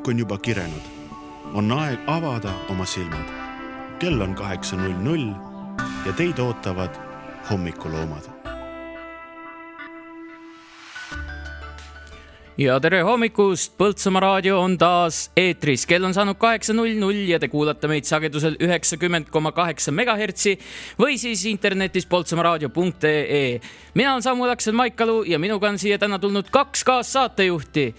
[0.00, 0.84] õhk on juba kirenud.
[1.54, 3.26] on aeg avada oma silmad.
[3.98, 5.34] kell on kaheksa null null
[6.06, 6.96] ja teid ootavad
[7.50, 8.24] hommikuloomad.
[12.56, 17.38] ja tere hommikust, Põltsamaa raadio on taas eetris, kell on saanud kaheksa null null ja
[17.38, 20.56] te kuulate meid sagedusel üheksakümmend koma kaheksa megahertsi
[20.98, 23.60] või siis internetis poltsamaaraadio.ee.
[23.94, 27.94] mina olen Samuel Aksel Maikalu ja minuga on siia täna tulnud kaks kaassaatejuhti.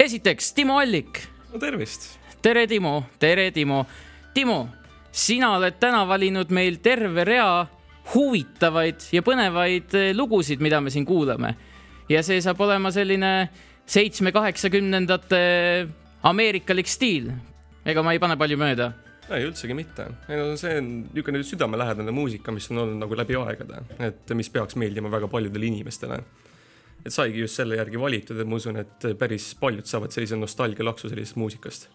[0.00, 1.33] esiteks Timo Allik.
[1.54, 2.18] No tervist.
[2.42, 3.86] tere, Timo, tere, Timo.
[4.34, 4.68] Timo,
[5.14, 7.62] sina oled täna valinud meil terve rea
[8.10, 11.54] huvitavaid ja põnevaid lugusid, mida me siin kuulame.
[12.08, 13.48] ja see saab olema selline
[13.86, 15.40] seitsme-kaheksakümnendate
[16.26, 17.30] ameerikalik stiil.
[17.86, 18.90] ega ma ei pane palju mööda?
[19.30, 20.10] ei, üldsegi mitte.
[20.28, 24.50] ei no see on niisugune südamelähedane muusika, mis on olnud nagu läbi aegade, et mis
[24.50, 26.18] peaks meeldima väga paljudele inimestele.
[27.04, 31.12] Et saigi just selle järgi valitud ja ma usun, et päris paljud saavad sellise nostalgialaksu
[31.12, 31.90] sellisest muusikast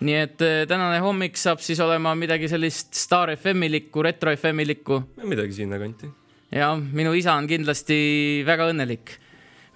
[0.00, 5.02] nii et äh, tänane hommik saab siis olema midagi sellist Star FM-ilikku, Retro FM-ilikku.
[5.28, 6.08] midagi sinnakanti.
[6.52, 9.16] ja minu isa on kindlasti väga õnnelik.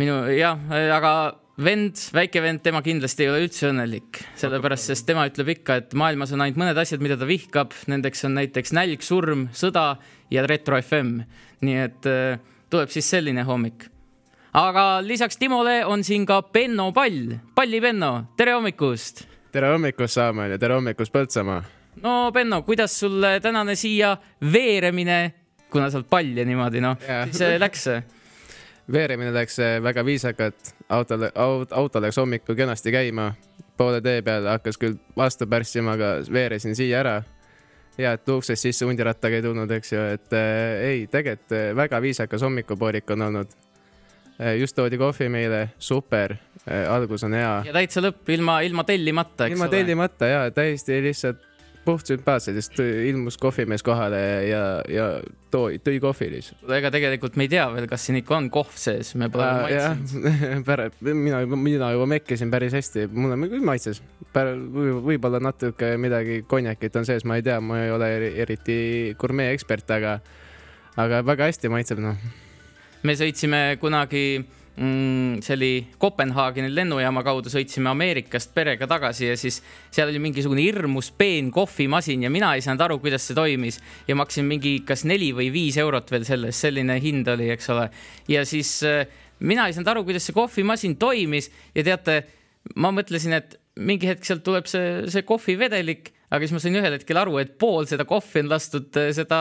[0.01, 0.59] minu jah,
[0.97, 1.13] aga
[1.61, 5.95] vend, väike vend, tema kindlasti ei ole üldse õnnelik, sellepärast, sest tema ütleb ikka, et
[5.99, 9.95] maailmas on ainult mõned asjad, mida ta vihkab, nendeks on näiteks nälg, surm, sõda
[10.35, 11.21] ja Retro FM.
[11.65, 12.41] nii et äh,
[12.73, 13.91] tuleb siis selline hommik.
[14.55, 19.25] Aga lisaks Timole on siin ka Benno Pall, Palli Benno, tere hommikust
[19.55, 21.63] tere hommikust, Saamäel ja tere hommikust, Põltsamaa.
[22.03, 24.17] no Benno, kuidas sul tänane siia
[24.53, 25.35] veeremine,
[25.71, 26.99] kuna sa oled pall ja niimoodi, noh,
[27.31, 27.89] siis läks?
[28.93, 31.33] veeremine läks äh, väga viisakalt, autole,
[31.71, 33.33] auto läks hommikul kenasti käima,
[33.77, 37.23] poole tee peal hakkas küll vastu pärssima, aga veeresin siia ära.
[37.99, 42.43] ja et uksest sisse hundirattaga ei tulnud, eks ju, et äh, ei, tegelikult väga viisakas
[42.43, 43.55] hommikupoolik on olnud
[44.59, 46.37] just toodi kohvi meile, super,
[46.91, 47.57] algus on hea.
[47.69, 49.77] ja täitsa lõpp, ilma, ilma tellimata, eks ilma ole?
[49.77, 51.51] tellimata ja täiesti lihtsalt
[51.85, 55.07] puht sümpaatselt, just ilmus kohvimees kohale ja, ja
[55.53, 56.65] tõi, tõi kohvi lihtsalt.
[56.77, 59.67] ega tegelikult me ei tea veel, kas siin ikka on kohv sees, me pole veel
[59.67, 60.65] maitsenud.
[60.69, 64.01] pärast, mina, mina juba mekkisin päris hästi, mulle küll maitses.
[64.35, 68.11] võib-olla natuke midagi konjakit on sees, ma ei tea, ma ei ole
[68.47, 68.79] eriti
[69.21, 70.19] gurmee ekspert, aga,
[70.97, 72.33] aga väga hästi maitseb, noh.
[73.05, 79.61] Me sõitsime kunagi mm, see oli Kopenhaageni lennujaama kaudu, sõitsime Ameerikast perega tagasi ja siis
[79.95, 83.81] seal oli mingisugune hirmus peen kohvimasin ja mina ei saanud aru, kuidas see toimis.
[84.09, 87.71] ja maksin mingi kas neli või viis eurot veel selle eest, selline hind oli, eks
[87.75, 87.91] ole.
[88.29, 89.05] ja siis äh,
[89.41, 92.23] mina ei saanud aru, kuidas see kohvimasin toimis ja teate,
[92.81, 96.97] ma mõtlesin, et mingi hetk sealt tuleb see, see kohvivedelik, aga siis ma sain ühel
[96.97, 99.41] hetkel aru, et pool seda kohvi on lastud äh, seda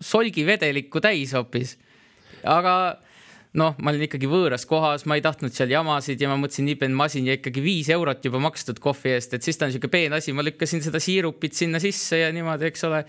[0.00, 1.76] solgivedelikku täis hoopis.
[2.48, 2.74] Aga
[3.58, 6.94] noh, ma olin ikkagi võõras kohas, ma ei tahtnud seal jamasid ja ma mõtlesin, peen
[6.96, 10.14] masin ja ikkagi viis eurot juba makstud kohvi eest, et siis ta on niisugune peen
[10.16, 13.04] asi, ma lükkasin seda siirupit sinna sisse ja niimoodi, eks ole.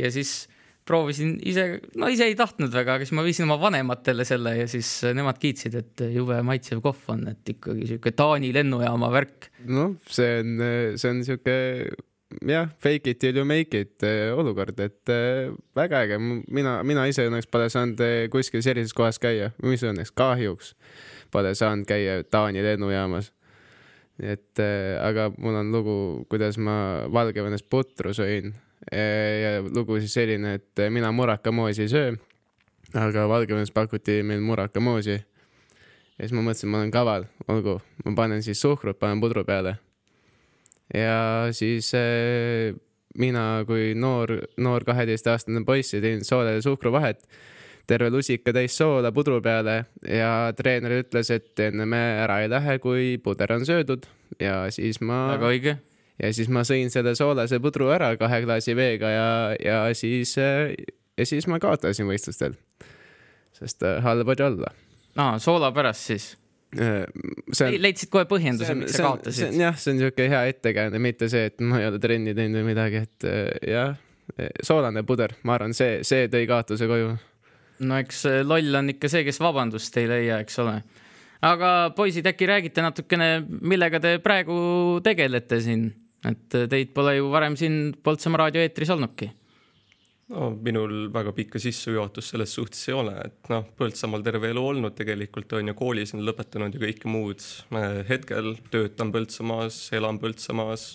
[0.00, 0.48] ja siis
[0.86, 1.66] proovisin ise,
[1.98, 5.38] no ise ei tahtnud väga, aga siis ma viisin oma vanematele selle ja siis nemad
[5.42, 9.50] kiitsid, et jube maitsev kohv on, et ikkagi sihuke Taani lennujaama värk.
[9.70, 10.52] noh, see on,
[10.98, 11.56] see on sihuke
[12.44, 17.06] jah, fake it till you make it eh, olukord, et äh, väga äge, mina, mina
[17.08, 20.74] ise õnneks pole saanud eh, kuskil sellises kohas käia, mis õnneks, kahjuks
[21.32, 23.32] pole saanud käia Taani lennujaamas.
[24.16, 24.60] et
[25.04, 25.96] aga mul on lugu,
[26.30, 28.54] kuidas ma Valgevenes putru sõin.
[28.88, 32.14] Ja lugu siis selline, et mina murakamoosi ei söö,
[32.96, 35.18] aga Valgevenes pakuti meil murakamoosi.
[35.18, 39.76] ja siis ma mõtlesin, ma olen kaval, olgu, ma panen siis suhkrut, panen pudru peale
[40.94, 42.74] ja siis äh,
[43.18, 47.24] mina kui noor, noor kaheteistaastane poiss tegin soolele suhkruvahet,
[47.86, 52.78] terve lusika täis soola pudru peale ja treener ütles, et enne me ära ei lähe,
[52.82, 54.06] kui puder on söödud
[54.42, 55.26] ja siis ma.
[55.34, 55.76] väga õige.
[56.22, 59.28] ja siis ma sõin selle soolase pudru ära kahe klaasi veega ja,
[59.62, 60.74] ja siis, äh,
[61.16, 62.58] ja siis ma kaotasin võistlustel.
[63.56, 64.74] sest äh, halb oli olla.
[65.16, 66.34] aa, soola pärast siis
[66.74, 67.04] Äh,
[67.62, 69.54] on, leidsid kohe põhjenduse, miks sa kaotasid?
[69.54, 72.72] jah, see on niisugune hea ettekäänne, mitte see, et ma ei ole trenni teinud või
[72.72, 73.94] midagi, et äh, jah,
[74.66, 77.14] soolane puder, ma arvan, see, see tõi kaotuse koju.
[77.86, 80.74] no eks äh, loll on ikka see, kes vabandust ei leia, eks ole.
[81.46, 84.58] aga poisid, äkki räägite natukene, millega te praegu
[85.06, 85.88] tegelete siin,
[86.26, 89.30] et teid pole ju varem siin Põltsamaa raadio eetris olnudki
[90.34, 94.96] no minul väga pikka sissejuhatust selles suhtes ei ole, et noh, Põltsamaal terve elu olnud
[94.98, 97.44] tegelikult on ju, koolis on lõpetanud ja kõike muud.
[98.08, 100.88] hetkel töötan Põltsamaas, elan Põltsamaas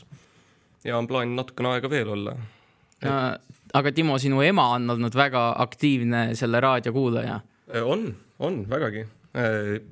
[0.83, 3.49] ja on plaan natukene aega veel olla et....
[3.73, 7.39] aga Timo, sinu ema on olnud väga aktiivne selle raadiokuulaja.
[7.85, 9.05] on, on vägagi.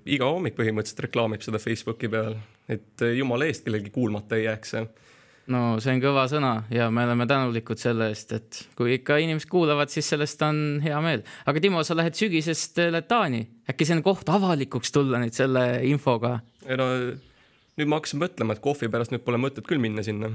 [0.06, 2.36] iga hommik põhimõtteliselt reklaamib seda Facebooki peal
[2.70, 4.88] et äh, jumala eest kellelgi kuulmata ei jääks see
[5.54, 9.50] no see on kõva sõna ja me oleme tänulikud selle eest, et kui ikka inimesed
[9.52, 11.24] kuulavad, siis sellest on hea meel.
[11.50, 12.80] aga Timo, sa lähed sügisest
[13.10, 16.38] Taani, äkki see on koht avalikuks tulla nüüd selle infoga?
[16.68, 16.90] ei no
[17.80, 20.32] nüüd ma hakkasin mõtlema, et kohvi pärast nüüd pole mõtet küll minna sinna.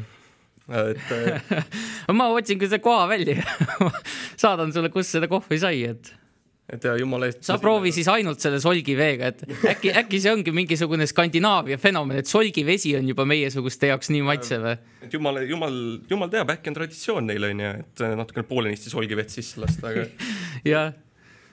[0.73, 1.15] et
[2.19, 3.43] ma otsin küll selle koha välja
[4.43, 6.15] saadan sulle, kus seda kohvi sai, et
[6.73, 7.43] et ja jumala eest.
[7.45, 9.43] sa proovi siis ainult selle solgiveega, et
[9.75, 14.65] äkki, äkki see ongi mingisugune Skandinaavia fenomen, et solgivesi on juba meiesuguste jaoks nii maitsev.
[15.05, 15.77] et jumal, jumal,
[16.11, 20.07] jumal teab, äkki on traditsioon neil onju, et natukene poolenisti solgivett sisse lasta, aga
[20.73, 20.95] jah,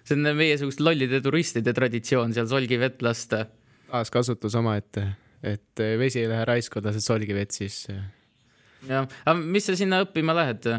[0.08, 3.44] see on meiesuguste lollide turistide traditsioon seal solgivett lasta.
[3.92, 5.06] taaskasutus omaette,
[5.44, 8.00] et vesi ei lähe raisku, lased solgivett sisse.
[8.88, 10.72] jah, aga mis sa sinna õppima lähed?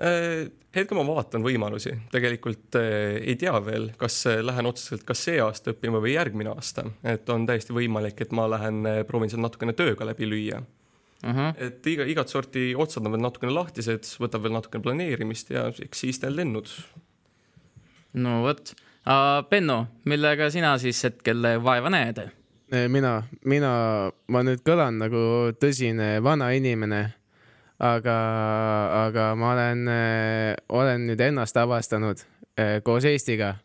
[0.00, 5.26] Äh, hetkel ma vaatan võimalusi, tegelikult äh, ei tea veel, kas äh, lähen otseselt kas
[5.26, 9.44] see aasta õppima või järgmine aasta, et on täiesti võimalik, et ma lähen proovin seal
[9.44, 11.28] natukene tööga läbi lüüa uh.
[11.28, 11.52] -huh.
[11.60, 16.04] et iga, igat sorti otsad on veel natukene lahtised, võtab veel natukene planeerimist ja eks
[16.06, 16.72] siis teen lennud.
[18.14, 18.72] no vot,
[19.50, 22.24] Benno, millega sina siis hetkel vaeva näed?
[22.88, 23.72] mina, mina,
[24.28, 27.19] ma nüüd kõlan nagu tõsine vana inimene
[27.80, 28.18] aga,
[29.06, 32.20] aga ma olen, äh, olen nüüd ennast avastanud
[32.60, 33.56] äh, koos Eestiga.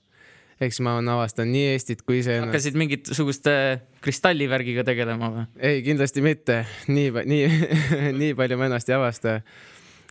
[0.55, 2.39] eks ma olen avastanud nii Eestit kui see.
[2.39, 3.55] hakkasid mingisuguste
[4.03, 5.45] kristallivärgiga tegelema või?
[5.59, 7.49] ei, kindlasti mitte, nii, nii
[8.21, 9.41] nii palju ma ennast ei avasta.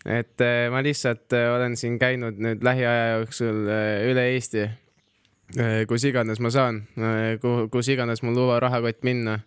[0.04, 3.64] et ma lihtsalt olen siin käinud nüüd lähiaja jooksul
[4.10, 4.68] üle Eesti,
[5.88, 6.84] kus iganes ma saan,
[7.72, 9.40] kus iganes mul luba rahakott minna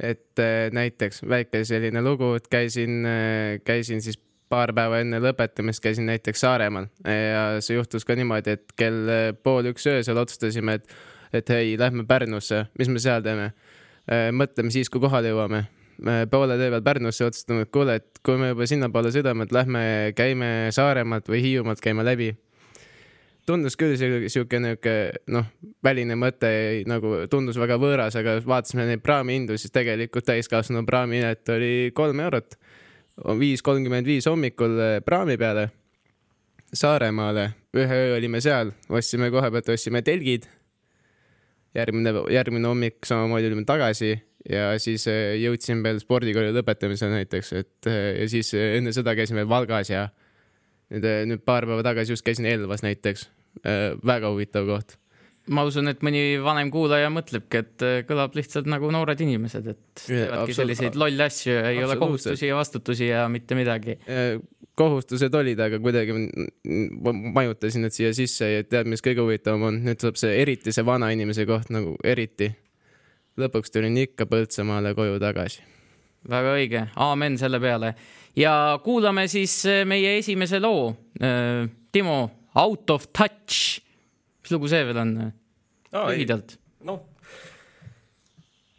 [0.00, 4.18] et äh, näiteks väike selline lugu, et käisin, äh, käisin siis
[4.50, 9.26] paar päeva enne lõpetamist käisin näiteks Saaremaal ja see juhtus ka niimoodi, et kell äh,
[9.36, 10.96] pool üks öösel otsustasime, et,
[11.36, 13.52] et hei, lähme Pärnusse, mis me seal teeme.
[14.34, 15.66] mõtleme siis, kui kohale jõuame.
[16.30, 19.82] poole tee peal Pärnusse otsustame, et kuule, et kui me juba sinnapoole sõidame, et lähme
[20.16, 22.32] käime Saaremaalt või Hiiumaalt käime läbi
[23.50, 23.96] tundus küll
[24.30, 24.94] siuke niuke
[25.34, 25.48] noh,
[25.84, 26.50] väline mõte
[26.88, 32.56] nagu tundus väga võõras, aga vaatasime neid praamihindu, siis tegelikult täiskasvanu praamipilet oli kolm eurot.
[33.38, 35.68] viis kolmkümmend viis hommikul eh, praami peale
[36.72, 40.46] Saaremaale, ühe öö olime seal, ostsime koha pealt, ostsime telgid.
[41.74, 44.14] järgmine, järgmine hommik samamoodi olime tagasi
[44.48, 49.48] ja siis eh, jõudsime veel spordikooli lõpetamisele näiteks, et eh, ja siis enne seda käisime
[49.48, 50.08] Valgas ja
[50.90, 53.28] nüüd, nüüd paar päeva tagasi just käisin Elvas näiteks
[54.06, 55.00] väga huvitav koht
[55.50, 60.04] ma usun, et mõni vanem kuulaja mõtlebki, et äh, kõlab lihtsalt nagu noored inimesed, et
[60.04, 63.96] teevadki selliseid lolle asju ja ei ole kohustusi ja vastutusi ja mitte midagi.
[64.06, 64.36] Äh,
[64.78, 66.14] kohustused olid, aga kuidagi
[67.34, 70.86] majutasin need siia sisse ja tead, mis kõige huvitavam on, nüüd tuleb see eriti see
[70.86, 72.52] vana inimese koht nagu eriti.
[73.40, 75.62] lõpuks tulin ikka Põltsamaale koju tagasi.
[76.28, 77.94] väga õige, aamen selle peale
[78.36, 80.94] ja kuulame siis meie esimese loo.
[81.92, 83.80] Timo Out of touch.
[84.42, 85.14] mis lugu see veel on?
[85.92, 86.56] lühidalt.
[86.86, 87.04] noh,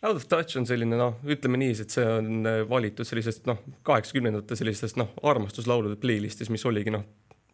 [0.02, 3.60] Out of touch on selline noh, ütleme niiviisi, et see on äh, valitud sellisest noh,
[3.86, 7.04] kaheksakümnendate sellistest noh, armastuslaulude playlist'is, mis oligi noh,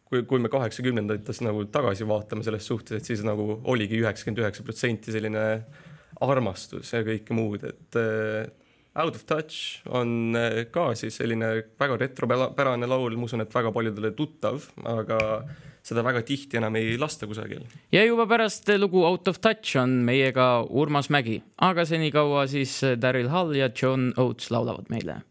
[0.08, 4.64] kui, kui me kaheksakümnendates nagu tagasi vaatame selles suhtes, et siis nagu oligi üheksakümmend üheksa
[4.64, 5.44] protsenti selline
[6.24, 8.48] armastus ja kõike muud, et äh,
[8.98, 11.52] Out of Touch on äh, ka siis selline
[11.84, 15.20] väga retropärane laul, ma usun, et väga paljudele tuttav, aga
[15.88, 17.64] seda väga tihti enam ei lasta kusagil.
[17.92, 23.32] ja juba pärast lugu Out of Touch on meiega Urmas Mägi, aga senikaua siis Daryl
[23.32, 25.22] Hall ja John Oates laulavad meile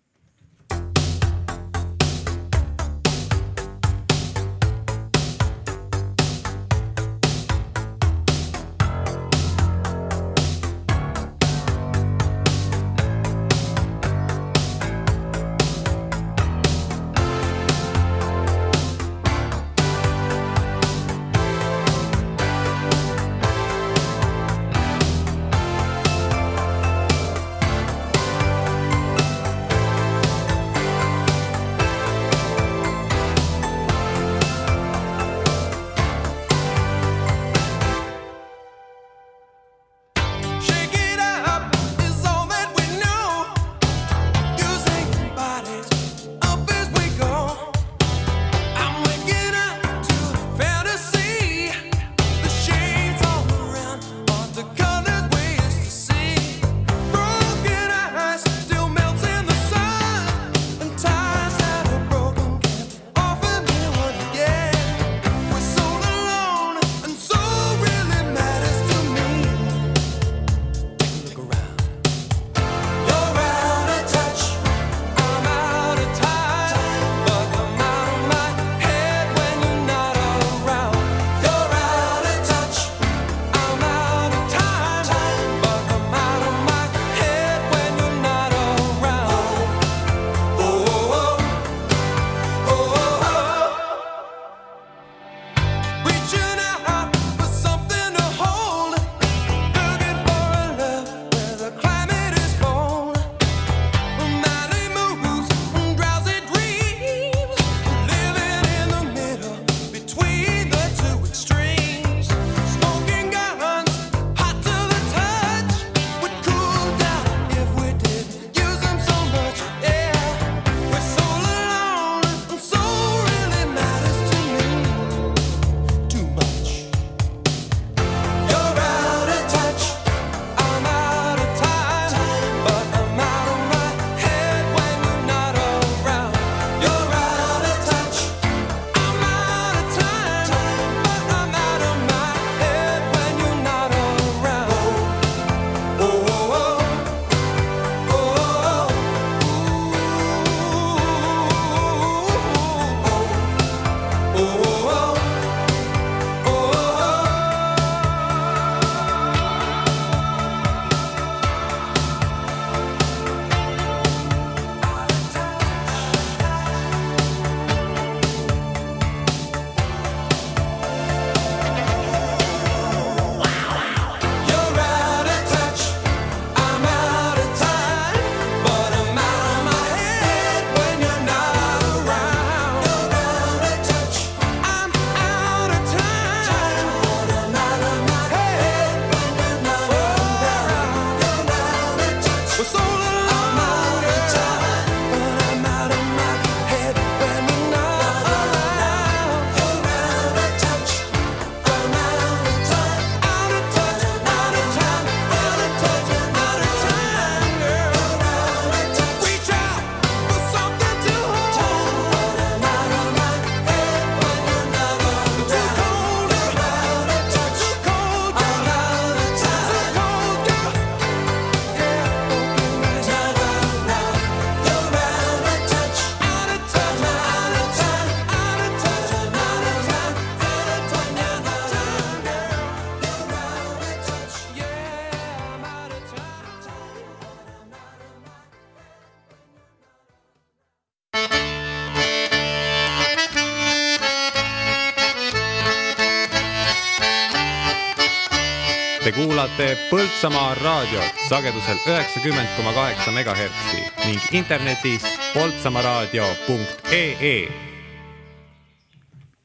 [249.56, 257.48] kuulate Põltsamaa raadiot sagedusel üheksakümmend koma kaheksa megahertsi ning internetis poltsamaaraadio.ee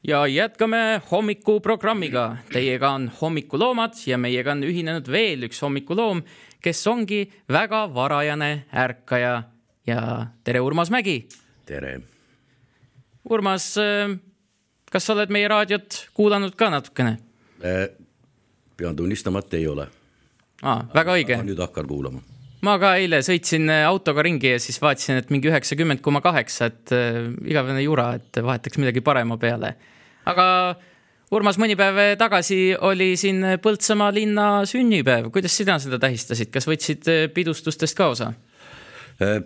[0.04, 2.36] ja jätkame hommikuprogrammiga.
[2.52, 6.22] Teiega on hommikuloomad ja meiega on ühinenud veel üks hommikuloom,
[6.60, 9.42] kes ongi väga varajane ärkaja.
[9.86, 11.28] ja tere, Urmas Mägi.
[11.66, 12.00] tere.
[13.24, 13.74] Urmas,
[14.92, 17.18] kas sa oled meie raadiot kuulanud ka natukene?
[18.76, 20.01] pean tunnistama, et ei ole.
[20.62, 21.40] Aa, väga õige.
[21.46, 22.22] nüüd hakkan kuulama.
[22.62, 26.94] ma ka eile sõitsin autoga ringi ja siis vaatasin, et mingi üheksakümmend koma kaheksa, et
[26.94, 29.76] äh, igavene jura, et vahetaks midagi parema peale.
[30.26, 30.46] aga
[31.32, 37.08] Urmas, mõni päev tagasi oli siin Põltsamaa linna sünnipäev, kuidas sina seda tähistasid, kas võtsid
[37.32, 38.32] pidustustest ka osa?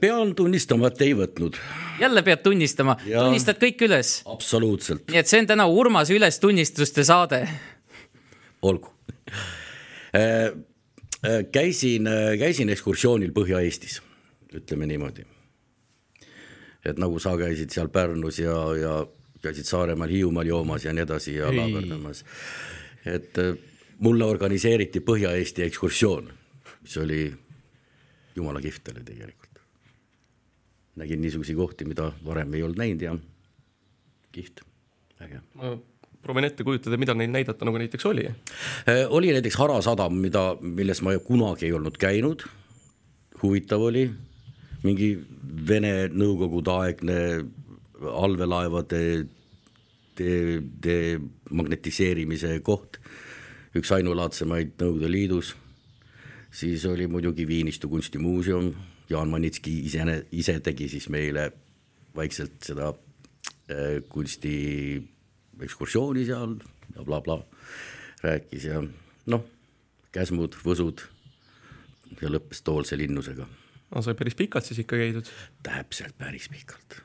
[0.01, 1.59] pean tunnistama, et ei võtnud.
[2.01, 4.21] jälle pead tunnistama, tunnistad kõik üles?
[4.27, 5.07] absoluutselt.
[5.11, 7.45] nii et see on täna Urmase ülestunnistuste saade.
[8.63, 8.91] olgu
[11.53, 12.09] käisin,
[12.39, 14.01] käisin ekskursioonil Põhja-Eestis,
[14.55, 15.25] ütleme niimoodi.
[16.85, 19.07] et nagu sa käisid seal Pärnus ja, ja
[19.43, 22.25] käisid Saaremaal, Hiiumaal joomas ja nii edasi ja laaberdamas.
[23.07, 23.35] et
[23.99, 26.31] mulle organiseeriti Põhja-Eesti ekskursioon,
[26.83, 27.35] mis oli
[28.37, 29.61] jumala kihvt oli tegelikult.
[30.97, 33.19] nägin niisuguseid kohti, mida varem ei olnud näinud ja
[34.33, 34.61] kihvt,
[35.21, 35.41] äge
[36.27, 38.27] proovin ette kujutada, mida neil näidata nagu näiteks oli.
[39.09, 42.45] oli näiteks Hara sadam, mida, milles ma kunagi ei olnud käinud.
[43.43, 44.09] huvitav oli,
[44.83, 45.17] mingi
[45.67, 47.21] Vene nõukogude aegne
[47.97, 49.01] allveelaevade
[50.19, 53.01] de-, demagnetiseerimise koht,
[53.77, 55.55] üks ainulaadsemaid Nõukogude Liidus.
[56.51, 58.75] siis oli muidugi Viinistu kunstimuuseum,
[59.11, 60.03] Jaan Manitski ise,
[60.33, 61.51] ise tegi siis meile
[62.17, 62.89] vaikselt seda
[63.71, 64.57] äh, kunsti
[65.63, 66.57] ekskursiooni seal
[66.95, 67.67] ja blablabla bla,
[68.25, 68.83] rääkis ja
[69.33, 69.45] noh,
[70.15, 71.05] käsmud, võsud
[72.23, 73.47] ja lõppes Toolse linnusega.
[73.95, 75.29] no sai päris pikalt siis ikka käidud?
[75.67, 77.01] täpselt, päris pikalt.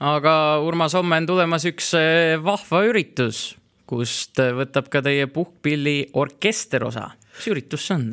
[0.00, 3.52] aga Urmas, homme on tulemas üks eh, vahva üritus,
[3.86, 7.10] kust võtab ka teie puhkpilli orkester osa.
[7.36, 8.12] mis üritus see on?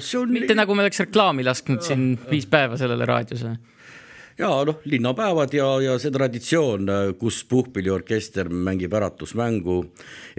[0.00, 3.56] see on mitte nagu me oleks reklaami lasknud siin viis päeva sellele raadiose
[4.40, 6.88] ja noh, linnapäevad ja, ja see traditsioon,
[7.20, 9.76] kus puhkpilliorkester mängib äratusmängu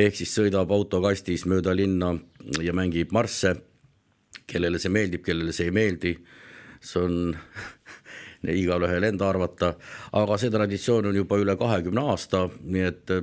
[0.02, 2.16] ehk siis sõidab autokastis mööda linna
[2.64, 3.56] ja mängib marsse.
[4.52, 6.12] kellele see meeldib, kellele see ei meeldi,
[6.84, 7.36] see on
[8.64, 9.74] igalühel enda arvata,
[10.12, 13.16] aga see traditsioon on juba üle kahekümne aasta, nii et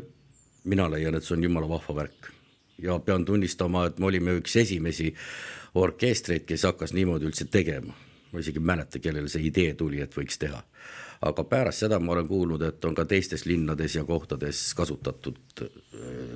[0.65, 2.33] mina leian, et see on jumala vahva värk.
[2.81, 5.11] Ja pean tunnistama, et me olime üks esimesi
[5.75, 7.97] orkestreid, kes hakkas niimoodi üldse tegema
[8.33, 10.63] ma isegi ei mäleta, kellele see idee tuli, et võiks teha.
[11.29, 15.65] aga pärast seda ma olen kuulnud, et on ka teistes linnades ja kohtades kasutatud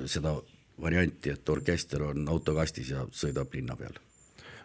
[0.05, 0.35] seda
[0.81, 4.01] varianti, et orkester on autokastis ja sõidab linna peal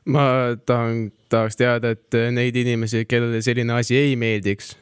[0.09, 0.25] ma
[0.67, 4.73] tahan, tahaks teada, et neid inimesi, kellele selline asi ei meeldiks,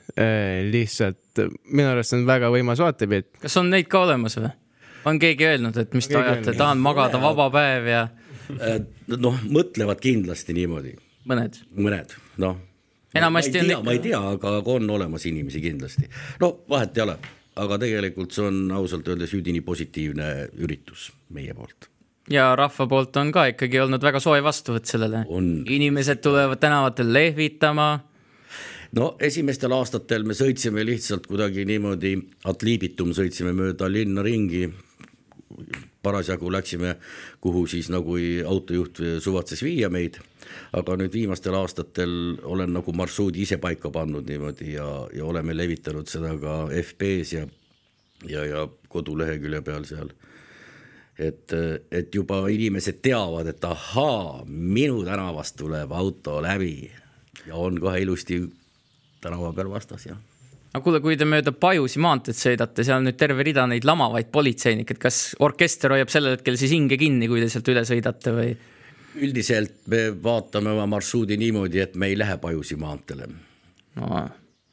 [0.71, 3.33] lihtsalt minu arust on väga võimas vaatepilt.
[3.43, 4.53] kas on neid ka olemas või?
[5.07, 8.07] on keegi öelnud, et mis te ajate, tahan magada vaba päev ja?
[9.17, 10.97] noh, mõtlevad kindlasti niimoodi
[11.29, 11.61] mõned?
[11.75, 12.57] mõned, noh.
[13.15, 13.85] enamasti on.
[13.85, 16.09] ma ei tea, aga on olemas inimesi kindlasti.
[16.41, 17.19] no vahet ei ole,
[17.57, 21.91] aga tegelikult see on ausalt öeldes üdini positiivne üritus meie poolt
[22.31, 25.25] ja rahva poolt on ka ikkagi olnud väga soe vastuvõtt sellele.
[25.71, 28.01] inimesed tulevad tänavatel lehvitama.
[28.93, 34.69] no esimestel aastatel me sõitsime lihtsalt kuidagi niimoodi ad libitum, sõitsime mööda linna ringi.
[36.03, 36.97] parasjagu läksime,
[37.41, 38.17] kuhu siis nagu
[38.47, 40.19] autojuht suvatses viia meid
[40.77, 42.13] aga nüüd viimastel aastatel
[42.45, 47.47] olen nagu marsruudi ise paika pannud niimoodi ja, ja oleme levitanud seda ka FB-s ja,
[48.29, 50.13] ja, ja kodulehekülje peal seal.
[51.19, 51.53] et,
[51.91, 56.91] et juba inimesed teavad, et ahaa, minu tänavast tuleb auto läbi
[57.47, 58.43] ja on kohe ilusti
[59.21, 60.17] tänava peal vastas ja
[60.77, 64.29] aga kuule, kui te mööda Pajusi maanteed sõidate, seal on nüüd terve rida neid lamavaid
[64.33, 68.35] politseinikke, et kas orkester hoiab sellel hetkel siis hinge kinni, kui te sealt üle sõidate
[68.37, 68.51] või?
[69.17, 73.29] Üldiselt me vaatame oma marsruudi niimoodi, et me ei lähe Pajusi maanteele.
[73.97, 74.25] no,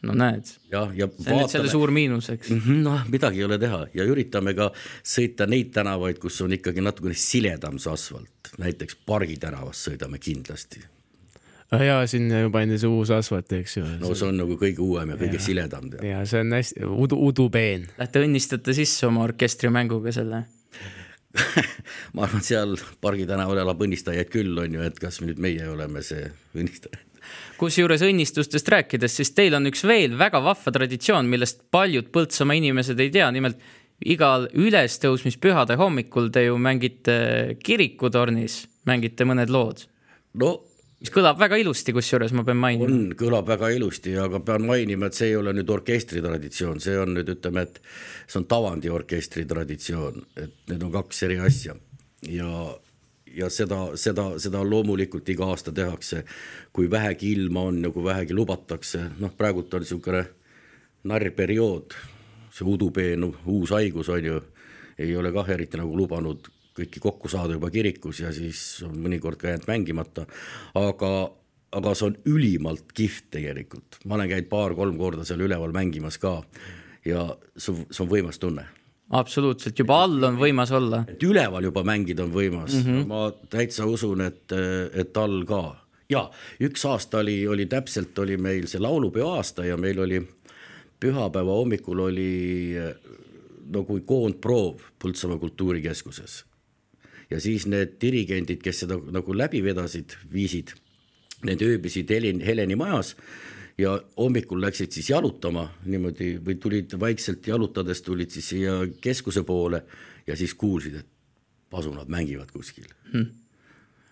[0.04, 0.54] no näed.
[0.72, 1.10] jah, ja, ja.
[1.20, 2.50] see on nüüd selle suur miinus, eks.
[2.54, 4.72] Mhm, noh, midagi ei ole teha ja üritame ka
[5.04, 10.84] sõita neid tänavaid, kus on ikkagi natukene siledam see asfalt, näiteks Pargi tänavas sõidame kindlasti
[11.74, 13.86] ah jaa, siin juba enne see uus asfalt, eks ju.
[14.02, 15.46] no see on nagu kõige uuem ja kõige ja.
[15.48, 15.88] siledam.
[16.06, 17.88] ja see on hästi udu, udupeen.
[17.98, 20.44] Lähte õnnistate sisse oma orkestrimänguga selle
[22.14, 26.04] ma arvan, seal Pargi tänaval elab õnnistajaid küll, on ju, et kas nüüd meie oleme
[26.06, 27.02] see õnnistaja.
[27.58, 33.00] kusjuures õnnistustest rääkides, siis teil on üks veel väga vahva traditsioon, millest paljud Põltsamaa inimesed
[33.02, 33.62] ei tea, nimelt
[34.04, 37.16] igal ülestõusmispühade hommikul te ju mängite
[37.64, 39.86] kirikutornis, mängite mõned lood,
[40.38, 40.58] no
[41.04, 42.88] mis kõlab väga ilusti, kusjuures ma pean mainima.
[42.88, 46.96] on, kõlab väga ilusti, aga pean mainima, et see ei ole nüüd orkestri traditsioon, see
[47.00, 47.82] on nüüd ütleme, et
[48.24, 51.76] see on Tavandi orkestri traditsioon, et need on kaks eri asja.
[52.32, 52.48] Ja,
[53.36, 56.24] ja seda, seda, seda loomulikult iga aasta tehakse,
[56.72, 60.24] kui vähegi ilma on ja kui vähegi lubatakse, noh, praegult on niisugune
[61.12, 62.00] narrperiood,
[62.54, 64.40] see udupeen, uus haigus on ju,
[65.04, 69.40] ei ole kah eriti nagu lubanud kõiki kokku saada juba kirikus ja siis on mõnikord
[69.42, 70.28] ka jäänud mängimata,
[70.80, 71.14] aga
[71.74, 76.40] aga see on ülimalt kihvt tegelikult, ma olen käinud paar-kolm korda seal üleval mängimas ka
[77.06, 77.26] ja
[77.58, 78.68] see on, see on võimas tunne
[79.14, 81.04] absoluutselt, juba all on võimas olla.
[81.10, 82.86] et üleval juba mängida on võimas mm.
[82.86, 83.08] -hmm.
[83.10, 84.54] ma täitsa usun, et,
[84.94, 85.64] et all ka.
[86.10, 86.30] ja
[86.62, 90.22] üks aasta oli, oli täpselt oli meil see laulupeo aasta ja meil oli
[91.00, 92.32] pühapäeva hommikul oli
[93.74, 96.44] nagu koondproov Põltsamaa kultuurikeskuses.
[97.34, 100.76] Ja siis need dirigendid, kes seda nagu läbi vedasid, viisid,
[101.48, 103.16] need ööbisid Helen, Heleni majas
[103.78, 109.82] ja hommikul läksid siis jalutama niimoodi või tulid vaikselt jalutades tulid siis siia keskuse poole
[110.28, 111.10] ja siis kuulsid, et
[111.74, 113.32] pasunad mängivad kuskil hmm..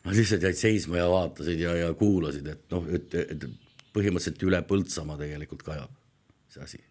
[0.02, 3.44] Nad lihtsalt jäid seisma ja vaatasid ja, ja kuulasid, et noh, et, et
[3.94, 5.94] põhimõtteliselt üle Põltsamaa tegelikult kajab
[6.50, 6.82] see asi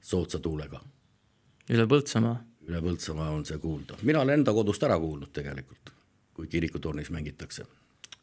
[0.00, 0.80] soodsa tuulega
[1.72, 2.40] üle Põltsamaa.
[2.68, 5.92] Üle Põltsamaa on see kuulda, mina olen enda kodust ära kuulnud tegelikult,
[6.36, 7.64] kui kirikutornis mängitakse.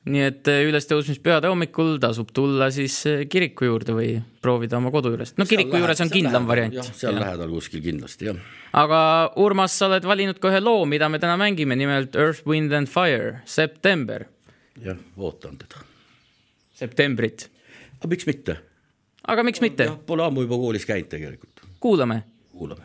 [0.09, 5.11] nii et eh, ülestõusmispühade hommikul tasub tulla siis eh, kiriku juurde või proovida oma kodu
[5.11, 5.37] juurest.
[5.37, 7.25] no kiriku juures on kindlam variant jah, seal ja.
[7.25, 8.39] lähedal kuskil kindlasti jah.
[8.79, 9.01] aga
[9.43, 12.91] Urmas, sa oled valinud ka ühe loo, mida me täna mängime, nimelt Earth, Wind and
[12.91, 14.25] Fire, September,
[14.79, 15.83] jah, ootan teda.
[16.79, 17.49] septembrit.
[17.99, 18.59] aga miks mitte?
[19.27, 22.23] aga miks mitte pole ammu juba koolis käinud tegelikult, kuulame
[22.59, 22.83] kuulame.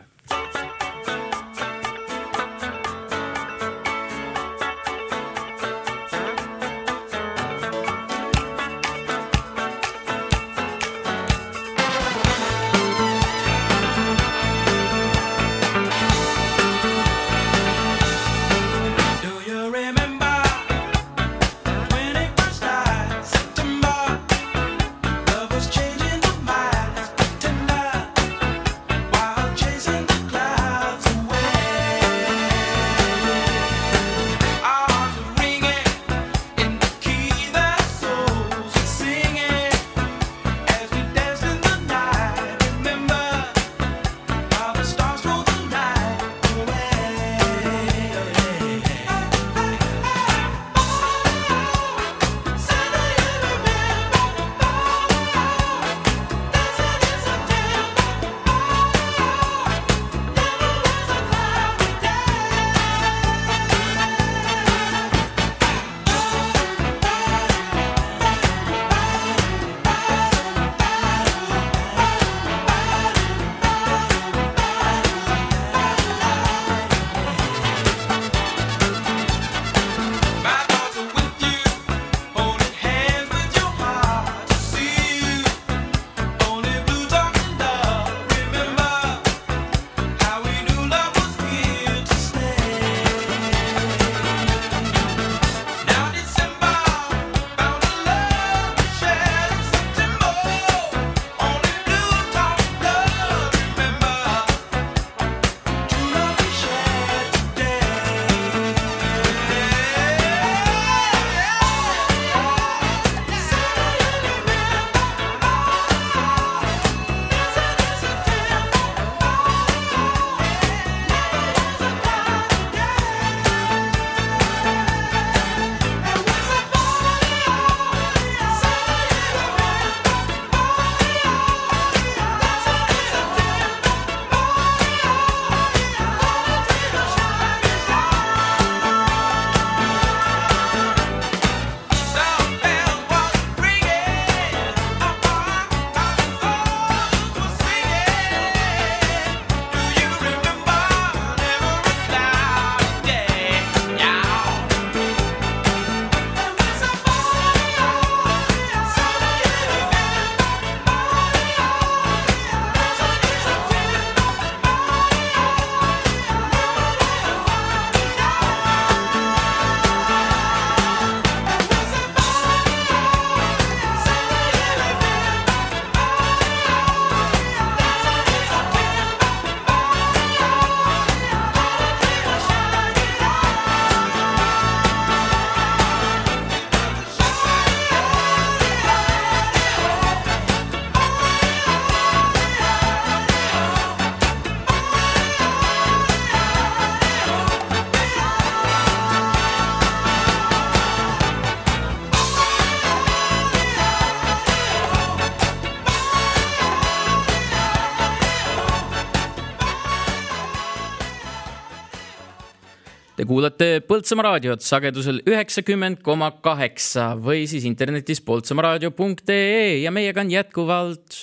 [213.95, 221.15] Põltsamaa raadiot sagedusel üheksakümmend koma kaheksa või siis internetis poltsamaaraadio.ee ja meiega on jätkuvalt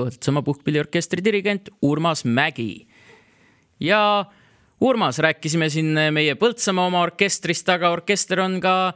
[0.00, 2.86] Põltsamaa puhkpilliorkestri dirigent Urmas Mägi.
[3.76, 4.24] ja
[4.80, 8.94] Urmas, rääkisime siin meie Põltsamaa oma orkestrist, aga orkester on ka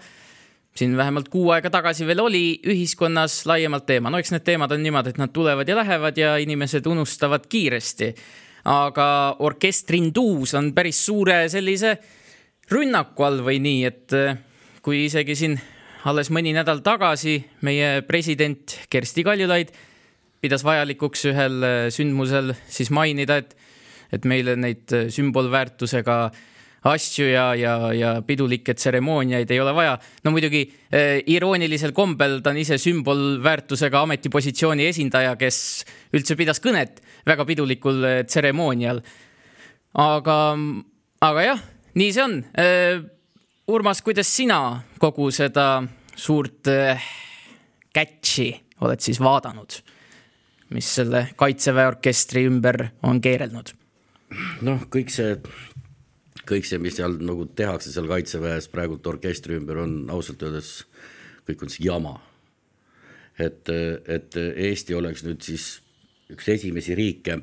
[0.72, 4.08] siin vähemalt kuu aega tagasi veel oli ühiskonnas laiemalt teema.
[4.08, 8.14] no eks need teemad on niimoodi, et nad tulevad ja lähevad ja inimesed unustavad kiiresti.
[8.64, 11.98] aga orkestrinduus on päris suure sellise
[12.72, 14.36] rünnaku all või nii, et eh,
[14.82, 15.58] kui isegi siin
[16.06, 19.72] alles mõni nädal tagasi meie president Kersti Kaljulaid
[20.46, 23.56] pidas vajalikuks ühel eh, sündmusel siis mainida, et,
[24.14, 26.18] et meile neid eh, sümbolväärtusega
[26.86, 29.96] asju ja, ja, ja pidulikke tseremooniaid ei ole vaja.
[30.24, 35.58] no muidugi eh, iroonilisel kombel ta on ise sümbolväärtusega ametipositsiooni esindaja, kes
[36.14, 39.02] üldse pidas kõnet väga pidulikul tseremoonial.
[39.98, 40.38] aga,
[41.26, 41.66] aga jah,
[41.96, 42.38] nii see on.
[43.66, 44.60] Urmas, kuidas sina
[45.02, 45.80] kogu seda
[46.16, 46.68] suurt
[47.96, 48.50] catch'i
[48.84, 49.78] oled siis vaadanud,
[50.76, 53.72] mis selle Kaitseväe orkestri ümber on keerelnud?
[54.66, 55.36] noh, kõik see,
[56.48, 60.80] kõik see, mis seal nagu tehakse seal kaitseväes praegult orkestri ümber on ausalt öeldes,
[61.46, 62.16] kõik on see jama.
[63.38, 63.68] et,
[64.08, 65.76] et Eesti oleks nüüd siis
[66.32, 67.38] üks esimesi riike,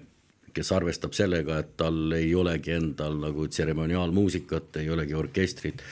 [0.54, 5.84] kes arvestab sellega, et tal ei olegi endal nagu tseremoniaalmuusikat, ei olegi orkestrit,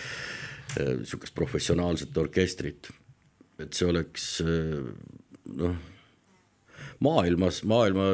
[0.77, 2.91] niisugust professionaalset orkestrit.
[3.61, 5.75] et see oleks noh,
[6.99, 8.07] maailmas, maailma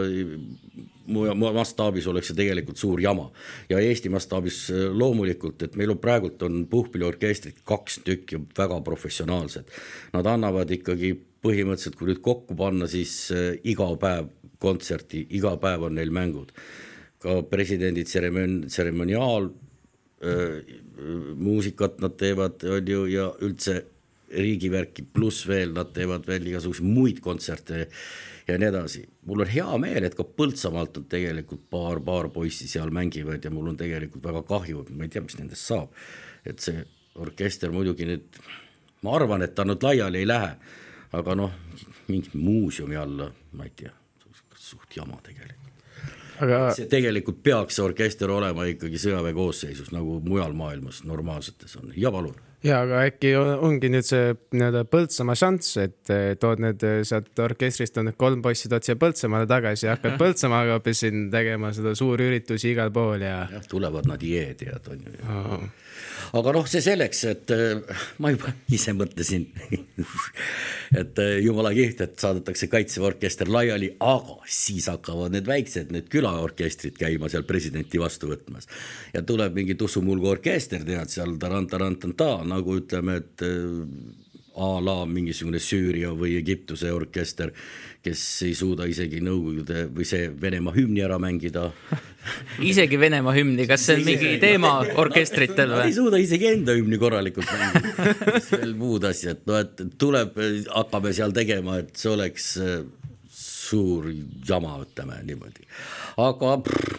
[1.53, 3.29] mastaabis oleks see tegelikult suur jama
[3.69, 9.71] ja Eesti mastaabis äh, loomulikult, et meil on praegult on puhkpilliorkestrid kaks tükki väga professionaalsed.
[10.13, 13.29] Nad annavad ikkagi põhimõtteliselt, kui nüüd kokku panna, siis
[13.63, 16.51] iga päev kontserti, iga päev on neil mängud.
[17.17, 20.73] ka presidendi tseremon-, tseremoniaal äh,
[21.35, 23.83] muusikat nad teevad, on ju, ja üldse
[24.29, 27.87] riigivärki, pluss veel nad teevad veel igasuguseid muid kontserte
[28.47, 29.03] ja nii edasi.
[29.25, 33.51] mul on hea meel, et ka Põltsamaalt on tegelikult paar, paar poissi seal mängivad ja
[33.51, 35.91] mul on tegelikult väga kahju, ma ei tea, mis nendest saab.
[36.45, 36.83] et see
[37.15, 38.41] orkester muidugi nüüd,
[39.03, 40.51] ma arvan, et ta nüüd laiali ei lähe,
[41.17, 41.53] aga noh,
[42.07, 43.91] mingi muuseumi alla, ma ei tea,
[44.87, 45.63] suht jama tegelikult.
[46.39, 51.91] Aga see tegelikult peaks see orkester olema ikkagi sõjaväe koosseisus nagu mujal maailmas normaalsetes on.
[51.97, 52.35] Ja palun.
[52.63, 57.03] Ja, aga äkki on- ongi nüüd see nii-öelda Põltsamaa šanss, et eh, tood need eh,
[57.05, 61.27] sealt orkestrist on need kolm poissi, tood siia Põltsamaale tagasi ja hakkad Põltsamaaga hoopis siin
[61.33, 63.43] tegema seda suurüritusi igal pool ja.
[63.51, 65.69] jah, tulevad nad jeedijad on ju
[66.37, 69.47] aga noh, see selleks, et äh, ma juba ise mõtlesin,
[71.01, 76.11] et äh, jumala kihvt, et saadetakse kaitseväe orkester laiali, aga siis hakkavad need väiksed, need
[76.13, 78.69] külaorkestrid käima seal presidenti vastu võtmas.
[79.13, 84.26] ja tuleb mingi tussumulgu orkester, tead seal tarantarantanta nagu ütleme, et äh,
[84.57, 87.51] a la mingisugune Süüria või Egiptuse orkester,
[88.03, 91.67] kes ei suuda isegi Nõukogude või see Venemaa hümni ära mängida
[92.71, 95.97] isegi Venemaa hümni, kas see on mingi teema orkestritel Nad ei või?
[95.99, 100.39] suuda isegi enda hümni korralikult mängida, mis veel muud asjad, no et tuleb,
[100.73, 102.79] hakkame seal tegema, et see oleks äh,
[103.67, 104.09] suur
[104.47, 105.67] jama, ütleme niimoodi.
[106.23, 106.97] aga prr,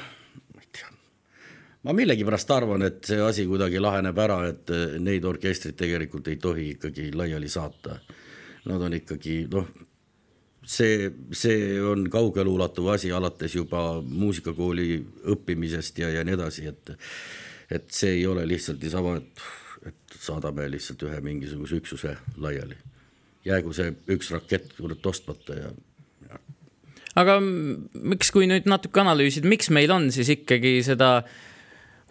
[1.88, 6.36] ma millegipärast arvan, et see asi kuidagi laheneb ära, et äh, neid orkestrid tegelikult ei
[6.36, 7.96] tohi ikkagi laiali saata.
[8.68, 9.70] Nad on ikkagi noh,
[10.68, 14.98] see, see on kaugeleulatub asi alates juba muusikakooli
[15.32, 16.96] õppimisest ja, ja nii edasi, et
[17.68, 19.42] et see ei ole lihtsalt niisama, et,
[19.90, 22.76] et saadame lihtsalt ühe mingisuguse üksuse laiali.
[23.44, 25.72] jäägu see üks rakett kurat ostmata ja
[27.16, 31.22] aga m- miks, kui nüüd natuke analüüsida, miks meil on siis ikkagi seda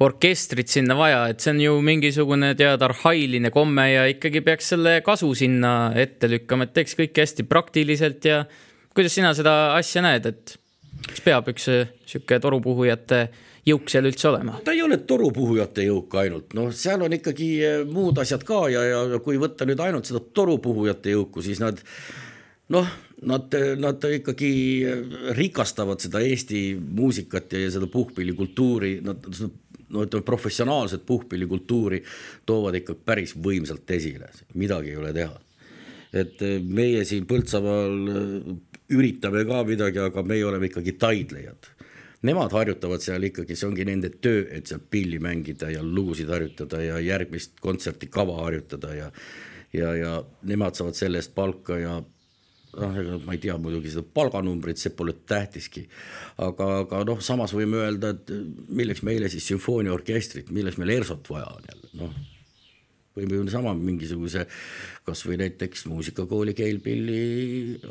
[0.03, 4.99] orkestrit sinna vaja, et see on ju mingisugune tead arhailine komme ja ikkagi peaks selle
[5.05, 8.43] kasu sinna ette lükkama, et teeks kõike hästi praktiliselt ja
[8.93, 10.57] kuidas sina seda asja näed, et
[11.07, 11.69] mis peab üks
[12.09, 13.23] sihuke torupuhujate
[13.67, 14.59] jõuk seal üldse olema?
[14.65, 18.85] ta ei ole torupuhujate jõuk ainult, noh, seal on ikkagi eh, muud asjad ka ja,
[18.93, 21.81] ja kui võtta nüüd ainult seda torupuhujate jõuku, siis nad
[22.73, 22.89] noh,
[23.25, 24.51] nad, nad ikkagi
[25.37, 29.49] rikastavad seda Eesti muusikat ja, ja seda puhkpillikultuuri, nad seda
[29.93, 32.03] no ütleme, professionaalset puhkpillikultuuri
[32.45, 35.39] toovad ikka päris võimsalt esile, midagi ei ole teha.
[36.13, 38.53] et eh, meie siin Põltsamaal eh,
[38.95, 41.73] üritame ka midagi, aga meie oleme ikkagi taidlejad
[42.25, 46.79] Nemad harjutavad seal ikkagi, see ongi nende töö, et seal pilli mängida ja lugusid harjutada
[46.81, 49.11] ja järgmist kontserti kava harjutada ja
[49.73, 50.11] ja, ja
[50.47, 51.97] nemad saavad selle eest palka ja
[52.77, 55.87] noh, ega ma ei tea muidugi seda palganumbrit, see pole tähtiski.
[56.37, 58.33] aga, aga noh, samas võime öelda, et
[58.69, 62.17] milleks meile siis sümfooniaorkestrit, milleks meil ERSO-t vaja on jälle, noh
[63.17, 64.45] võime ju sama mingisuguse
[65.07, 67.19] kasvõi näiteks muusikakooli Keilpilli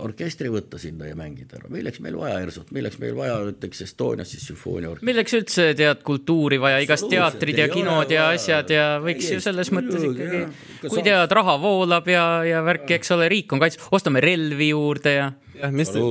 [0.05, 4.35] orkestri võtta sinna ja mängida ära, milleks meil vaja ERSO-t, milleks meil vaja näiteks Estonias
[4.35, 5.09] siis sümfooniaorkestrit.
[5.09, 9.41] milleks üldse tead kultuuri vaja, igast Absoluutselt, teatrid ja kinod ja asjad ja võiks ju
[9.45, 10.43] selles mõttes ikkagi
[10.85, 15.15] kui tead, raha voolab ja, ja värki, eks ole, riik on kaitstud, ostame relvi juurde
[15.17, 16.03] ja jah, mis te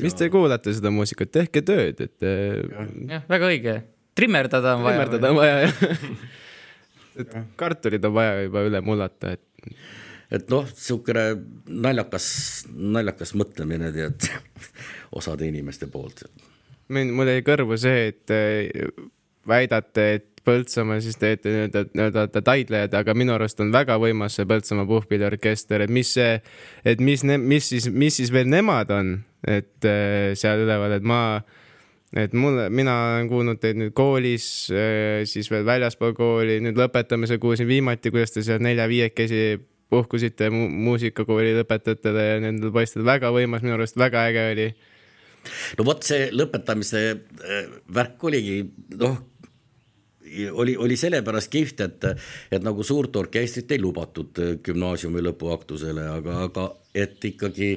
[0.00, 2.62] mis te kuulate seda muusikat, tehke tööd, et äh,
[3.10, 3.76] jah, väga õige.
[4.16, 4.96] trimmerdada on vaja.
[4.96, 5.84] trimmerdada on vaja jah.
[7.18, 9.70] et kartulid on vaja juba üle mullata, et
[10.34, 11.24] et noh, niisugune
[11.84, 12.26] naljakas,
[12.74, 14.28] naljakas mõtlemine tead
[15.18, 16.24] osade inimeste poolt.
[16.88, 19.04] mind, mul jäi kõrvu see, et äh,
[19.48, 24.44] väidate, et Põltsamaa siis teete nii-öelda, nii-öelda taidlejad, aga minu arust on väga võimas see
[24.44, 26.34] Põltsamaa puhkpilliorkester, et mis see,
[26.84, 29.14] et mis, mis siis, mis siis veel nemad on,
[29.48, 31.22] et äh, seal üleval, et ma,
[32.14, 34.46] et mulle, mina olen kuulnud teid nüüd koolis,
[35.30, 39.44] siis veel väljaspool kooli, nüüd lõpetamisel kuulsin viimati, kuidas te seal nelja-viiekesi
[39.94, 44.66] puhkusite mu muusikakooli lõpetajatele ja nendel poistel, väga võimas, minu arust väga äge oli.
[45.78, 48.62] No vot see lõpetamise äh, värk oligi
[49.00, 49.18] noh,
[50.52, 52.06] oli, oli sellepärast kihvt, et,
[52.52, 57.70] et nagu suurt orkestrit ei lubatud äh, gümnaasiumi lõpuaktusele, aga, aga et ikkagi,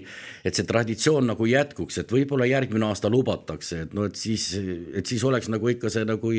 [0.45, 4.51] et see traditsioon nagu jätkuks, et võib-olla järgmine aasta lubatakse, et no et siis,
[4.93, 6.33] et siis oleks nagu ikka see nagu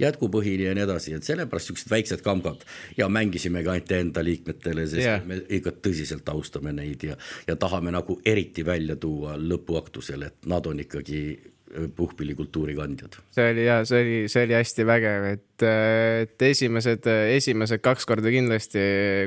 [0.00, 2.64] jätkupõhine ja nii edasi, et sellepärast siuksed väiksed kambkad
[2.96, 5.26] ja mängisimegi ainult enda liikmetele, sest yeah.
[5.28, 10.66] me ikka tõsiselt austame neid ja, ja tahame nagu eriti välja tuua lõpuaktusel, et nad
[10.66, 11.51] on ikkagi
[11.96, 13.16] puhkpillikultuuri kandjad.
[13.32, 18.32] see oli ja see oli, see oli hästi vägev, et, et esimesed, esimesed kaks korda
[18.32, 18.82] kindlasti,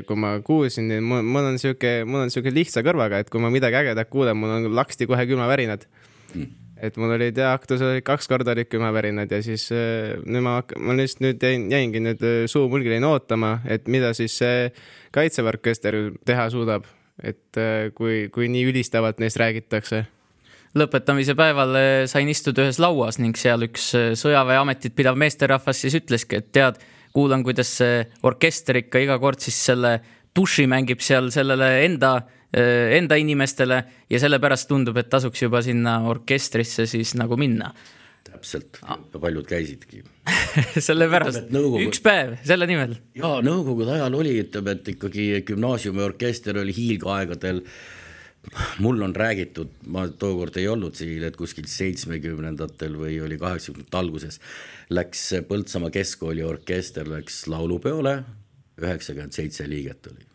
[0.06, 3.80] kui ma kuulsin, mul, on sihuke, mul on sihuke lihtsa kõrvaga, et kui ma midagi
[3.80, 5.86] ägedat kuulen, mul on laksti kohe külmavärinad
[6.34, 6.48] mm..
[6.86, 10.60] et mul olid jah, aktusel olid kaks korda olid külmavärinad ja siis äh, nüüd ma,
[10.78, 14.68] ma lihtsalt nüüd jäin, jäingi nüüd äh, suu mulgilini ootama, et mida siis see
[15.16, 16.86] kaitseväe orkester teha suudab,
[17.18, 20.06] et äh, kui, kui nii ülistavalt neist räägitakse
[20.76, 25.96] lõpetamise päeval eh, sain istuda ühes lauas ning seal üks eh, sõjaväeametit pidav meesterahvas siis
[26.00, 26.80] ütleski, et tead,
[27.16, 29.98] kuulan, kuidas see orkester ikka iga kord siis selle
[30.36, 32.18] duši mängib seal sellele enda,
[32.52, 33.78] enda inimestele
[34.12, 37.70] ja sellepärast tundub, et tasuks juba sinna orkestrisse siis nagu minna.
[38.26, 38.82] täpselt,
[39.16, 40.02] paljud käisidki
[40.88, 42.96] sellepärast nõukogu- üks päev selle nimel.
[43.16, 47.62] ja nõukogude ajal oli, ütleme, et ikkagi gümnaasiumiorkester oli hiilgeaegadel.
[48.78, 54.40] Mul on räägitud, ma tookord ei olnud siin, et kuskil seitsmekümnendatel või oli kaheksakümnendate alguses
[54.90, 58.18] läks Põltsamaa keskkooli orkester läks laulupeole,
[58.82, 60.26] üheksakümmend seitse liiget oli,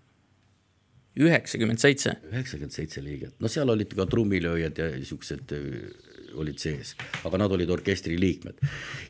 [1.25, 2.15] üheksakümmend seitse.
[2.31, 5.91] üheksakümmend seitse liiget, no seal olid ka trummilööjad ja siuksed öö,
[6.39, 6.95] olid sees,
[7.27, 8.59] aga nad olid orkestri liikmed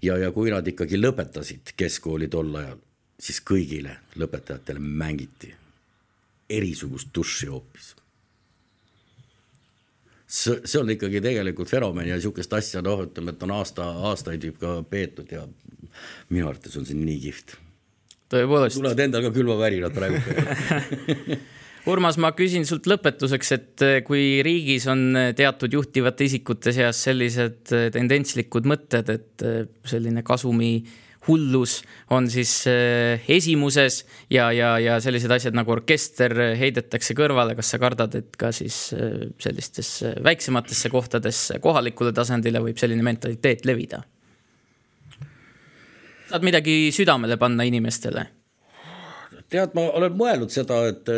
[0.01, 2.79] ja, ja kui nad ikkagi lõpetasid keskkooli tol ajal,
[3.21, 5.53] siis kõigile lõpetajatele mängiti
[6.51, 7.95] erisugust duši hoopis.
[10.31, 14.47] see, see on ikkagi tegelikult fenomen ja niisugust asja, noh, ütleme, et on aasta, aastaid
[14.47, 15.45] juba peetud ja
[16.31, 17.57] minu arvates on see nii kihvt.
[18.31, 18.79] tõepoolest.
[18.79, 20.21] tulevad endal ka külmavärinad praegu.
[21.91, 26.99] Urmas, ma küsin sult lõpetuseks, et eh, kui riigis on eh, teatud juhtivate isikute seas
[27.07, 29.45] sellised eh, tendentslikud mõtted, et
[29.89, 30.75] selline kasumi
[31.27, 37.73] hullus on siis eh, esimuses ja, ja, ja sellised asjad nagu orkester heidetakse kõrvale, kas
[37.73, 44.03] sa kardad, et ka siis eh, sellistesse väiksematesse kohtadesse, kohalikule tasandile võib selline mentaliteet levida?
[46.31, 48.25] saad midagi südamele panna inimestele?
[49.51, 51.10] tead, ma olen mõelnud seda, et,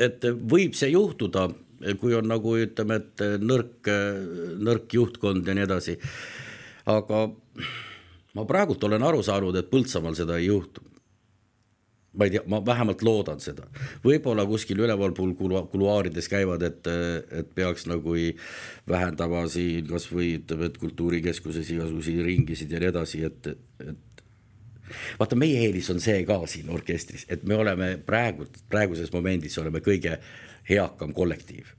[0.00, 1.50] et võib see juhtuda,
[2.00, 3.90] kui on nagu ütleme, et nõrk,
[4.64, 5.98] nõrk juhtkond ja nii edasi.
[6.88, 7.26] aga
[8.36, 10.84] ma praegult olen aru saanud, et Põltsamaal seda ei juhtu.
[12.16, 13.66] ma ei tea, ma vähemalt loodan seda,
[14.00, 16.88] võib-olla kuskil ülevalpool kulu- kuluaarides käivad, et,
[17.28, 18.14] et peaks nagu
[18.88, 23.50] vähendama siin kasvõi ütleme, et kultuurikeskuses igasuguseid ringisid ja nii edasi, et,
[23.84, 24.24] et
[25.20, 29.84] vaata, meie eelis on see ka siin orkestris, et me oleme praegu, praeguses momendis oleme
[29.84, 30.16] kõige
[30.72, 31.75] eakam kollektiiv.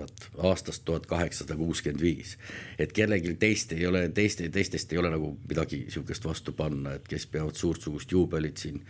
[0.00, 2.36] Vot aastast tuhat kaheksasada kuuskümmend viis,
[2.78, 7.08] et kellelgi teist ei ole, teiste, teistest ei ole nagu midagi sihukest vastu panna, et
[7.08, 8.80] kes peavad suurtsugust juubelit siin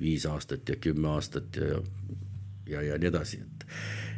[0.00, 1.82] viis aastat ja kümme aastat ja,
[2.68, 3.66] ja, ja nii edasi, et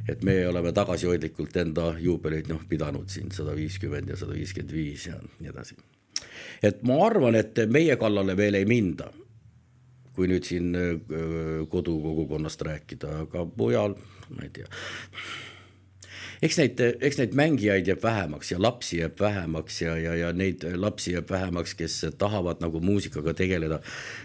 [0.08, 5.06] et me oleme tagasihoidlikult enda juubeleid noh pidanud siin sada viiskümmend ja sada viiskümmend viis
[5.06, 5.78] ja nii edasi
[6.62, 9.10] et ma arvan, et meie kallale veel ei minda,
[10.12, 13.96] kui nüüd siin öö, kodukogukonnast rääkida, aga mujal
[14.32, 14.68] ma ei tea.
[16.42, 20.64] Eks neid, eks neid mängijaid jääb vähemaks ja lapsi jääb vähemaks ja, ja, ja neid
[20.74, 23.78] lapsi jääb vähemaks, kes tahavad nagu muusikaga tegeleda,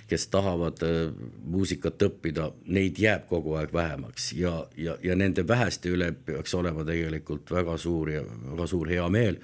[0.10, 0.98] kes tahavad äh,
[1.46, 6.86] muusikat õppida, neid jääb kogu aeg vähemaks ja, ja, ja nende väheste üle peaks olema
[6.88, 9.42] tegelikult väga suur ja väga suur heameel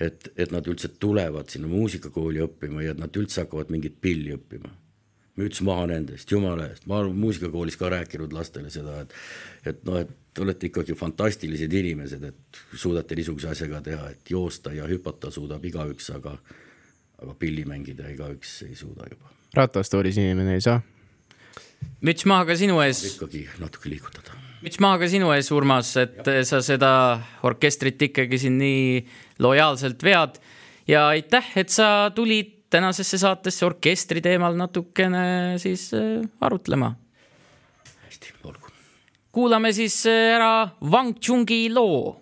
[0.00, 4.34] et, et nad üldse tulevad sinna muusikakooli õppima ja et nad üldse hakkavad mingit pilli
[4.34, 4.74] õppima
[5.40, 9.14] müts maha nendest, jumala eest, ma olen muusikakoolis ka rääkinud lastele seda, et
[9.72, 14.72] et noh, et te olete ikkagi fantastilised inimesed, et suudate niisuguse asjaga teha, et joosta
[14.76, 16.36] ja hüpata suudab igaüks, aga
[17.22, 20.80] aga pilli mängida igaüks ei suuda juba, ratastoolis inimene ei saa.
[22.04, 24.36] müts maha ka sinu ees, ikkagi natuke liigutada.
[24.62, 26.92] müts maha ka sinu ees, Urmas, et sa seda
[27.48, 29.06] orkestrit ikkagi siin nii
[29.40, 30.42] lojaalselt vead.
[30.88, 36.94] Ja aitäh, et sa tulid tänasesse saatesse orkestri teemal natukene siis äh, arutlema.
[38.06, 38.72] hästi, olgu.
[39.32, 42.16] kuulame siis äh, ära Wang Chungi loo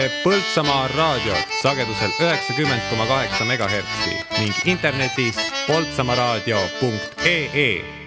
[0.00, 5.36] kuulate Põltsamaa raadiot sagedusel üheksakümmend koma kaheksa megahertsi ning internetis
[5.66, 7.99] poltsamaaraadio.ee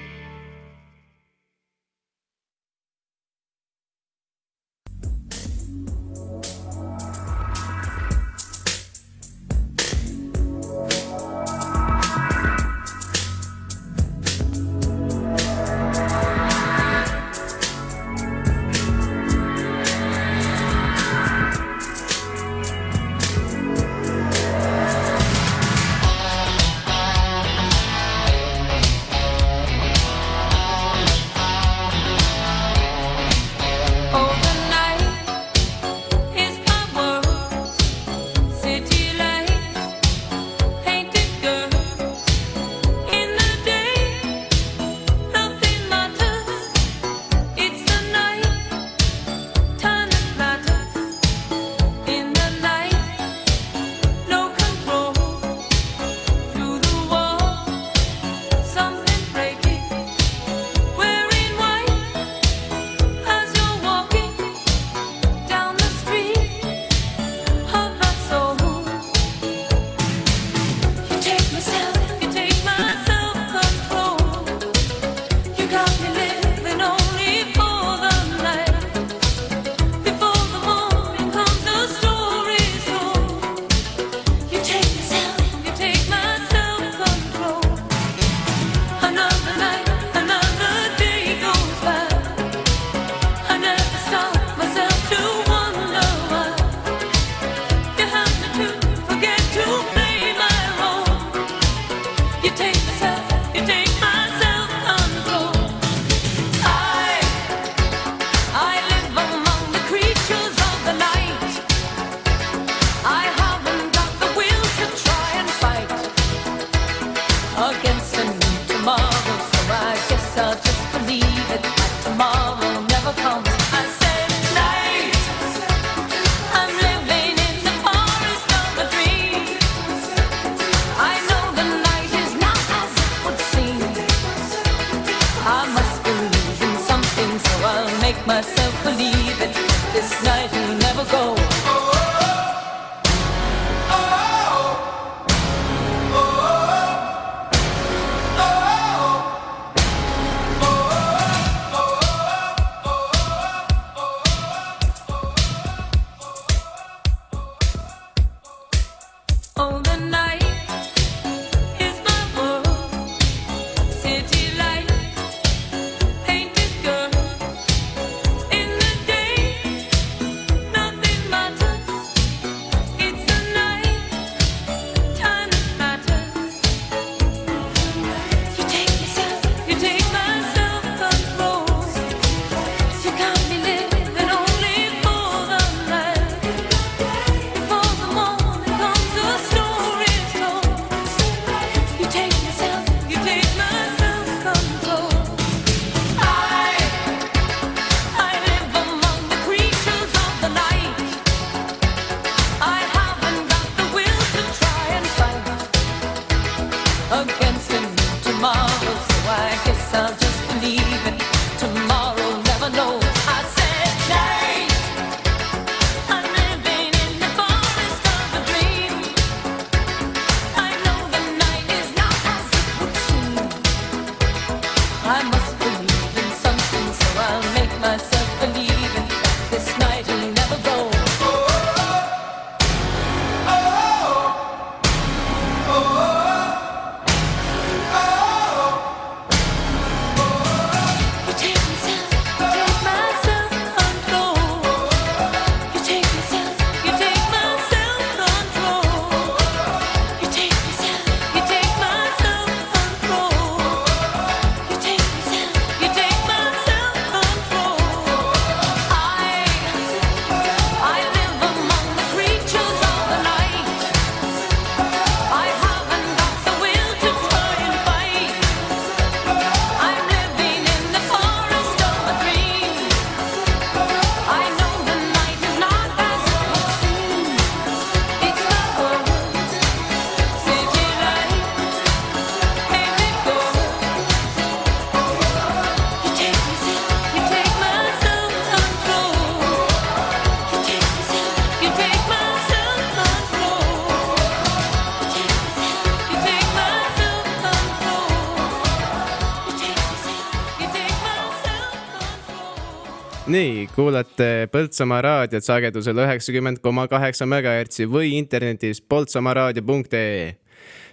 [303.75, 310.35] kuulate Põltsamaa raadiot sagedusel üheksakümmend koma kaheksa megahertsi või internetis poltsamaaraadio.ee.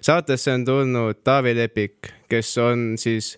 [0.01, 3.35] saatesse on tulnud Taavi Lepik, kes on siis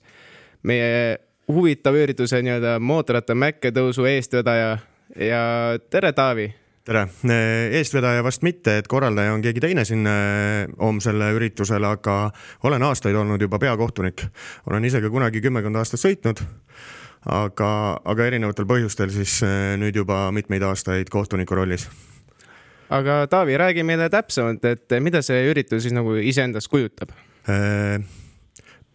[0.62, 1.18] meie
[1.48, 4.76] huvitava ürituse nii-öelda mootorratta mäkketõusu eestvedaja
[5.18, 5.42] ja
[5.90, 6.46] tere, Taavi.
[6.84, 7.06] tere,
[7.80, 12.30] eestvedaja vast mitte, et korraldaja on keegi teine siin eh, homsel üritusel, aga
[12.62, 14.22] olen aastaid olnud juba peakohtunik.
[14.70, 16.46] olen ise ka kunagi kümmekond aastat sõitnud,
[17.26, 17.68] aga,
[18.04, 21.88] aga erinevatel põhjustel siis eh, nüüd juba mitmeid aastaid kohtuniku rollis.
[22.90, 27.14] aga Taavi, räägi meile täpsemalt, et mida see üritus siis nagu iseendast kujutab?
[27.48, 28.02] Eh,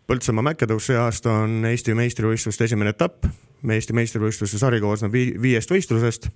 [0.07, 3.25] Põltsamaa mäkketõus see aasta on Eesti meistrivõistluste esimene etapp.
[3.67, 6.29] Eesti meistrivõistluste sari koosneb vii- viiest võistlusest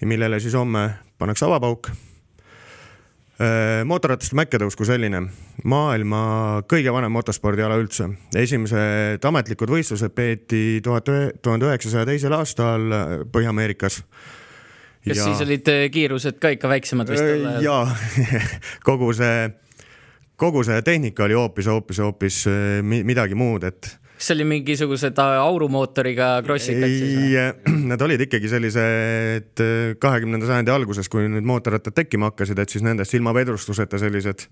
[0.00, 0.86] ja millele siis homme
[1.18, 1.90] pannakse avapauk.
[3.84, 5.18] Mootorrataste mäkketõus kui selline,
[5.68, 6.20] maailma
[6.70, 8.08] kõige vanem motospordiala üldse.
[8.32, 11.10] esimesed ametlikud võistlused peeti tuhat,
[11.44, 12.86] tuhande üheksasaja teisel aastal
[13.32, 14.00] Põhja-Ameerikas.
[15.04, 15.24] kas ja...
[15.24, 17.62] siis olid äh, kiirused ka ikka väiksemad vist tol ajal?
[17.62, 17.76] ja
[18.88, 19.50] kogu see,
[20.40, 22.42] kogu see tehnika oli hoopis, hoopis, hoopis
[22.82, 27.36] mi- midagi muud, et kas see oli mingisugused äh, aurumootoriga krossikad siis või?
[27.36, 32.72] ei, nad olid ikkagi sellised eh, kahekümnenda sajandi alguses, kui nüüd mootorrattad tekkima hakkasid, et
[32.72, 34.48] siis nendest ilma vedrustuseta sellised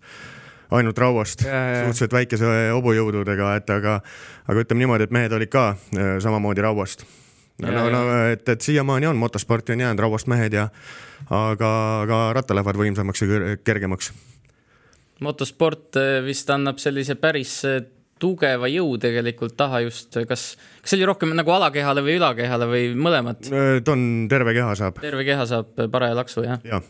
[0.74, 3.98] ainult rauast, suhteliselt väikese hobujõududega, et aga,
[4.48, 7.06] aga ütleme niimoodi, et mehed olid ka eh, samamoodi rauast.
[7.62, 10.68] no, no, no et, et siiamaani on motosporti on jäänud rauast mehed ja
[11.30, 11.68] aga,
[12.02, 14.10] aga rattalehvad võimsamaks ja kergemaks
[15.22, 17.82] motosport äh, vist annab sellise päris äh,
[18.20, 20.46] tugeva jõu tegelikult taha just, kas,
[20.80, 23.50] kas see oli rohkem nagu alakehale või ülakehale või mõlemat?
[23.50, 26.60] ta on terve keha saab terve keha saab paraja laksu, jah?
[26.68, 26.84] jah.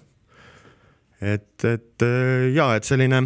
[1.21, 3.25] et, et äh, ja, et selline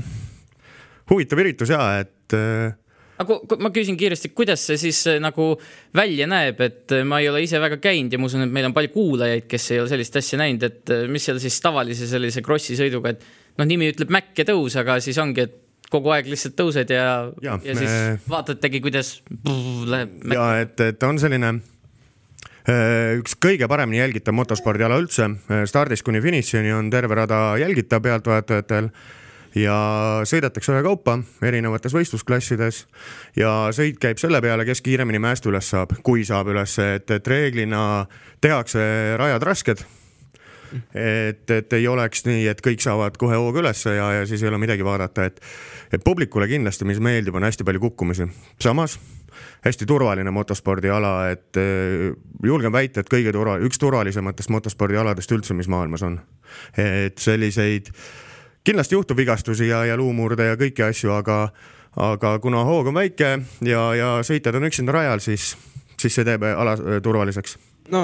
[1.10, 2.76] huvitav üritus ja, et äh,
[3.22, 5.50] aga ma küsin kiiresti, kuidas see siis äh, nagu
[5.96, 8.68] välja näeb, et äh, ma ei ole ise väga käinud ja ma usun, et meil
[8.68, 12.08] on palju kuulajaid, kes ei ole sellist asja näinud, et äh, mis seal siis tavalise
[12.10, 13.24] sellise krossi sõiduga, et
[13.58, 17.04] noh, nimi ütleb mäkketõus, aga siis ongi, et kogu aeg lihtsalt tõused ja,
[17.42, 21.54] ja, Ja, siis me- vaatategi, kuidas brrr, läheb ja et, et on selline
[22.68, 25.30] äh, üks kõige paremini jälgitav motospordiala üldse,
[25.70, 28.90] stardist kuni finišini on terve rada jälgitav pealtvaatajatel
[29.58, 29.76] ja
[30.28, 31.16] sõidetakse ühekaupa
[31.48, 32.82] erinevates võistlusklassides
[33.40, 37.30] ja sõit käib selle peale, kes kiiremini mäest üles saab, kui saab üles, et, et
[37.32, 38.04] reeglina
[38.44, 38.82] tehakse
[39.18, 39.86] rajad rasked
[40.94, 44.50] et, et ei oleks nii, et kõik saavad kohe hooga ülesse ja, ja siis ei
[44.50, 45.40] ole midagi vaadata, et,
[45.92, 48.28] et publikule kindlasti, mis meeldib, on hästi palju kukkumisi.
[48.62, 48.98] samas
[49.64, 52.12] hästi turvaline motospordiala, et eh,
[52.44, 56.20] julgen väita, et kõige turva, üks turvalisematest motospordialadest üldse, mis maailmas on.
[56.78, 57.90] et selliseid,
[58.64, 61.48] kindlasti juhtub vigastusi ja, ja luumurde ja kõiki asju, aga,
[61.96, 65.56] aga kuna hoog on väike ja, ja sõitjad on üksinda rajal, siis,
[66.00, 67.58] siis see teeb ala eh, turvaliseks
[67.92, 68.02] no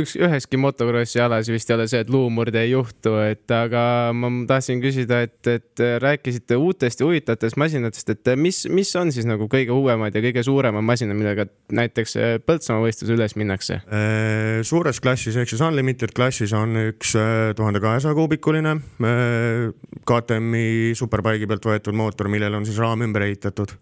[0.00, 3.82] üks, üheski motokrossi alas vist ei ole see, et luumurde ei juhtu, et aga
[4.16, 9.28] ma tahtsin küsida, et, et rääkisite uutest ja huvitavatest masinatest, et mis, mis on siis
[9.28, 13.80] nagu kõige uuemad ja kõige suuremad masinad, millega näiteks Põltsamaa võistluse üles minnakse?
[13.88, 17.14] Äh, suures klassis ehk siis Unlimited klassis on üks
[17.56, 19.68] tuhande kahesaja kuubikuline äh,
[20.08, 23.76] KTM-i superbike'i pealt võetud mootor, millel on siis raam ümber ehitatud.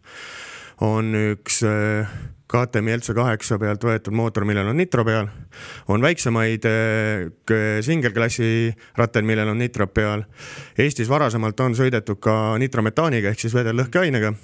[0.87, 2.09] on üks äh,
[2.51, 5.29] KTM-i LC kaheksa pealt võetud mootor, millel on nitro peal.
[5.89, 10.25] on väiksemaid äh, k- single-klassi rattaid, millel on nitro peal.
[10.79, 14.35] Eestis varasemalt on sõidetud ka nitrometaaniga ehk siis vedellõhkeainega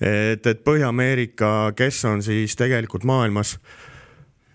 [0.00, 3.56] et, et Põhja-Ameerika, kes on siis tegelikult maailmas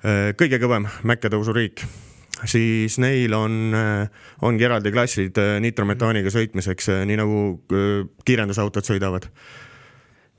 [0.05, 1.83] äh, kõige kõvem mäkketõusuriik,
[2.47, 3.75] siis neil on,
[4.43, 7.43] ongi eraldi klassid nitrometaaniga sõitmiseks, nii nagu
[8.27, 9.29] kiirendusautod sõidavad.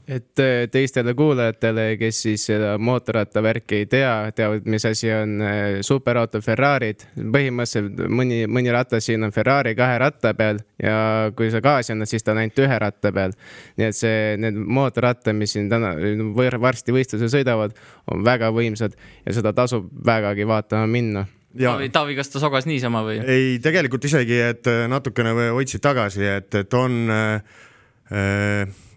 [0.09, 5.79] Et eh, teistele kuulajatele, kes siis seda mootorrattavärki ei tea, teavad, mis asi on eh,
[5.87, 7.03] superauto Ferrari'd.
[7.17, 10.97] põhimõtteliselt mõni, mõni ratas siin on Ferrari kahe ratta peal ja
[11.37, 13.35] kui sa gaasi annad, siis ta on ainult ühe ratta peal.
[13.77, 17.75] nii et see, need mootorrattad, mis siin täna või varsti võistlusel sõidavad,
[18.13, 18.95] on väga võimsad
[19.27, 21.27] ja seda tasub vägagi vaatama minna
[21.59, 23.21] ja Taavi, Taavi, kas ta sogas niisama või?
[23.27, 27.65] ei, tegelikult isegi, et äh, natukene hoidsid tagasi, et, et on äh, äh,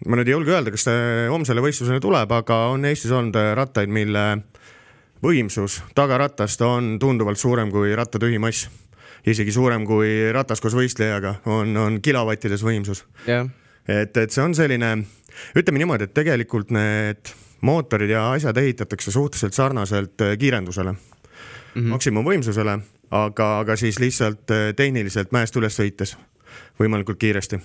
[0.06, 0.92] ma nüüd ei julge öelda, kas ta
[1.32, 4.26] homsele võistlusele tuleb, aga on Eestis olnud äh, rattaid, mille
[5.24, 8.68] võimsus tagaratast on tunduvalt suurem kui ratta tühimass.
[9.26, 13.04] isegi suurem kui ratas koos võistlejaga on, on kilovattides võimsus.
[13.26, 13.48] jah,
[13.88, 14.96] et, et see on selline,
[15.58, 21.00] ütleme niimoodi, et tegelikult need mootorid ja asjad ehitatakse suhteliselt sarnaselt äh, kiirendusele mm,
[21.74, 21.90] -hmm.
[21.96, 22.78] maksimumvõimsusele,
[23.10, 26.16] aga, aga siis lihtsalt äh, tehniliselt mäest üles sõites
[26.78, 27.60] võimalikult kiiresti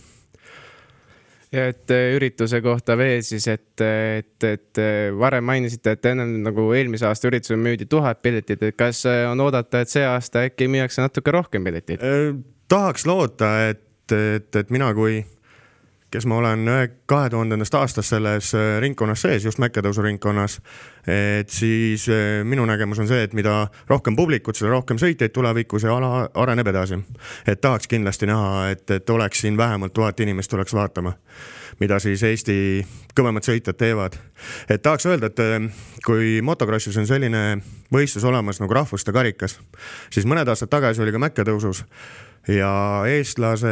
[1.56, 6.38] ja et äh, ürituse kohta veel siis, et, et, et äh, varem mainisite, et ennem
[6.46, 10.46] nagu eelmise aasta üritusel müüdi tuhat piletit, et kas äh, on oodata, et see aasta
[10.50, 12.04] äkki müüakse natuke rohkem pileteid?
[12.72, 15.22] tahaks loota, et, et, et mina kui
[16.16, 16.70] kes ma olen
[17.10, 20.60] kahe tuhandendast aastast selles äh, ringkonnas sees, just mäkketõusu ringkonnas.
[21.08, 25.84] et siis äh, minu nägemus on see, et mida rohkem publikut, seda rohkem sõitjaid tulevikus
[25.84, 27.02] ja ala areneb edasi.
[27.48, 31.14] et tahaks kindlasti näha, et, et oleks siin vähemalt tuhat inimest tuleks vaatama,
[31.84, 32.58] mida siis Eesti
[33.18, 34.16] kõvemad sõitjad teevad.
[34.70, 37.44] et tahaks öelda, et kui motokrossis on selline
[37.92, 39.60] võistlus olemas nagu rahvuste karikas,
[40.10, 41.84] siis mõned aastad tagasi oli ka mäkketõusus
[42.48, 42.72] ja
[43.10, 43.72] eestlase,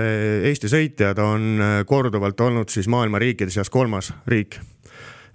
[0.50, 4.60] Eesti sõitjad on äh, korduvalt olnud siis maailma riikide seas kolmas riik.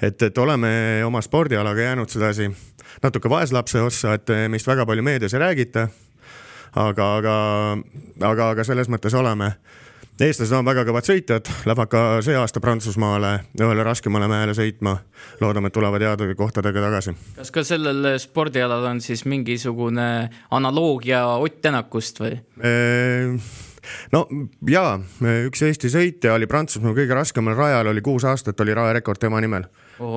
[0.03, 2.51] et, et oleme oma spordialaga jäänud sedasi
[3.03, 5.89] natuke vaeslapse ossa, et äh, meist väga palju meedias ei räägita.
[6.77, 7.35] aga, aga,
[8.21, 9.53] aga, aga selles mõttes oleme
[10.25, 14.99] eestlased on väga kõvad sõitjad, lähevad ka see aasta Prantsusmaale ühele raskemale mäele sõitma.
[15.41, 17.15] loodame, et tulevad heade kohtadega tagasi.
[17.37, 22.39] kas ka sellel spordialal on siis mingisugune analoogia Ott Tänakust või?
[24.13, 24.27] no
[24.69, 24.97] jaa,
[25.47, 29.69] üks Eesti sõitja oli Prantsusmaal kõige raskemal rajal, oli kuus aastat oli rajarekord tema nimel.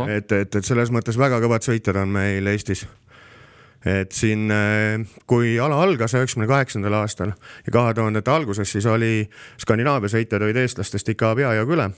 [0.07, 2.85] et, et, et selles mõttes väga kõvad sõitjad on meil Eestis
[3.85, 7.33] et siin, äh, kui ala algas üheksakümne kaheksandal aastal
[7.65, 9.29] ja kahe tuhandete alguses, siis oli
[9.61, 11.89] Skandinaavia sõitjad olid eestlastest ikka peajagu üle.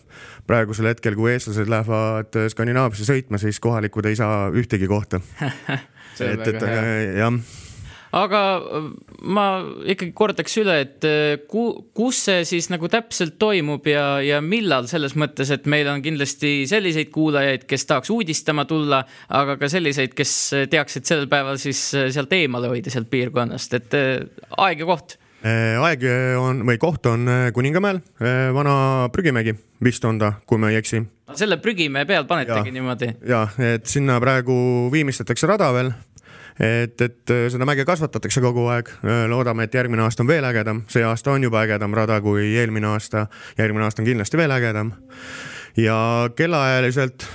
[0.48, 5.22] praegusel hetkel, kui eestlased lähevad Skandinaaviasse sõitma, siis kohalikud ei saa ühtegi kohta
[6.20, 6.66] et, et
[7.20, 7.63] jah
[8.14, 8.90] aga äh,
[9.34, 9.46] ma
[9.90, 14.88] ikkagi kordaks üle, et äh, ku, kus see siis nagu täpselt toimub ja, ja millal
[14.92, 19.04] selles mõttes, et meil on kindlasti selliseid kuulajaid, kes tahaks uudistama tulla,
[19.34, 20.36] aga ka selliseid, kes
[20.72, 26.06] teaksid sellel päeval siis äh, sealt eemale hoida, sealt piirkonnast, et aeg ja koht aeg
[26.40, 27.98] on või koht on Kuningamäel,
[28.56, 28.76] vana
[29.12, 29.52] prügimägi
[29.84, 31.02] vist on ta, kui ma ei eksi.
[31.36, 33.10] selle prügimäe peal panetegi ja, niimoodi?
[33.28, 33.42] ja,
[33.74, 34.56] et sinna praegu
[34.94, 35.92] viimistletakse rada veel
[36.60, 40.46] et, et äh, seda mäge kasvatatakse kogu aeg, äh, loodame, et järgmine aasta on veel
[40.46, 43.28] ägedam, see aasta on juba ägedam rada kui eelmine aasta,
[43.58, 44.94] järgmine aasta on kindlasti veel ägedam.
[45.78, 45.98] ja
[46.36, 47.26] kellaajaliselt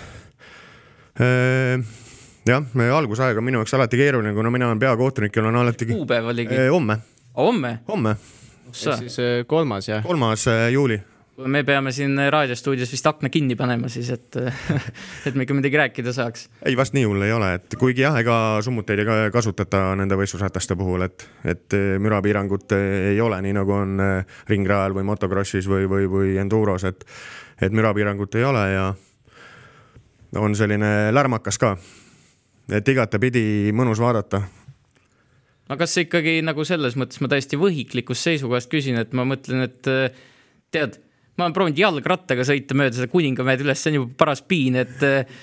[1.21, 1.85] äh,
[2.47, 2.65] jah,
[2.95, 5.87] algusaeg on minu jaoks alati keeruline, kuna mina olen peakohtunik ja olen alati.
[5.87, 6.67] kuupäev oligi?
[6.71, 6.99] homme.
[7.37, 7.79] homme?
[7.89, 8.17] homme.
[8.73, 9.17] siis
[9.47, 10.03] kolmas jah?
[10.03, 11.03] kolmas juuli
[11.47, 14.37] me peame siin raadiostuudios vist akna kinni panema siis, et,
[15.27, 16.49] et me ikka midagi rääkida saaks.
[16.67, 20.77] ei, vast nii hull ei ole, et kuigi jah, ega summuteid ei kasutata nende võistlusrataste
[20.79, 26.11] puhul, et, et mürapiirangut ei ole, nii nagu on eh, ringrajal või motokrossis või, või,
[26.11, 27.07] või enduros, et,
[27.63, 28.93] et mürapiirangut ei ole ja
[30.43, 31.77] on selline lärmakas ka.
[32.73, 34.43] et igatepidi mõnus vaadata
[35.69, 39.93] no kas ikkagi nagu selles mõttes ma täiesti võhiklikust seisukohast küsin, et ma mõtlen, et
[40.75, 40.99] tead
[41.39, 45.05] ma olen proovinud jalgrattaga sõita mööda seda Kuningamäed üles, see on juba paras piin, et
[45.07, 45.39] äh,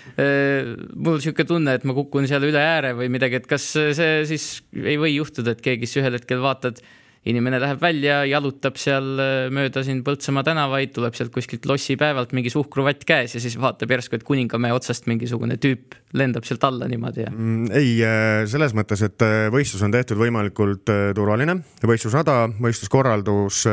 [0.93, 4.49] mul niisugune tunne, et ma kukun seal üle ääre või midagi, et kas see siis
[4.75, 6.83] ei või juhtuda, et keegi siis ühel hetkel vaatad
[7.29, 12.51] inimene läheb välja, jalutab seal äh, mööda siin Põltsamaa tänavaid, tuleb sealt kuskilt lossipäevalt mingi
[12.53, 17.25] suhkruvatt käes ja siis vaatab järsku, et Kuningamäe otsast mingisugune tüüp lendab sealt alla niimoodi
[17.25, 17.71] ja mm,.
[17.75, 23.63] ei, äh, selles mõttes, et äh, võistlus on tehtud võimalikult turvaline, võistlusrada, võistluskorraldus,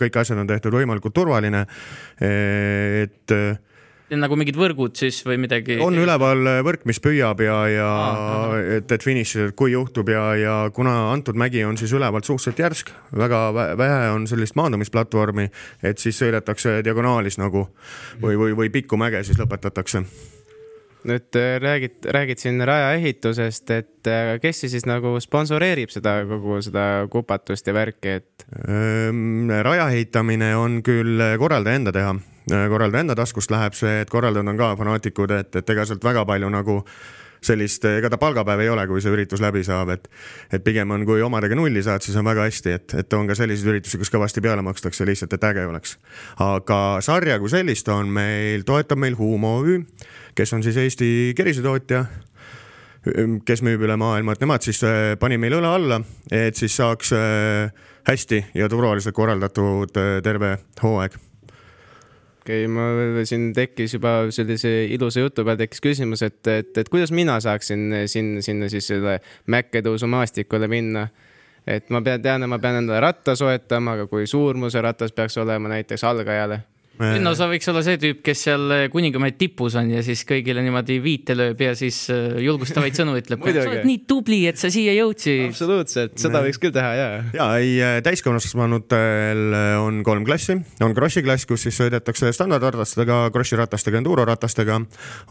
[0.00, 1.64] kõik asjad on tehtud võimalikult turvaline.
[2.20, 3.32] et
[4.18, 5.78] nagu mingid võrgud siis või midagi?
[5.82, 10.56] on üleval võrk, mis püüab ja, ja ah, et, et finišis, kui juhtub ja, ja
[10.74, 13.44] kuna antud mägi on siis ülevalt suhteliselt järsk, väga
[13.78, 15.48] vähe on sellist maandumisplatvormi,
[15.86, 17.68] et siis sõidetakse diagonaalis nagu
[18.22, 20.04] või, või, või pikku mäge siis lõpetatakse
[21.08, 26.58] nüüd äh, räägid, räägid siin raja ehitusest, et äh, kes siis nagu sponsoreerib seda kogu
[26.64, 28.44] seda kupatust ja värki, et?
[29.64, 34.48] Raja ehitamine on küll korraldaja enda teha, Äh, korraldaja enda taskust läheb see, et korraldajad
[34.48, 36.80] on ka fanaatikud, et, et ega sealt väga palju nagu
[37.44, 40.08] sellist, ega ta palgapäev ei ole, kui see üritus läbi saab, et
[40.52, 43.36] et pigem on, kui omadega nulli saad, siis on väga hästi, et, et on ka
[43.38, 45.96] selliseid üritusi, kus kõvasti peale makstakse lihtsalt, et äge oleks.
[46.44, 49.80] aga sarja kui sellist on meil, toetab meil Humo OÜ,
[50.36, 52.04] kes on siis Eesti kerisetootja,
[53.48, 57.14] kes müüb üle maailma, et nemad siis äh, pani meile õla alla, et siis saaks
[57.16, 61.16] äh, hästi ja turvaliselt korraldatud terve hooaeg
[62.50, 67.12] okay,, ma siin tekkis juba sellise ilusa jutu peal tekkis küsimus, et, et, et kuidas
[67.14, 69.18] mina saaksin sinna, sinna siis selle
[69.50, 71.08] mäkketõusumaastikule minna.
[71.66, 74.82] et ma pean, tean, et ma pean endale ratta soetama, aga kui suur mu see
[74.82, 76.62] ratas peaks olema näiteks algajale?
[77.00, 80.98] No sa võiks olla see tüüp, kes seal Kuningamäe tipus on ja siis kõigile niimoodi
[81.02, 83.44] viite lööb ja siis äh, julgustavaid sõnu ütleb.
[83.46, 85.46] sa oled nii tubli, et sa siia jõudsid.
[85.48, 87.08] absoluutselt, seda võiks küll teha ja.
[87.36, 94.00] ja ei, täiskasvanutel on kolm klassi, on Krossi klass, kus siis sõidetakse standardratastega, Krossi ratastega,
[94.00, 94.80] enduro ratastega.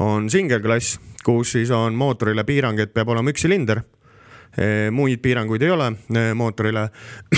[0.05, 3.84] on single klass, kus siis on mootorile piirang, et peab olema üks silinder.
[4.91, 6.88] muid piiranguid ei ole eh, mootorile.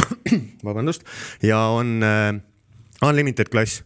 [0.67, 1.03] vabandust,
[1.43, 2.39] ja on eh,
[3.03, 3.83] unlimited klass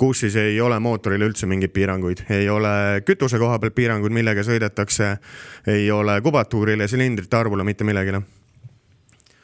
[0.00, 4.44] kus siis ei ole mootorile üldse mingeid piiranguid, ei ole kütuse koha pealt piiranguid, millega
[4.46, 5.14] sõidetakse,
[5.68, 8.22] ei ole kubatuurile, silindrite arvule, mitte millegile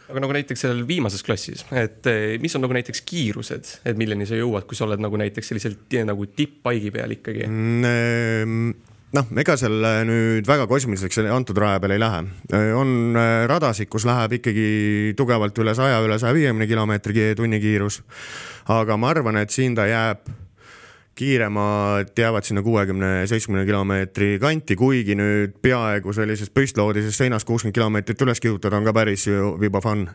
[0.06, 4.26] aga nagu näiteks seal viimases klassis, et eh, mis on nagu näiteks kiirused, et milleni
[4.28, 7.48] sa jõuad, kui sa oled nagu näiteks selliselt eh, nagu tipp-paigi peal ikkagi?
[7.50, 8.70] Mm,
[9.18, 12.22] noh, ega seal nüüd väga kosmiliseks antud raja peal ei lähe.
[12.78, 18.02] on äh, radasid, kus läheb ikkagi tugevalt üle saja, üle saja viiekümne kilomeetri tunni kiirus.
[18.72, 20.26] aga ma arvan, et siin ta jääb
[21.16, 28.26] kiiremad jäävad sinna kuuekümne, seitsmekümne kilomeetri kanti, kuigi nüüd peaaegu sellisest püstloodisest seinast kuuskümmend kilomeetrit
[28.26, 30.06] üles kihutada on ka päris ju juba fun.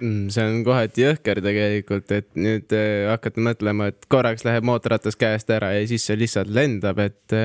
[0.00, 5.16] Mm, see on kohati jõhker tegelikult, et nüüd äh, hakata mõtlema, et korraks läheb mootorratas
[5.16, 7.36] käest ära ja siis see lihtsalt lendab, et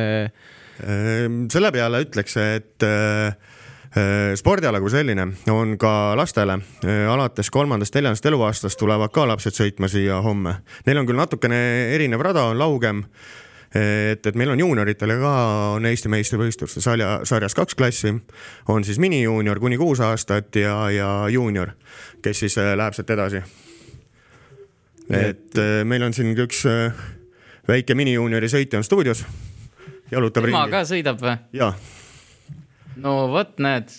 [0.82, 3.34] Ehm, selle peale ütleks, et äh,
[4.36, 6.56] spordiala kui selline on ka lastele,
[7.12, 10.56] alates kolmandast-neljandast eluaastast tulevad ka lapsed sõitma siia homme.
[10.88, 11.60] Neil on küll natukene
[11.96, 13.04] erinev rada, on laugem.
[13.76, 15.34] et, et meil on juunioritele ka
[15.76, 18.14] on Eesti meistrivõistluste sarja, sarjas kaks klassi,
[18.68, 21.72] on siis minijuunior kuni kuus aastat ja, ja juunior,
[22.22, 23.44] kes siis äh, läheb sealt edasi.
[25.10, 26.92] et äh, meil on siin üks äh,
[27.68, 29.26] väike minijuuniori sõitja on stuudios,
[30.12, 31.38] jalutab tema ringi ka sõidab või?
[31.56, 31.72] ja
[33.00, 33.92] no vot, näed,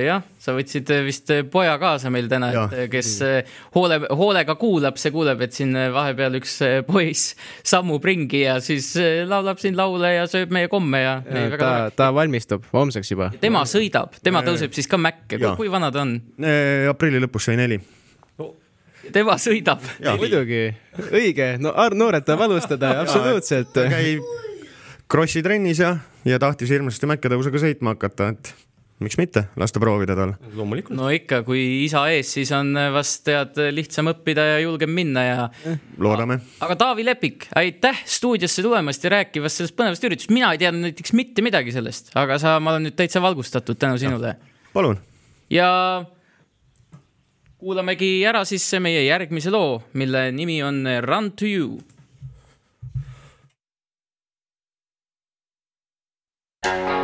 [0.00, 4.54] jah, sa võtsid äh, vist äh, poja kaasa meil täna, äh, kes äh, hoole, hoolega
[4.60, 7.34] kuulab, see kuuleb, et siin äh, vahepeal üks äh, poiss
[7.72, 11.72] sammub ringi ja siis äh, laulab siin laule ja sööb meie komme ja, ja ta
[11.94, 13.30] ta valmistub homseks juba.
[13.42, 16.18] tema sõidab, tema tõuseb siis ka mäkke, kui vana ta on?
[16.88, 17.80] Aprilli lõpus sai neli.
[19.12, 19.84] tema sõidab.
[20.18, 20.68] muidugi,
[21.10, 23.76] õige, no noored tahab alustada, absoluutselt.
[23.76, 24.47] käib
[25.08, 25.94] Krossi trennis ja,
[26.28, 28.50] ja tahtis hirmsasti mäkketõusega sõitma hakata, et
[29.00, 30.34] miks mitte, las ta proovida tal.
[30.58, 30.92] loomulikult.
[30.98, 35.46] no ikka, kui isa ees, siis on vast tead lihtsam õppida ja julgem minna ja.
[35.96, 36.40] loodame.
[36.60, 41.16] aga Taavi Lepik, aitäh stuudiosse tulemast ja rääkivast sellest põnevast üritusest, mina ei teadnud näiteks
[41.16, 44.36] mitte midagi sellest, aga sa, ma olen nüüd täitsa valgustatud tänu sinule
[44.76, 45.00] palun.
[45.48, 45.70] ja
[47.58, 51.78] kuulamegi ära siis meie järgmise loo, mille nimi on Run to you.
[56.68, 56.97] Thank you.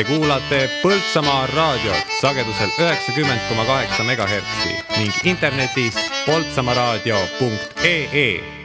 [0.00, 8.59] Te kuulate Põltsamaa raadiot sagedusel üheksakümmend koma kaheksa megahertsi ning internetis poltsamaraadio.ee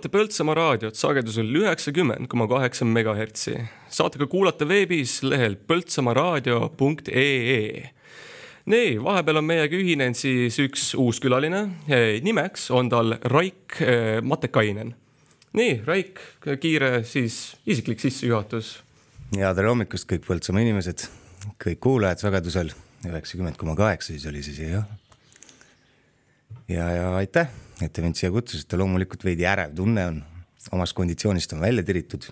[0.00, 3.68] kuulate Põltsamaa raadiot sagedusel üheksakümmend koma kaheksa megahertsi.
[3.92, 7.90] saate ka kuulata veebis lehel põltsamaaraadio.ee.
[8.64, 11.68] nii, vahepeal on meiega ühinenud siis üks uus külaline.
[12.24, 14.94] nimeks on tal Raik eh, Matekainen.
[15.52, 16.20] nii, Raik,
[16.60, 18.82] kiire siis isiklik sissejuhatus.
[19.36, 21.04] ja tere hommikust kõik Põltsamaa inimesed,
[21.60, 22.72] kõik kuulajad sagedusel
[23.04, 24.84] üheksakümmend koma kaheksa, siis oli siis jah.
[26.68, 27.52] ja, ja aitäh
[27.84, 30.22] et te mind siia kutsusite, loomulikult veidi ärev tunne on,
[30.76, 32.26] omast konditsioonist on välja tiritud,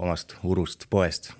[0.00, 1.32] omast urust poest.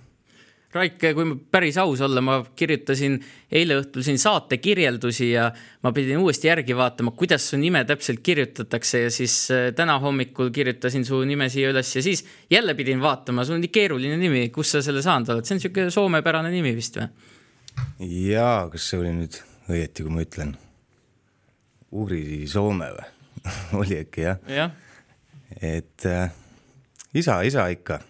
[0.71, 3.17] Raik, kui ma päris aus olla, ma kirjutasin
[3.59, 5.49] eile õhtul siin saate kirjeldusi ja
[5.83, 10.53] ma pidin uuesti järgi vaatama, kuidas su nime täpselt kirjutatakse ja siis äh, täna hommikul
[10.55, 12.23] kirjutasin su nime siia üles ja siis
[12.55, 15.63] jälle pidin vaatama, sul on nii keeruline nimi, kust sa selle saanud oled, see on
[15.65, 17.11] niisugune soomepärane nimi vist või?
[18.31, 19.43] jaa, kas see oli nüüd
[19.75, 20.55] õieti, kui ma ütlen
[21.93, 23.09] Uri Soome või
[23.81, 24.39] oli äkki jah?
[24.49, 24.73] jah,
[25.61, 26.31] et äh,
[27.15, 28.01] isa, isa ikka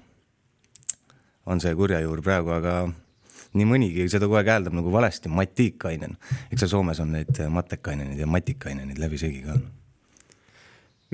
[1.50, 2.74] on see kurja juur praegu, aga
[3.56, 6.16] nii mõnigi seda kogu aeg hääldab nagu valesti, Matikainen.
[6.50, 9.56] eks seal Soomes on neid Matekainenid ja Matikainenid läbisegi ka.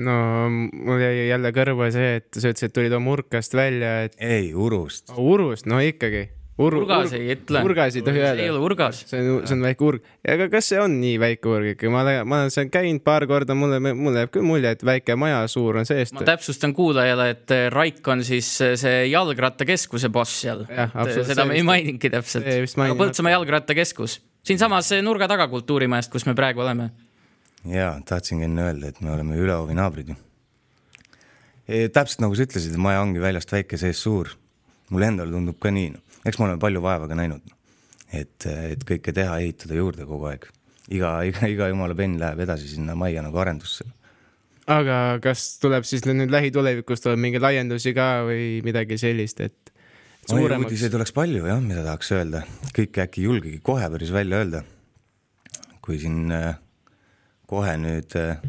[0.05, 0.17] no
[0.49, 4.51] mul jäi jälle kõrva see, et sa ütlesid, et tulid oma urkast välja, et ei,
[4.53, 5.09] Urust.
[5.17, 6.27] Urust, no ikkagi.
[6.57, 7.59] Urgas ei ütle.
[7.61, 8.41] Urgas ei tohi öelda.
[8.41, 9.03] ei ole Urgas.
[9.05, 10.05] see on, see on väike urg.
[10.33, 11.91] aga kas see on nii väike urg ikka?
[11.93, 15.13] ma olen, ma olen seal käinud paar korda, mulle, mulle jääb küll mulje, et väike
[15.21, 16.15] maja suur on seest.
[16.17, 20.63] ma täpsustan kuulajale, et äh, Raik on siis äh, see jalgrattakeskuse boss seal.
[20.65, 21.29] Absoluutselt.
[21.33, 22.49] seda me See ei maininudki täpselt.
[22.49, 24.17] see mainin- Põltsamaa jalgrattakeskus,
[24.49, 26.89] siinsamas nurga taga kultuurimajast, kus me praegu oleme.
[27.69, 30.17] jaa, tahtsingi enne öelda, et me oleme ülehovi naabrid ju.
[31.93, 34.33] täpselt nagu sa ütlesid, maja ongi väljast väike, sees suur.
[34.89, 36.01] mulle endale tundub ka nii, noh.
[36.27, 37.53] Eks me oleme palju vaeva ka näinud.
[38.13, 40.47] et, et kõike teha, ehitada juurde kogu aeg.
[40.89, 43.87] iga, iga, iga jumala penn läheb edasi sinna majja nagu arendusse.
[44.67, 49.73] aga kas tuleb siis nüüd lähitulevikus tuleb mingeid laiendusi ka või midagi sellist, et
[50.27, 52.43] suuremaks uudiseid oleks palju jah, mida tahaks öelda,
[52.75, 54.63] kõike äkki ei julgegi kohe päris välja öelda.
[55.87, 56.57] kui siin äh,
[57.47, 58.41] kohe nüüd äh,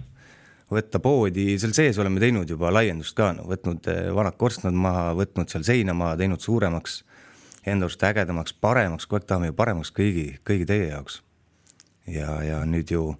[0.72, 5.12] võtta poodi, seal sees oleme teinud juba laiendust ka, no võtnud äh, vanad korstnad maha,
[5.18, 7.02] võtnud seal seina maha, teinud suuremaks,
[7.66, 11.22] enda arust ägedamaks, paremaks, kogu aeg tahame ju paremaks kõigi, kõigi teie jaoks.
[12.06, 13.16] ja, ja nüüd ju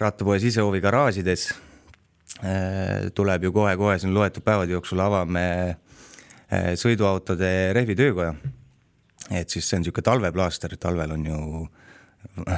[0.00, 1.50] rattapoe sisehoovi garaažides
[2.44, 8.34] äh, tuleb ju kohe-kohe siin loetud päevade jooksul avame äh, sõiduautode rehvitöökoja.
[9.30, 11.68] et siis see on niisugune talveplaaster, talvel on ju,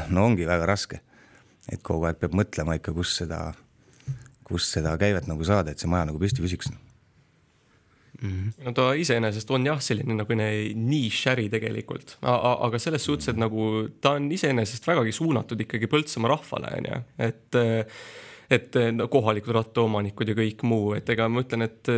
[0.09, 1.01] no ongi väga raske.
[1.73, 3.53] et kogu aeg peab mõtlema ikka, kus seda,
[4.45, 6.71] kus seda käivet nagu saada, et see maja nagu püsti püsiks.
[8.23, 14.15] No ta iseenesest on jah, selline nagu nišäri tegelikult, aga selles suhtes, et nagu ta
[14.19, 17.01] on iseenesest vägagi suunatud ikkagi Põltsamaa rahvale, on ju,
[17.31, 17.61] et
[18.55, 21.91] et no, kohalikud rattaomanikud ja kõik muu, et ega ma ütlen, et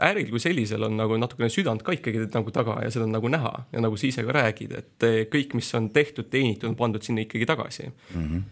[0.00, 3.30] äril kui sellisel on nagu natukene südant ka ikkagi nagu taga ja seda on nagu
[3.30, 7.04] näha ja nagu sa ise ka räägid, et kõik, mis on tehtud, teenitud, on pandud
[7.04, 8.26] sinna ikkagi tagasi mm.
[8.26, 8.42] -hmm.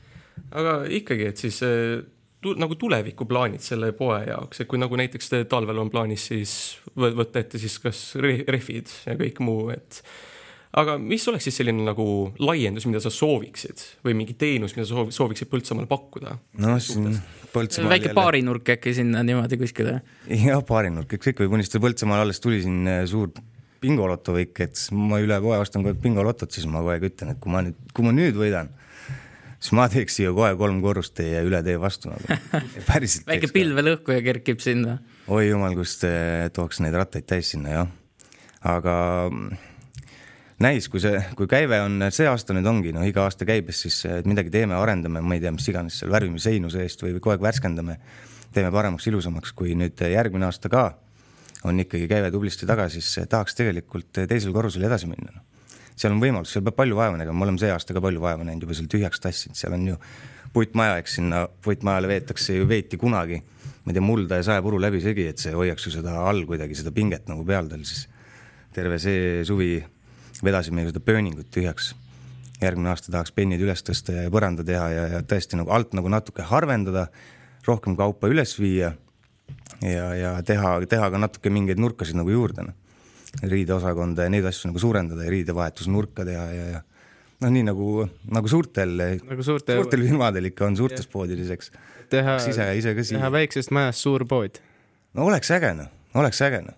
[0.60, 1.62] aga ikkagi, et siis
[2.40, 6.52] tu, nagu tulevikuplaanid selle poe jaoks, et kui nagu näiteks te talvel on plaanis siis
[6.96, 10.02] võ- võtta ette siis kas re- rehvid ja kõik muu, et
[10.78, 12.04] aga mis oleks siis selline nagu
[12.44, 16.36] laiendus, mida sa sooviksid või mingi teenus, mida sa soovi- sooviksid Põltsamaal pakkuda?
[16.62, 17.18] noh, siin
[17.54, 20.00] Põltsamaal väike baarinurk äkki sinna niimoodi kuskile.
[20.28, 23.32] jah, baarinurk, eks ikka võib unistada, Põltsamaal alles tuli siin äh, suur
[23.80, 27.30] bingoloto kõik, et ma üle poe ostan kogu aeg bingolotot, siis ma kogu aeg ütlen,
[27.34, 28.68] et kui ma nüüd, kui ma nüüd võidan,
[29.58, 32.38] siis ma teeks siia kohe kolm korrust teie üle tee vastu nagu.
[32.90, 33.26] päriselt.
[33.28, 34.98] väike pilvelõhkuja kerkib sinna.
[35.26, 37.90] oi jumal, kust äh, tooks neid rattaid täis sinna, jah.
[38.74, 38.94] aga
[39.32, 39.58] mm,
[40.64, 44.00] näis, kui see, kui käive on, see aasta nüüd ongi, noh, iga aasta käibes siis
[44.10, 47.34] et midagi teeme, arendame, ma ei tea, mis iganes seal värvime seinu seest või, kogu
[47.34, 47.98] aeg värskendame,
[48.54, 50.88] teeme paremaks, ilusamaks, kui nüüd järgmine aasta ka
[51.66, 55.44] on ikkagi käive tublisti taga, siis tahaks tegelikult teisel korrusel edasi minna no.
[55.98, 58.46] Seal on võimalus, seal peab palju vaeva nägema, me oleme see aasta ka palju vaeva
[58.46, 59.96] näinud, juba seal tühjaks tassinud, seal on ju
[60.54, 63.40] puitmaja, eks sinna puitmajale veetakse ju, veeti kunagi,
[63.84, 66.92] ma ei tea, mulda ja saepuru läbisegi, et see hoiaks ju seda all kuidagi, seda
[66.94, 68.06] pinget nagu peal tal siis.
[68.74, 69.78] terve see suvi
[70.44, 71.94] vedasime ju seda pööningut tühjaks.
[72.60, 76.08] järgmine aasta tahaks pennid üles tõsta ja põranda teha ja, ja tõesti nagu alt nagu
[76.10, 77.06] natuke harvendada,
[77.66, 78.96] rohkem kaupa üles viia
[79.82, 82.87] ja, ja teha, teha ka natuke mingeid nurkasid nagu juurde, noh.
[83.42, 86.80] Riideosakonda ja neid asju nagu suurendada ja riidevahetusnurka teha ja, ja
[87.44, 87.92] noh, nii nagu,
[88.34, 88.96] nagu suurtel,
[89.28, 91.72] nagu suurte, suurtel firmadel ikka on suurtes poodides, eks.
[92.12, 93.32] teha, ise, ise ka teha siia.
[93.34, 94.60] väiksest majast suur pood.
[95.14, 96.76] no oleks äge noh, oleks äge noh.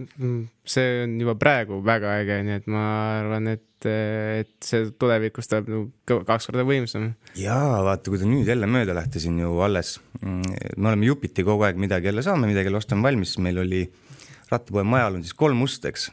[0.00, 2.84] Mm, see on juba praegu väga äge, nii et ma
[3.18, 7.10] arvan, et, et see tulevikus tuleb nagu kaks korda võimsam.
[7.36, 11.66] jaa, vaata, kui ta nüüd jälle mööda lähte siin ju alles, me oleme jupiti kogu
[11.68, 13.82] aeg midagi jälle saame, midagi jälle ostame valmis, meil oli
[14.50, 16.08] rattapoe majal on siis kolm ust, eks.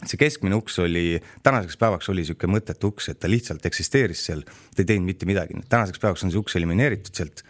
[0.00, 4.42] see keskmine uks oli, tänaseks päevaks oli niisugune mõttetu uks, et ta lihtsalt eksisteeris seal,
[4.46, 7.44] ta ei teinud mitte midagi, tänaseks päevaks on see uks elimineeritud sealt.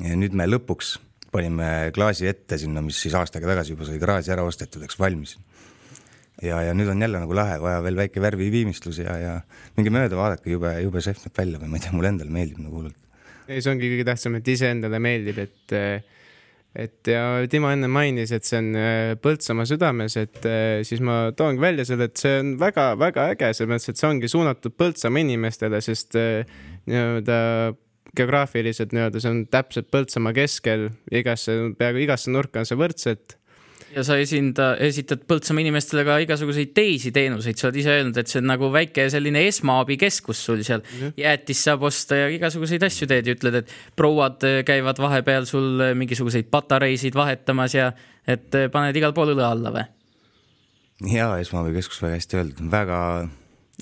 [0.00, 0.96] nüüd me lõpuks
[1.34, 4.98] panime klaasi ette sinna, mis siis aasta aega tagasi juba sai garaaži ära ostetud, eks
[4.98, 5.36] valmis.
[6.42, 9.34] ja, ja nüüd on jälle nagu lahe, vaja veel väike värviviimistlus ja, ja
[9.76, 12.62] minge mööda, vaadake, jube, jube šef näeb välja või ma ei tea, mulle endale meeldib
[12.62, 12.96] nagu hullult.
[13.48, 15.76] ei, see ongi kõige tähtsam, et iseendale meeldib, et
[16.74, 21.32] et ja Timo enne mainis, et see on äh, Põltsamaa südames, et äh, siis ma
[21.36, 25.24] toongi välja selle, et see on väga-väga äge, selles mõttes, et see ongi suunatud Põltsamaa
[25.26, 26.44] inimestele, sest äh,
[26.90, 27.40] nii-öelda
[28.16, 33.39] geograafiliselt nii-öelda see on täpselt Põltsamaa keskel, igasse, peaaegu igasse nurka on see võrdselt
[33.94, 38.30] ja sa esinda, esitad Põltsamaa inimestele ka igasuguseid teisi teenuseid, sa oled ise öelnud, et
[38.30, 40.84] see on nagu väike selline esmaabikeskus sul seal.
[41.18, 45.82] jäätist saab osta ja igasuguseid asju teed ja ütled, et prouad äh, käivad vahepeal sul
[45.82, 47.90] äh, mingisuguseid patareisid vahetamas ja
[48.26, 49.86] et äh, paned igal pool õle alla või?
[51.10, 53.00] ja esmaabikeskus väga hästi öeldud, väga,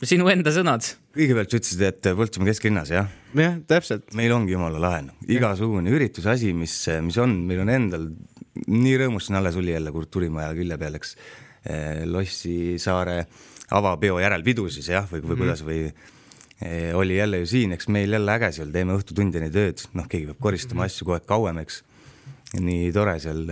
[0.07, 0.87] sinu enda sõnad.
[1.19, 4.09] kõigepealt sa ütlesid, et Põltsamaa kesklinnas jah, jah, täpselt.
[4.17, 8.13] meil ongi jumala lahe, noh, igasugune ürituse asi, mis, mis on, meil on endal
[8.67, 11.15] nii rõõmus, siin alles oli jälle kultuurimaja külje peal, eks.
[12.09, 13.27] Lossi saare
[13.75, 18.15] avapeo järelpidu siis jah, või, või kuidas või eh, oli jälle ju siin, eks meil
[18.17, 21.83] jälle äge seal, teeme õhtutundini tööd, noh, keegi peab koristama asju kogu aeg kauem, eks.
[22.57, 23.43] nii tore seal,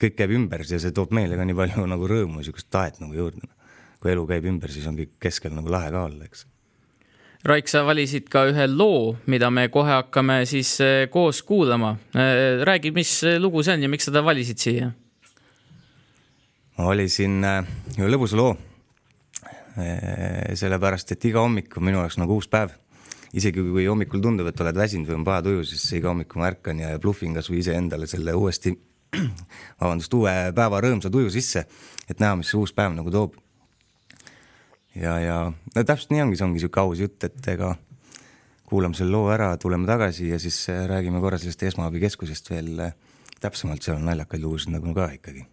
[0.00, 3.18] kõik käib ümber ja see toob meile ka nii palju nagu rõõmu, niisugust tahet nagu
[3.18, 3.50] juurde.
[3.98, 6.46] kui elu käib ümber, siis on kõik keskel nagu lahe ka olla, eks
[7.46, 11.92] Raik, sa valisid ka ühe loo, mida me kohe hakkame siis äh, koos kuulama.
[12.66, 14.90] räägi, mis lugu see on ja miks sa ta valisid siia?
[16.78, 17.38] ma valisin
[17.94, 18.56] ühe lõbusa loo.
[20.58, 22.74] sellepärast, et iga hommik on minu jaoks nagu uus päev.
[23.30, 26.50] isegi kui hommikul tundub, et oled väsinud või on paha tuju, siis iga hommik ma
[26.50, 28.74] ärkan ja bluffin kasvõi iseendale selle uuesti,
[29.80, 31.68] vabandust, uue päeva rõõmsa tuju sisse,
[32.08, 33.38] et näha, mis uus päev nagu toob.
[34.94, 37.74] ja, ja no täpselt nii ongi, see ongi sihuke aus jutt, et ega
[38.68, 42.96] kuulame selle loo ära, tuleme tagasi ja siis äh, räägime korra sellest esmaabikeskusest veel äh,
[43.40, 45.46] täpsemalt, seal on naljakaid lugusid nagu ka ikkagi.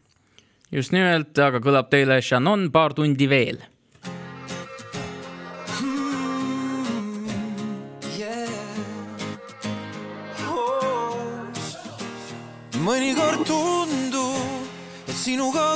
[0.73, 3.61] Just nimelt, aga kõlab teile Shannon paar tundi veel.
[12.85, 14.67] Mõnikord tundub,
[15.07, 15.71] et sinuga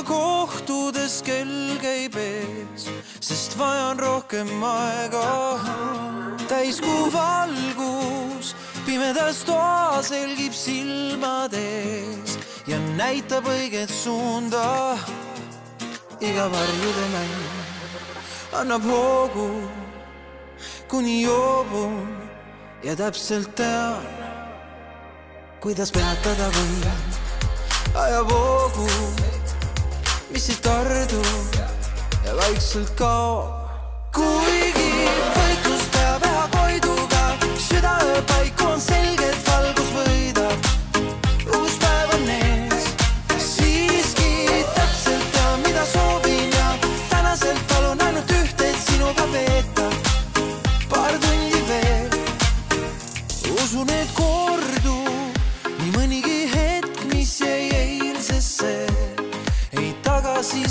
[1.20, 2.88] kohtudes kell käib ees,
[3.20, 5.58] sest vajan rohkem aega.
[6.48, 8.54] täiskuu valgus
[8.86, 14.96] pimedas toas helgib silmade ees ja näitab õiget suunda.
[16.20, 17.36] iga varjude mäng
[18.52, 19.70] annab hoogu,
[20.88, 22.08] kuni joobun
[22.82, 24.04] ja täpselt tean
[25.60, 26.84] kuidas peatada võin
[27.94, 28.88] ajavoogu,
[30.30, 31.22] mis ei tardu
[32.24, 33.44] ja vaikselt kaob.
[34.14, 34.90] kuigi
[35.36, 37.22] võitlus peab üha koiduga,
[37.68, 38.59] südaööpaik on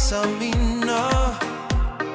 [0.10, 1.02] saa minna.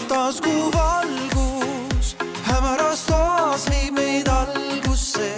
[0.09, 5.31] taas kuu valgus hämaras toas viib meid algusse,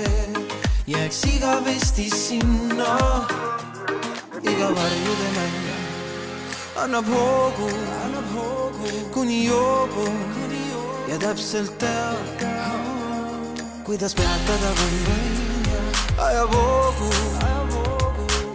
[0.86, 2.96] jääks igavesti sinna.
[4.40, 5.60] iga varjude mäng
[6.82, 7.68] annab hoogu,
[8.04, 10.16] annab hoogu, kuni joobun
[11.08, 12.16] ja täpselt tean,
[13.84, 15.74] kuidas peatada võin
[16.28, 17.10] ajavoogu,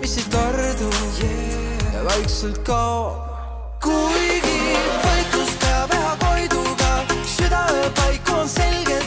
[0.02, 0.96] mis ei tardu
[1.94, 3.31] ja vaikselt kaob.
[3.82, 4.58] Kuigi
[5.04, 6.92] võitlus peab üha koiduga,
[7.36, 9.01] südaööpaik on selgelt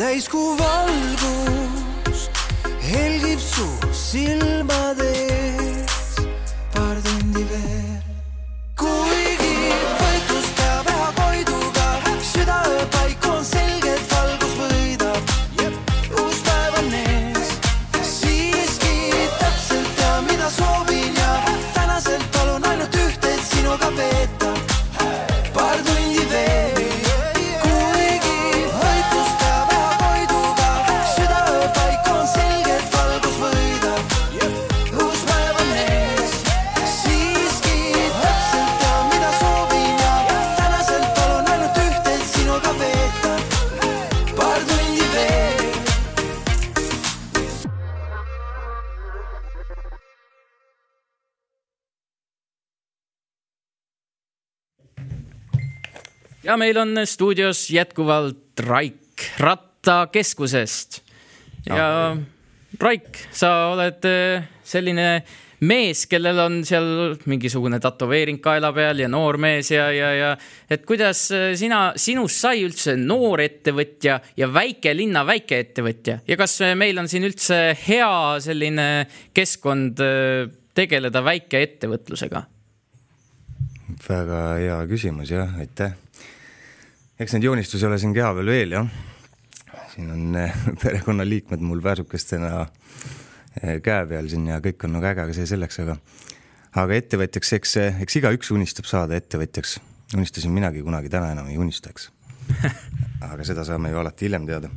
[0.00, 2.20] täiskuu valgus
[2.90, 5.29] helgib su silmade ees
[56.50, 61.02] ja meil on stuudios jätkuvalt Raik Rattakeskusest.
[61.66, 62.16] ja
[62.80, 65.22] Raik, sa oled äh, selline
[65.60, 70.30] mees, kellel on seal mingisugune tätoveering kaela peal ja noor mees ja, ja, ja
[70.70, 76.74] et kuidas äh, sina, sinust sai üldse noor ettevõtja ja väikelinna väikeettevõtja ja kas äh,
[76.74, 78.88] meil on siin üldse hea selline
[79.36, 80.02] keskkond
[80.74, 82.48] tegeleda väikeettevõtlusega?
[84.08, 85.94] väga hea küsimus jah, aitäh.
[87.20, 88.86] Eks neid joonistusi ole siin keha peal veel jah.
[89.92, 95.26] siin on eh, perekonnaliikmed mul pääsukestena eh, käe peal siin ja kõik on nagu äge,
[95.26, 95.98] aga see selleks, aga
[96.80, 97.76] aga ettevõtjaks, eks,
[98.06, 99.78] eks igaüks unistab saada ettevõtjaks.
[100.16, 102.08] unistasin minagi kunagi, täna enam ei unista, eks.
[103.32, 104.72] aga seda saame ju alati hiljem teada.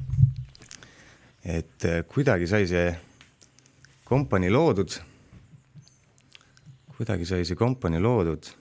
[1.45, 2.91] et eh, kuidagi sai see
[4.03, 4.99] kompanii loodud.
[6.97, 8.51] kuidagi sai see kompanii loodud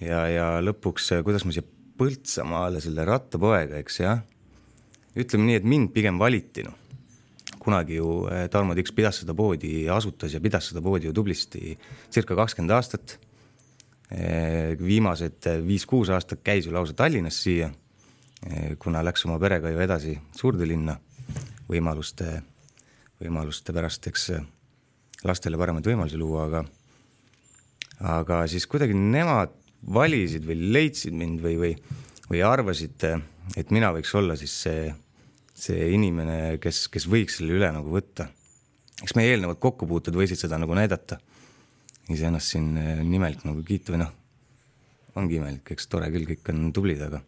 [0.00, 4.20] ja, ja lõpuks, kuidas ma siia Põltsamaale selle rattapoega, eks jah.
[5.18, 6.76] ütleme nii, et mind pigem valiti, noh.
[7.58, 11.74] kunagi ju eh, Tarmo Tiks pidas seda poodi, asutas ja pidas seda poodi ju tublisti
[12.10, 13.18] circa kakskümmend aastat.
[14.80, 17.66] viimased viis-kuus aastat käis ju lausa Tallinnas siia,
[18.78, 20.94] kuna läks oma perega ju edasi suurde linna
[21.68, 22.38] võimaluste,
[23.20, 24.30] võimaluste pärast, eks
[25.28, 26.64] lastele paremaid võimalusi luua, aga
[27.98, 31.74] aga siis kuidagi nemad valisid või leidsid mind või, või,
[32.28, 33.04] või arvasid,
[33.56, 34.92] et mina võiks olla siis see,
[35.54, 38.28] see inimene, kes, kes võiks selle üle nagu võtta.
[39.02, 41.18] eks meie eelnevad kokkupuuted võisid seda nagu näidata.
[42.08, 42.72] iseennast siin
[43.04, 44.12] nimelikult nagu kiita või noh,
[45.16, 47.20] ongi imelik, eks tore küll, kõik on tublid, aga,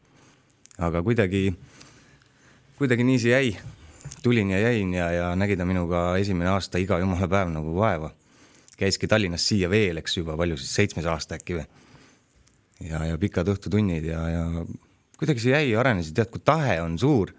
[0.79, 1.51] aga kuidagi,
[2.79, 3.59] kuidagi nii see jäi.
[4.23, 8.11] tulin ja jäin ja, ja nägi ta minuga esimene aasta iga jumala päev nagu vaeva.
[8.77, 11.67] käiski Tallinnast siia veel, eks juba palju siis, seitsmes aasta äkki või
[12.85, 14.45] ja, ja pikad õhtutunnid ja, ja
[15.21, 17.35] kuidagi see jäi, arenesid, tead, kui tahe on suur,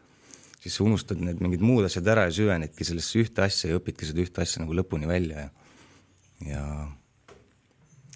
[0.62, 4.10] siis sa unustad need mingid muud asjad ära ja süvenedki sellesse ühte asja ja õpidki
[4.10, 5.52] seda ühte asja nagu lõpuni välja ja,
[6.54, 6.66] ja,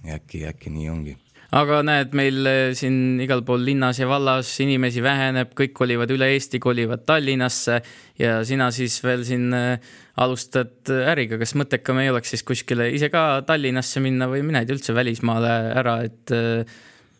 [0.06, 1.16] ja äkki, äkki nii ongi.
[1.56, 6.28] Aga näed, meil eh, siin igal pool linnas ja vallas inimesi väheneb, kõik kolivad üle
[6.34, 7.78] Eesti, kolivad Tallinnasse
[8.20, 13.12] ja sina siis veel siin eh, alustad äriga, kas mõttekam ei oleks siis kuskile ise
[13.14, 16.76] ka Tallinnasse minna või mined üldse välismaale ära, et eh,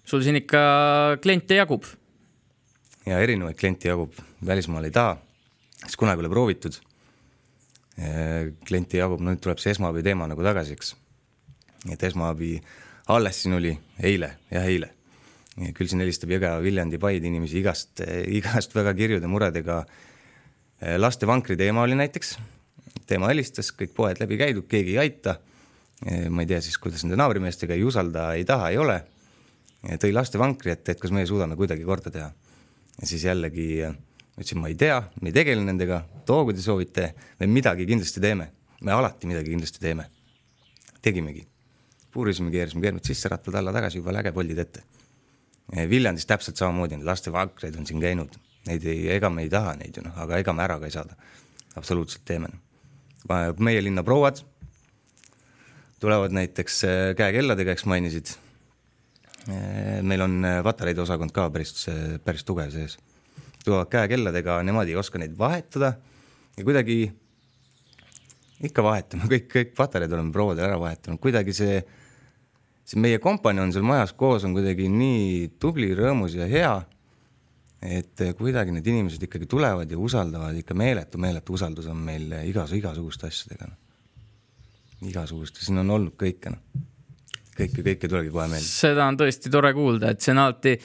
[0.06, 0.60] sul siin ikka
[1.22, 1.86] kliente jagub?
[3.06, 4.14] ja erinevaid kliente jagub,
[4.46, 5.18] välismaal ei taha,
[5.84, 6.80] siis kunagi pole proovitud.
[8.68, 10.96] kliente jagub, nüüd tuleb see esmaabi teema nagu tagasi, eks.
[11.94, 12.58] et esmaabi
[13.14, 13.72] alles siin oli
[14.04, 14.92] eile, jah, eile.
[15.78, 19.86] küll siin helistab Jõgeva, Viljandi, Paide inimesi igast, igast väga kirjude muredega.
[20.98, 22.36] lastevankri teema oli näiteks,
[23.08, 25.38] teema helistas, kõik poed läbi käidud, keegi ei aita.
[26.30, 29.04] ma ei tea siis, kuidas nende naabrimeestega ei usalda, ei taha, ei ole.
[30.02, 32.30] Tõi lastevankri ette, et kas meie suudame kuidagi korda teha.
[33.02, 33.86] ja siis jällegi
[34.36, 38.24] ütlesin, ma ei tea, me ei tegele nendega, too, kui te soovite, me midagi kindlasti
[38.24, 38.52] teeme,
[38.82, 40.10] me alati midagi kindlasti teeme.
[41.02, 41.46] tegimegi
[42.16, 44.84] puurisime, keerasime keermid sisse, rattad alla tagasi, jumala äge, poldid ette.
[45.90, 48.38] Viljandis täpselt samamoodi, lastevankreid on siin käinud,
[48.70, 50.96] neid ei, ega me ei taha neid ju noh, aga ega me ära ka ei
[50.96, 51.18] saada.
[51.76, 52.48] absoluutselt teeme.
[53.60, 54.40] meie linna prouad
[56.00, 56.82] tulevad näiteks
[57.18, 58.36] käekelladega, eks mainisid.
[59.46, 61.86] Meil on patareide osakond ka päris,
[62.26, 62.98] päris tugev sees.
[63.66, 65.94] tulevad käekelladega, nemad ei oska neid vahetada
[66.58, 67.12] ja kuidagi
[68.66, 71.80] ikka vahetame, kõik, kõik patareid oleme prouadel ära vahetanud, kuidagi see
[72.86, 76.74] see meie kompanjon seal majas koos on kuidagi nii tubli, rõõmus ja hea,
[77.86, 82.74] et kuidagi need inimesed ikkagi tulevad ja usaldavad, ikka meeletu, meeletu usaldus on meil igas,
[82.78, 83.72] igasuguste asjadega.
[85.06, 86.86] igasuguste, siin on olnud kõike, noh.
[87.58, 88.68] Kõike, kõike ei tulegi kohe meelde.
[88.68, 90.80] seda on tõesti tore kuulda, et see on alati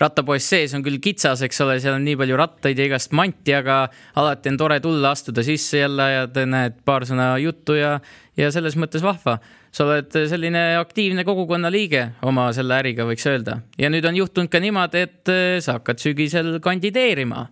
[0.00, 3.54] rattapoes sees on küll kitsas, eks ole, seal on nii palju rattaid ja igast manti,
[3.54, 3.84] aga
[4.20, 7.98] alati on tore tulla, astuda sisse jälle ja näed paar sõna juttu ja,
[8.38, 9.38] ja selles mõttes vahva.
[9.74, 13.60] sa oled selline aktiivne kogukonna liige oma selle äriga, võiks öelda.
[13.78, 17.48] ja nüüd on juhtunud ka niimoodi, et äh, sa hakkad sügisel kandideerima.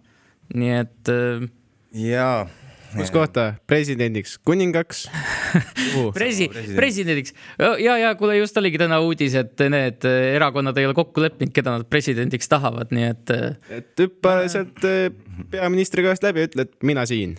[0.54, 1.14] nii et.
[1.14, 1.48] äh,
[1.92, 2.61] jaa
[2.96, 5.06] kus kohta, presidendiks, kuningaks
[6.18, 11.24] presi-, presidendiks ja, ja kuule, just oligi täna uudis, et need erakonnad ei ole kokku
[11.24, 13.34] leppinud, keda nad presidendiks tahavad, nii et.
[13.78, 15.08] et hüppa sealt äh,
[15.52, 17.36] peaministri käest läbi ja ütle, et mina siin.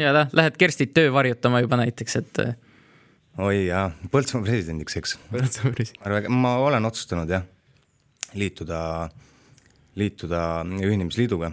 [0.00, 2.44] ja noh, lähed Kerstit töö varjutama juba näiteks, et.
[2.44, 2.54] äh,
[3.42, 5.16] oi jaa, Põltsamaa presidendiks, eks.
[5.32, 6.30] Põltsamaa president.
[6.36, 7.44] ma olen otsustanud jah,
[8.38, 9.10] liituda,
[10.00, 10.46] liituda
[10.82, 11.52] Ühinemisliiduga.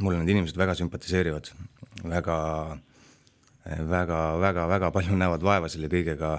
[0.00, 1.52] mulle need inimesed väga sümpatiseerivad,
[2.02, 2.78] väga,
[3.64, 6.38] väga, väga, väga palju näevad vaeva selle kõigega.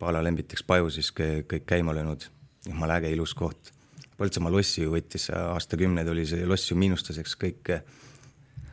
[0.00, 2.24] Paala Lembiteks Paju siis kõik käima löönud,
[2.64, 3.72] jumala äge ilus koht.
[4.16, 7.72] Põltsamaa lossi ju võttis aastakümneid, oli see loss ju miinustas, eks kõik,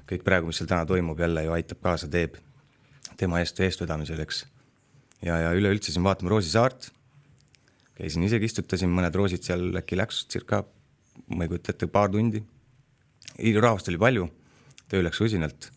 [0.08, 2.40] kõik praegu, mis seal täna toimub, jälle ju aitab kaasa, teeb
[3.20, 4.46] tema eest, eestvedamisel, eks.
[5.26, 6.92] ja, ja üleüldse siin vaatame Roosi saart,
[7.98, 10.62] käisin isegi, istutasin mõned roosid seal, äkki läks circa,
[11.28, 12.44] ma ei kujuta ette, paar tundi.
[13.60, 14.30] rahvast oli palju,
[14.88, 15.72] töö läks usinalt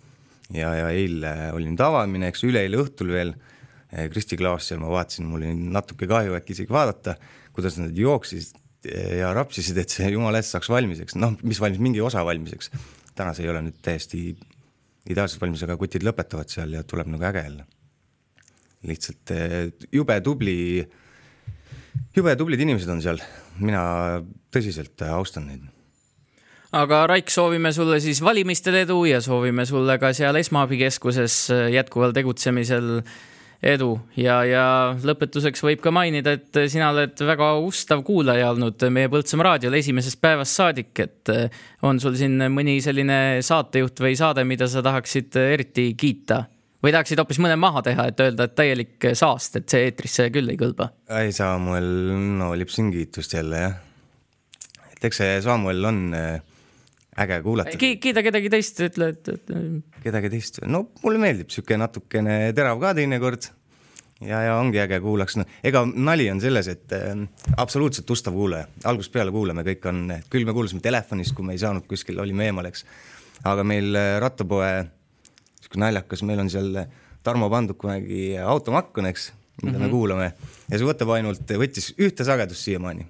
[0.55, 4.91] ja, ja eile oli nüüd avamine, eks üleeile õhtul veel eh, Kristi Klaas seal, ma
[4.93, 7.17] vaatasin, mul oli natuke kahju äkki isegi vaadata,
[7.57, 8.57] kuidas nad jooksid
[8.91, 12.55] ja rapsisid, et see jumala eest saaks valmis, eks noh, mis valmis, mingi osa valmis,
[12.57, 12.71] eks.
[13.19, 14.31] täna see ei ole nüüd täiesti
[15.11, 17.67] ideaalselt valmis, aga kutid lõpetavad seal ja tuleb nagu äge jälle.
[18.89, 19.59] lihtsalt eh,
[19.93, 20.57] jube tubli,
[22.17, 23.21] jube tublid inimesed on seal,
[23.61, 23.83] mina
[24.53, 25.69] tõsiselt eh, austan neid
[26.77, 31.43] aga Raik, soovime sulle siis valimistel edu ja soovime sulle ka seal esmaabikeskuses
[31.75, 33.01] jätkuval tegutsemisel
[33.61, 34.65] edu ja, ja
[35.05, 40.21] lõpetuseks võib ka mainida, et sina oled väga ustav kuulaja olnud meie Põltsamaa raadiol esimesest
[40.23, 41.33] päevast saadik, et
[41.85, 46.45] on sul siin mõni selline saatejuht või saade, mida sa tahaksid eriti kiita?
[46.81, 50.49] või tahaksid hoopis mõne maha teha, et öelda, et täielik saast, et see eetrisse küll
[50.49, 50.89] ei kõlba?
[51.19, 51.91] ei, Samuel,
[52.39, 53.75] no lipsin kiitust jälle jah.
[54.95, 56.39] et eks see Samuel on äh,
[57.21, 57.95] äge kuulata Ki.
[58.03, 59.55] kiida kedagi teist, ütle, et, et.
[60.05, 63.51] kedagi teist, no mulle meeldib sihuke natukene terav ka teinekord.
[64.21, 67.25] ja, ja ongi äge kuulaks, no ega nali on selles, et äh,
[67.61, 71.63] absoluutselt ustav kuulaja, algusest peale kuulame, kõik on, küll me kuulasime telefonist, kui me ei
[71.63, 72.85] saanud kuskil, olime eemal, eks.
[73.49, 74.73] aga meil äh, rattapoe,
[75.61, 76.83] sihuke naljakas, meil on seal
[77.21, 79.27] Tarmo pandud kunagi automakk on, eks,
[79.61, 79.85] mida mm -hmm.
[79.85, 80.33] me kuulame
[80.71, 83.05] ja see võtab ainult, võttis ühte sagedust siiamaani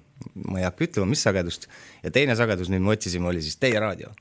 [0.47, 1.67] ma ei hakka ütlema, mis sagedust
[2.03, 4.11] ja teine sagedus nüüd me otsisime, oli siis teie raadio.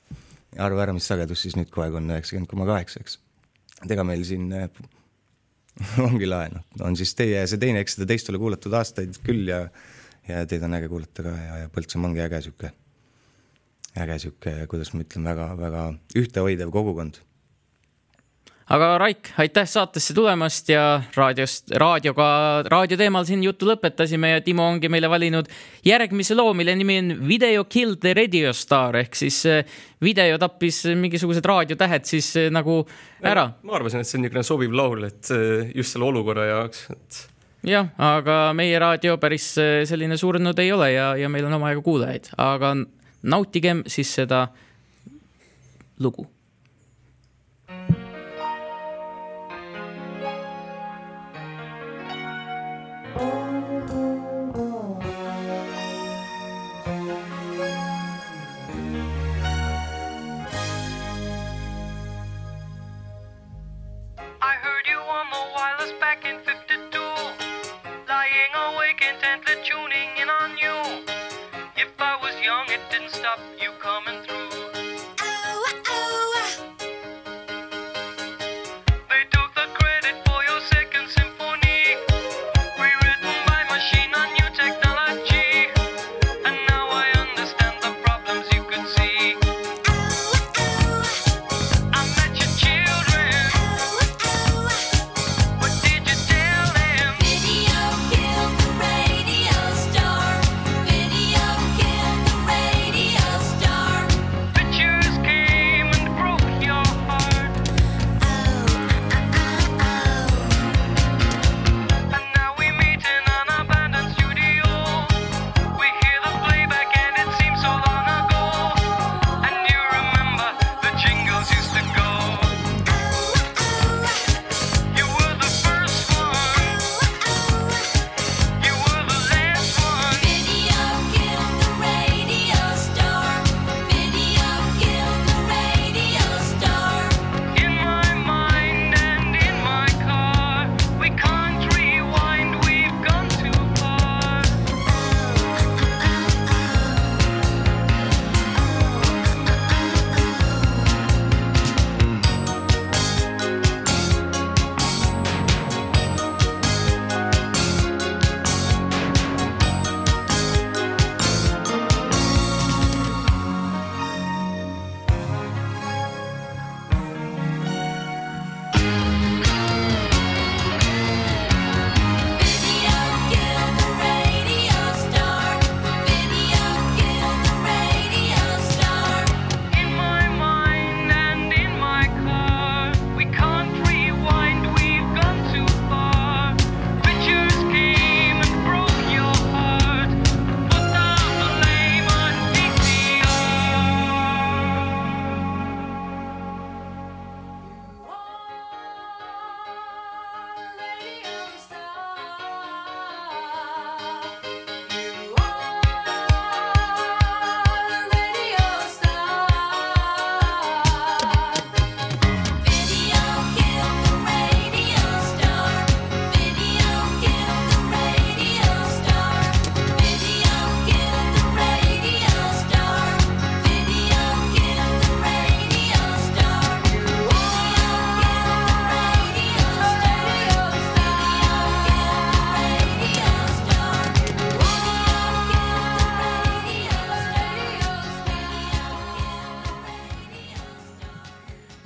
[0.58, 3.18] arva ära, mis sagedus siis nüüd kogu aeg on üheksakümmend koma kaheksa, eks.
[3.84, 4.68] et ega meil siin äh,
[6.08, 9.48] ongi lae, noh, on siis teie see teine, eks seda teist ole kuulatud aastaid küll
[9.50, 9.64] ja
[10.28, 12.70] ja teid on äge kuulata ka ja, ja Põltsamaa ongi äge sihuke,
[13.98, 17.22] äge sihuke, kuidas ma ütlen väga,, väga-väga ühtehoidev kogukond
[18.70, 22.26] aga Raik, aitäh saatesse tulemast ja raadiost, raadioga,
[22.70, 25.50] raadio teemal siin juttu lõpetasime ja Timo ongi meile valinud
[25.86, 30.84] järgmise loo, mille nimi on Video Killed the Radio Star ehk siis eh, video tappis
[30.94, 32.78] mingisugused raadiotähed siis eh, nagu
[33.26, 33.48] ära.
[33.66, 37.22] ma arvasin, et see on niisugune sobiv laul, et eh, just selle olukorra jaoks, et
[37.74, 39.52] jah, aga meie raadio päris
[39.90, 42.76] selline surnud ei ole ja, ja meil on omajagu kuulajaid, aga
[43.34, 44.46] nautigem siis seda
[46.00, 46.30] lugu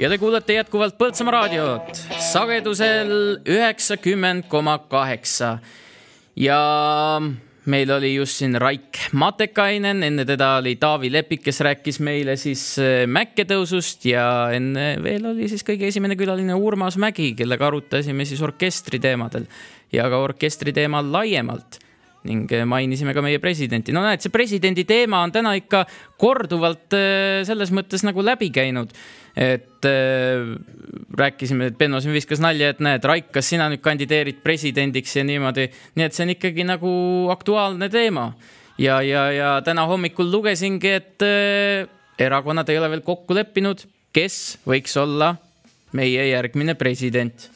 [0.05, 5.59] ja te kuulate jätkuvalt Põltsamaa raadiot sagedusel üheksakümmend koma kaheksa.
[6.37, 6.59] ja
[7.65, 12.67] meil oli just siin Raik Matekainen, enne teda oli Taavi Lepik, kes rääkis meile siis
[12.83, 18.45] äh, mäkketõusust ja enne veel oli siis kõige esimene külaline Urmas Mägi, kellega arutasime siis
[18.45, 19.49] orkestri teemadel
[19.93, 21.81] ja ka orkestri teemal laiemalt
[22.25, 23.93] ning äh, mainisime ka meie presidenti.
[23.93, 25.85] no näed, see presidendi teema on täna ikka
[26.21, 28.93] korduvalt äh, selles mõttes nagu läbi käinud.
[29.37, 30.55] et äh,
[31.19, 35.25] rääkisime, et Benno siin viskas nalja, et näed, Raik, kas sina nüüd kandideerid presidendiks ja
[35.27, 35.69] niimoodi.
[35.95, 36.93] nii et see on ikkagi nagu
[37.35, 38.33] aktuaalne teema.
[38.79, 41.89] ja, ja, ja täna hommikul lugesingi, et äh,
[42.19, 43.85] erakonnad ei ole veel kokku leppinud,
[44.15, 45.35] kes võiks olla
[45.95, 47.54] meie järgmine president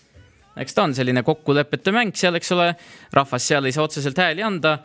[0.62, 2.72] eks ta on selline kokkulepete mäng seal, eks ole,
[3.14, 4.78] rahvas seal ei saa otseselt hääli anda.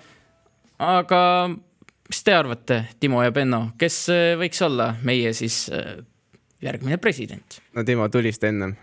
[0.83, 1.21] aga
[2.09, 5.95] mis te arvate, Timo ja Benno, kes äh, võiks olla meie siis äh,
[6.63, 7.59] järgmine president?
[7.73, 8.75] no Timo, tulista ennem.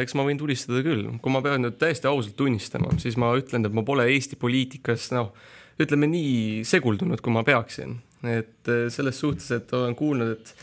[0.00, 3.66] eks ma võin tulistada küll, kui ma pean nüüd täiesti ausalt tunnistama, siis ma ütlen,
[3.66, 5.32] et ma pole Eesti poliitikas, noh,
[5.80, 7.98] ütleme nii seguldunud, kui ma peaksin.
[8.22, 10.54] et äh, selles suhtes, et olen kuulnud, et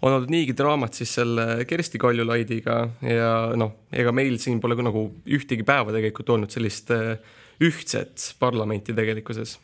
[0.00, 4.86] on olnud niigi draamat siis selle Kersti Kaljulaidiga ja noh, ega meil siin pole ka
[4.86, 7.18] nagu ühtegi päeva tegelikult olnud sellist äh,
[7.60, 9.58] ühtset parlamenti tegelikkuses.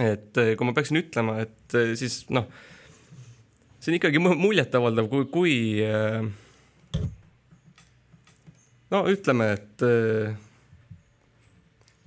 [0.00, 2.48] et äh, kui ma peaksin ütlema, et äh, siis noh,
[3.78, 5.54] see on ikkagi mu- muljetavaldav, kui, kui
[5.86, 6.22] äh,
[8.92, 10.34] no ütleme, et äh,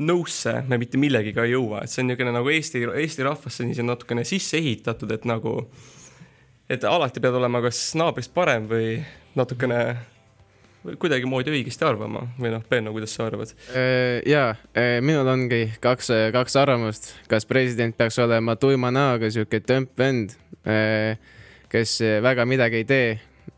[0.06, 3.78] nõusse me mitte millegiga ei jõua, et see on niisugune nagu Eesti, Eesti rahvasse nii
[3.78, 5.62] see natukene sisse ehitatud, et nagu,
[6.70, 8.98] et alati pead olema kas naabrist parem või
[9.38, 9.80] natukene
[11.02, 13.54] kuidagimoodi õigesti arvama või noh, Benno, kuidas sa arvad?
[14.30, 14.48] ja
[15.02, 20.36] minul ongi kaks, kaks arvamust, kas president peaks olema tuima näoga sihuke tömp vend,
[21.72, 23.08] kes väga midagi ei tee,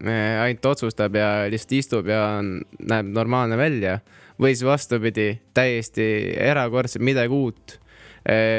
[0.04, 4.00] ainult otsustab ja lihtsalt istub ja näeb normaalne välja
[4.40, 6.06] või siis vastupidi, täiesti
[6.38, 7.80] erakordselt midagi uut.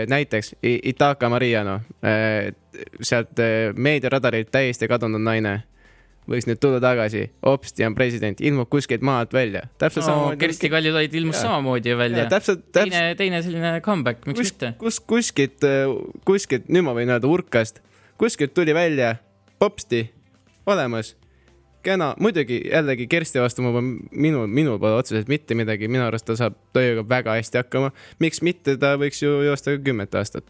[0.09, 1.81] Näiteks I- Itaka Mariano,
[3.05, 5.59] sealt eh, meediaradarilt täiesti kadunud naine
[6.29, 10.41] võiks nüüd tulla tagasi, hopsti on president, ilmub kuskilt maalt välja, täpselt no, samamoodi.
[10.43, 11.47] Kersti Kaljulaid ilmus Jaa.
[11.47, 14.73] samamoodi välja täpselt- täpselt- teine, teine selline comeback, miks kus, mitte?
[14.83, 15.65] kus, kuskilt,
[16.29, 17.81] kuskilt, nüüd ma võin öelda urkast,
[18.21, 19.15] kuskilt tuli välja,
[19.59, 20.03] popsti,
[20.69, 21.15] olemas.
[21.87, 26.27] kena, muidugi jällegi Kersti vastu ma pean, minul, minul pole otseselt mitte midagi, minu arust
[26.29, 27.91] ta saab tööga väga hästi hakkama.
[28.23, 30.47] miks mitte, ta võiks ju joosta ka kümmet aastat.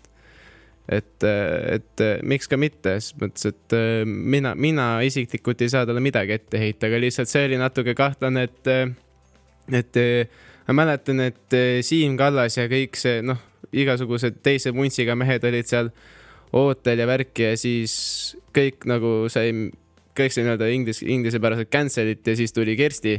[0.89, 6.39] et, et miks ka mitte, selles mõttes, et mina, mina isiklikult ei saa talle midagi
[6.39, 8.71] ette heita, aga lihtsalt see oli natuke kahtlane, et,
[9.83, 10.01] et
[10.69, 13.41] ma mäletan, et Siim Kallas ja kõik see, noh,
[13.73, 15.93] igasugused teise vuntsiga mehed olid seal
[16.57, 17.93] ootel ja värki ja siis
[18.57, 19.53] kõik nagu sai,
[20.19, 23.17] kõik sai nii-öelda inglis, inglisepäraselt cancel iti ja siis tuli Kersti.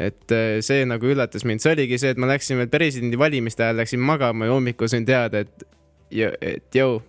[0.00, 3.82] et äh, see nagu üllatas mind, see oligi see, et ma läksin veel presidendivalimiste ajal
[3.82, 5.66] läksin magama ja hommikul sain teada, et,
[6.40, 7.02] et jõu,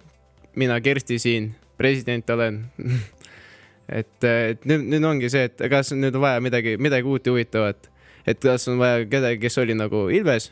[0.60, 2.60] mina Kersti siin, president olen
[4.00, 7.34] et, et nüüd, nüüd ongi see, et kas nüüd on vaja midagi, midagi uut ja
[7.34, 7.90] huvitavat.
[8.28, 10.52] et kas on vaja kedagi, kes oli nagu Ilves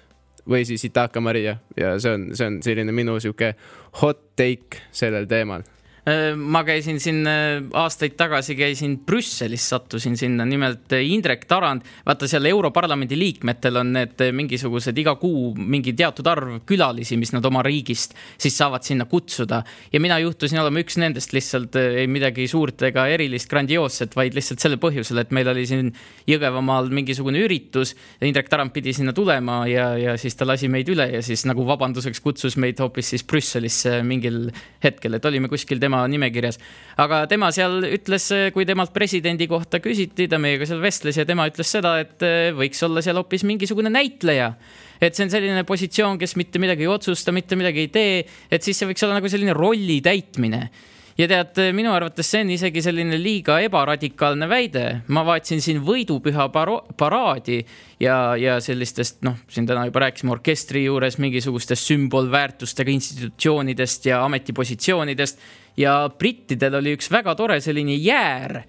[0.50, 3.54] või siis Itaka Maria ja see on, see on selline minu sihuke
[4.02, 5.64] hot take sellel teemal.
[6.02, 11.86] Äh, ma käisin siin äh, aastaid tagasi, käisin Brüsselis, sattusin sinna, nimelt äh, Indrek Tarand,
[12.08, 17.46] vaata seal Europarlamendi liikmetel on need mingisugused iga kuu mingi teatud arv külalisi, mis nad
[17.46, 19.60] oma riigist siis saavad sinna kutsuda.
[19.94, 24.66] ja mina juhtusin olema üks nendest lihtsalt ei midagi suurt ega erilist grandioosset, vaid lihtsalt
[24.66, 25.94] sellel põhjusel, et meil oli siin
[26.26, 27.94] Jõgevamaal mingisugune üritus.
[28.26, 31.62] Indrek Tarand pidi sinna tulema ja, ja siis ta lasi meid üle ja siis nagu
[31.70, 34.48] vabanduseks kutsus meid hoopis siis Brüsselisse mingil
[34.82, 36.60] hetkel, et olime kuskil tema nimekirjas.
[37.02, 41.48] aga tema seal ütles, kui temalt presidendi kohta küsiti, ta meiega seal vestles ja tema
[41.50, 44.54] ütles seda, et eh, võiks olla seal hoopis mingisugune näitleja
[45.02, 48.18] et see on selline positsioon, kes mitte midagi ei otsusta, mitte midagi ei tee,
[48.54, 50.68] et siis see võiks olla nagu selline rolli täitmine
[51.18, 54.86] ja tead, minu arvates see on isegi selline liiga ebaradikaalne väide.
[55.08, 57.62] ma vaatasin siin võidupüha paro- paraadi
[58.00, 65.40] ja, ja sellistest, noh, siin täna juba rääkisime orkestri juures mingisugustest sümbolväärtustega institutsioonidest ja ametipositsioonidest.
[65.78, 68.64] Ja brittidel oli üks väga tore selline jäär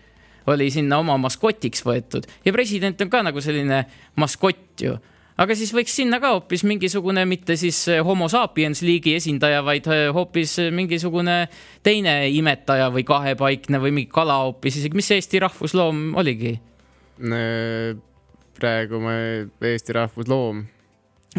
[0.47, 2.27] oli sinna oma maskotiks võetud.
[2.45, 3.85] Ja president on ka nagu selline
[4.19, 4.97] maskott ju
[5.43, 10.05] aga siis võiks sinna ka hoopis mingisugune mitte siis homo sapiens liigi esindaja, vaid äh,
[10.15, 11.37] hoopis mingisugune
[11.85, 16.57] teine imetaja või kahepaikne või mingi kala hoopis, isegi mis Eesti rahvusloom oligi?
[18.63, 19.13] praegu ma
[19.69, 20.63] Eesti rahvusloom,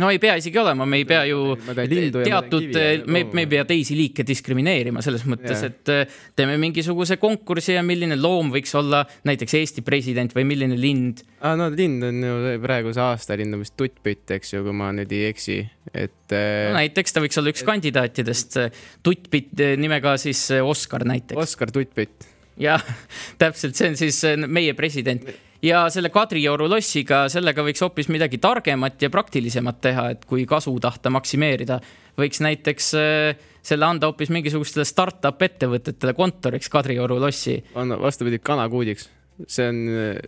[0.01, 3.65] no ei pea isegi olema, me ei pea ju teatud ja, me, me ei pea
[3.69, 9.03] teisi liike diskrimineerima selles mõttes et äh, teeme mingisuguse konkursi ja milline loom võiks olla
[9.27, 11.23] näiteks Eesti president või milline lind.
[11.41, 15.13] aa, no lind on ju praeguse aastalind on vist tuttpütt, eks ju, kui ma nüüd
[15.13, 15.59] ei eksi,
[15.93, 18.59] et äh, näiteks ta võiks olla üks kandidaatidest,
[19.05, 21.37] tuttpitt äh, nimega siis Oskar näiteks.
[21.39, 22.32] Oskar Tuttpütt.
[22.57, 22.83] Jah,
[23.41, 25.25] täpselt, see on siis meie president
[25.63, 30.75] ja selle Kadrioru lossiga, sellega võiks hoopis midagi targemat ja praktilisemat teha, et kui kasu
[30.83, 31.79] tahta maksimeerida,
[32.19, 37.61] võiks näiteks äh, selle anda hoopis mingisugustele startup ettevõtetele kontoriks Kadrioru lossi.
[37.75, 39.09] on vastupidi kanakuudiks.
[39.47, 39.77] see on,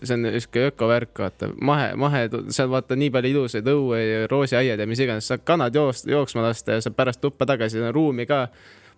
[0.01, 4.79] see on sihuke ökovärk, vaata, mahe, mahe, seal vaata nii palju ilusaid õue ja roosiaiad
[4.79, 8.47] ja mis iganes, saab kanad joost-, jooksma lasta ja saab pärast tuppa tagasi, ruumi ka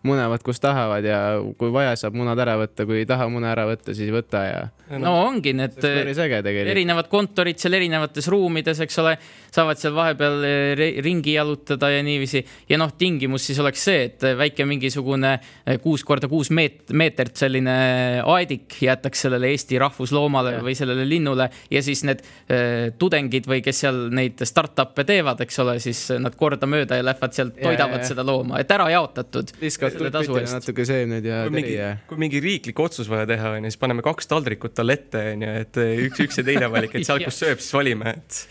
[0.05, 1.19] munevad, kus tahavad ja
[1.57, 4.59] kui vaja, saab munad ära võtta, kui ei taha mune ära võtta, siis võta ja.
[5.01, 9.15] no ongi need erinevad kontorid seal erinevates ruumides, eks ole,
[9.53, 12.43] saavad seal vahepeal eh, ringi jalutada ja niiviisi.
[12.69, 17.35] ja noh, tingimus siis oleks see, et väike mingisugune eh, kuus korda kuus meet-, meetrit
[17.37, 17.77] selline
[18.21, 20.65] aedik jäetaks sellele Eesti rahvusloomale Jah.
[20.65, 25.63] või sellele linnule ja siis need eh, tudengid või kes seal neid startup'e teevad, eks
[25.65, 28.07] ole, siis nad kordamööda ja lähevad sealt, Ja, toidavad ja, ja.
[28.11, 29.51] seda looma, et ära jaotatud.
[29.61, 30.57] viskavad tuttpütile eest.
[30.59, 33.81] natuke seemneid ja kui mingi teri ja,, kui mingi riiklik otsus vaja teha onju, siis
[33.81, 37.39] paneme kaks taldrikut talle ette onju, et üks, üks ja teine valik, et seal, kus
[37.43, 38.41] sööb, siis valime, et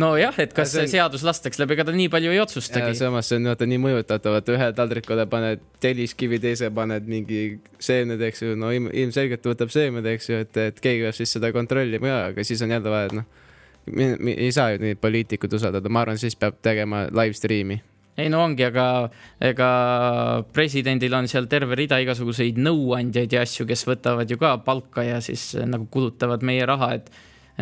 [0.00, 2.94] nojah, et kas Ja see on- seadus lastakse läbi, ega ta nii palju ei otsustagi.
[2.96, 7.42] samas see on vaata nii mõjutatav, et ühe taldrikule paned telliskivi, teise paned mingi
[7.78, 11.36] seemned, eks ju, no ilm, ilmselgelt võtab seemned, eks ju, et, et keegi peab siis
[11.36, 13.28] seda kontrollima ja, aga siis on jälle vaja, et noh,
[14.32, 17.80] ei saa ju neid poliitikuid usaldada, ma arvan, siis peab tegema live stream'i.
[18.20, 18.86] Ei no ongi, aga
[19.40, 19.72] ega
[20.52, 25.20] presidendil on seal terve rida igasuguseid nõuandjaid ja asju, kes võtavad ju ka palka ja
[25.24, 27.12] siis eh, nagu kulutavad meie raha, et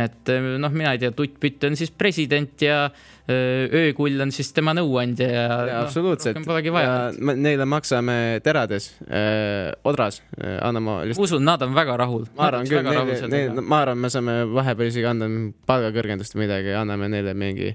[0.01, 4.53] et eh, noh, mina ei tea, Tutt-Pütt on siis president ja eh, Öökull on siis
[4.55, 7.11] tema nõuandja ja, ja noh, absoluutselt polegi vaja.
[7.19, 8.17] Neile maksame
[8.47, 11.27] terades äh,, odras äh,, anname lihtsalt.
[11.27, 12.27] usun, nad on väga rahul.
[12.39, 15.31] ma arvan küll, neile, neile, ma arvan, me saame vahepeal isegi anda
[15.71, 17.75] palgakõrgendust või midagi, anname neile mingi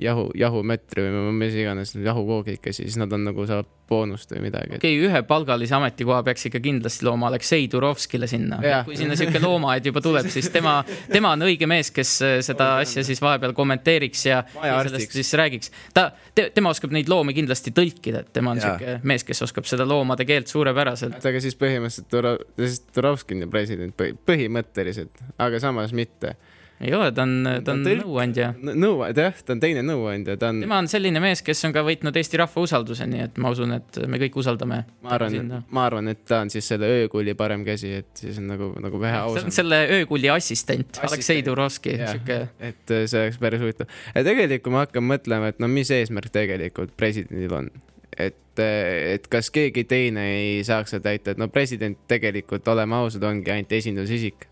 [0.00, 4.76] jahu, jahumötri või mis iganes jahukoogikesi, siis nad on nagu saavad boonust või midagi.
[4.76, 9.86] okei okay,, ühepalgalise ametikoha peaks ikka kindlasti looma Aleksei Turovskile sinna kui sinna sihuke loomaaed
[9.86, 10.78] juba tuleb, siis tema,
[11.12, 15.32] tema on õige mees, kes äh, seda asja siis vahepeal kommenteeriks ja, ja sellest siis
[15.38, 15.72] räägiks.
[15.94, 19.68] ta te,, tema oskab neid loomi kindlasti tõlkida, et tema on sihuke mees, kes oskab
[19.70, 21.22] seda loomade keelt suurepäraselt.
[21.22, 26.36] aga siis põhimõtteliselt Turo-, siis Turovski on ju president põhi- põhimõtteliselt, aga samas mitte.
[26.80, 28.04] Ei ole, ta on, ta on tõlk.
[28.04, 28.50] nõuandja.
[28.60, 31.84] nõu, jah, ta on teine nõuandja, ta on, tema on selline mees, kes on ka
[31.86, 34.82] võitnud Eesti rahva usalduse, nii et ma usun, et me kõik usaldame.
[35.04, 38.50] ma arvan, ma arvan, et ta on siis selle öökulli parem käsi, et siis on
[38.52, 39.52] nagu, nagu vähe ausam.
[39.54, 41.12] selle öökulli assistent, Assistent.
[41.12, 43.90] Aleksei Turovski, sihuke et äh, see oleks päris huvitav.
[44.14, 47.70] ja tegelikult ma hakkan mõtlema, et no mis eesmärk tegelikult presidendil on.
[48.16, 53.24] et, et kas keegi teine ei saaks seda täita, et no president tegelikult, oleme ausad,
[53.28, 54.48] ongi ainult esindusisik.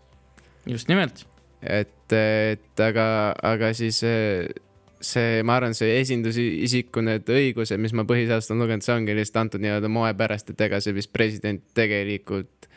[0.69, 1.25] just nimelt.
[1.61, 3.07] et, et aga,
[3.41, 4.45] aga siis eh,
[5.05, 9.41] see, ma arvan, see esindusisiku need õigused, mis ma põhiseadust olen lugenud, see ongi lihtsalt
[9.43, 12.69] antud nii-öelda moe pärast, et ega see vist president tegelikult,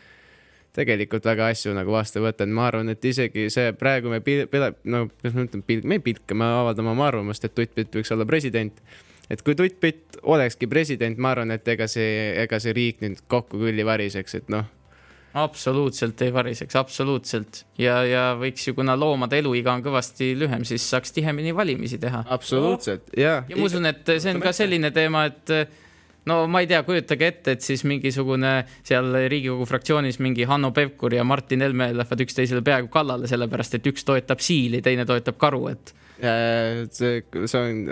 [0.76, 4.22] tegelikult väga asju nagu vastu ei võta, et ma arvan, et isegi see praegu me
[4.24, 7.56] pil-, pil-, no kuidas ma ütlen, pilk, me ei pilka, me avaldame oma arvamust, et
[7.56, 8.82] Tutt-Pitt võiks olla president.
[9.28, 13.60] et kui Tutt-Pitt olekski president, ma arvan, et ega see, ega see riik nüüd kokku
[13.60, 14.68] küll ei variseks, et noh,
[15.42, 20.86] absoluutselt ei variseks, absoluutselt ja, ja võiks ju, kuna loomade eluiga on kõvasti lühem, siis
[20.90, 22.24] saaks tihemini valimisi teha.
[22.28, 23.42] absoluutselt ja.
[23.48, 25.54] ja ma usun, et see on ka selline teema, et
[26.28, 28.52] no ma ei tea, kujutage ette, et siis mingisugune
[28.86, 33.90] seal Riigikogu fraktsioonis mingi Hanno Pevkur ja Martin Helme lähevad üksteisele peaaegu kallale, sellepärast et
[33.90, 37.84] üks toetab siili, teine toetab karu, et see, see on,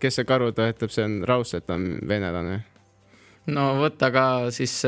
[0.00, 2.62] kes see karu toetab, see on raudselt on venelane.
[3.52, 4.24] no vot, aga
[4.54, 4.78] siis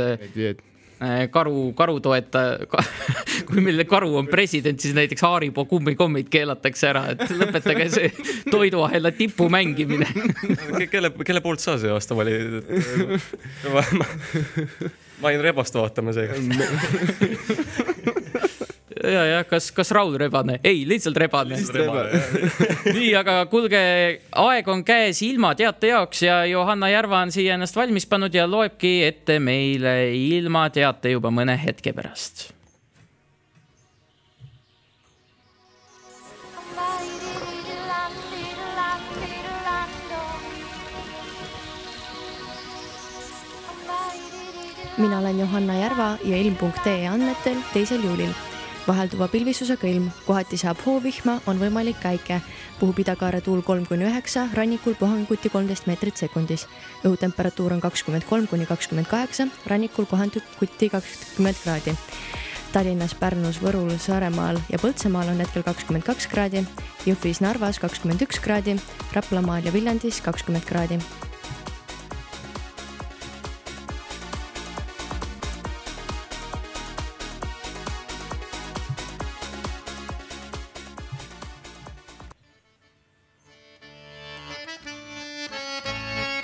[1.31, 2.67] karu, karu toetaja,
[3.49, 8.13] kui meil karu on president, siis näiteks Haribo kummikommid keelatakse ära, et lõpetage see
[8.55, 10.09] toiduahela tipu mängimine.
[10.91, 12.63] kelle, kelle poolt sa see aasta valid?
[13.73, 14.09] ma, ma,
[15.23, 16.41] ma jäin rebast vaatama seega.
[19.13, 20.59] ja, ja kas, kas Raul Rebane?
[20.65, 21.59] ei, lihtsalt Rebane.
[22.97, 23.81] nii, aga kuulge,
[24.47, 28.99] aeg on käes ilmateate jaoks ja Johanna Järva on siia ennast valmis pannud ja loebki
[29.07, 32.53] ette meile ilmateate juba mõne hetke pärast.
[44.97, 48.33] mina olen Johanna Järva ja ilm.ee andmetel teisel juulil
[48.87, 52.41] vahelduva pilvisusega ilm, kohati sajab hoovihma, on võimalik käike.
[52.81, 56.67] puhub idakaare tuul kolm kuni üheksa, rannikul puhanguti kolmteist meetrit sekundis.
[57.05, 61.97] õhutemperatuur on kakskümmend kolm kuni kakskümmend kaheksa, rannikul kohanduti kakskümmend kraadi.
[62.73, 66.67] Tallinnas, Pärnus, Võrul, Saaremaal ja Põltsamaal on hetkel kakskümmend kaks kraadi,
[67.07, 68.77] Jõhvis, Narvas kakskümmend üks kraadi,
[69.15, 71.01] Raplamaal ja Viljandis kakskümmend kraadi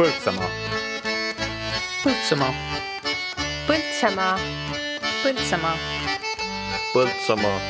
[0.02, 0.48] Põltsamaa.
[2.02, 2.54] Põltsamaa.
[3.68, 4.32] Põltsamaa.
[5.22, 5.74] Põltsamaa.
[6.94, 7.60] Põltsamaa.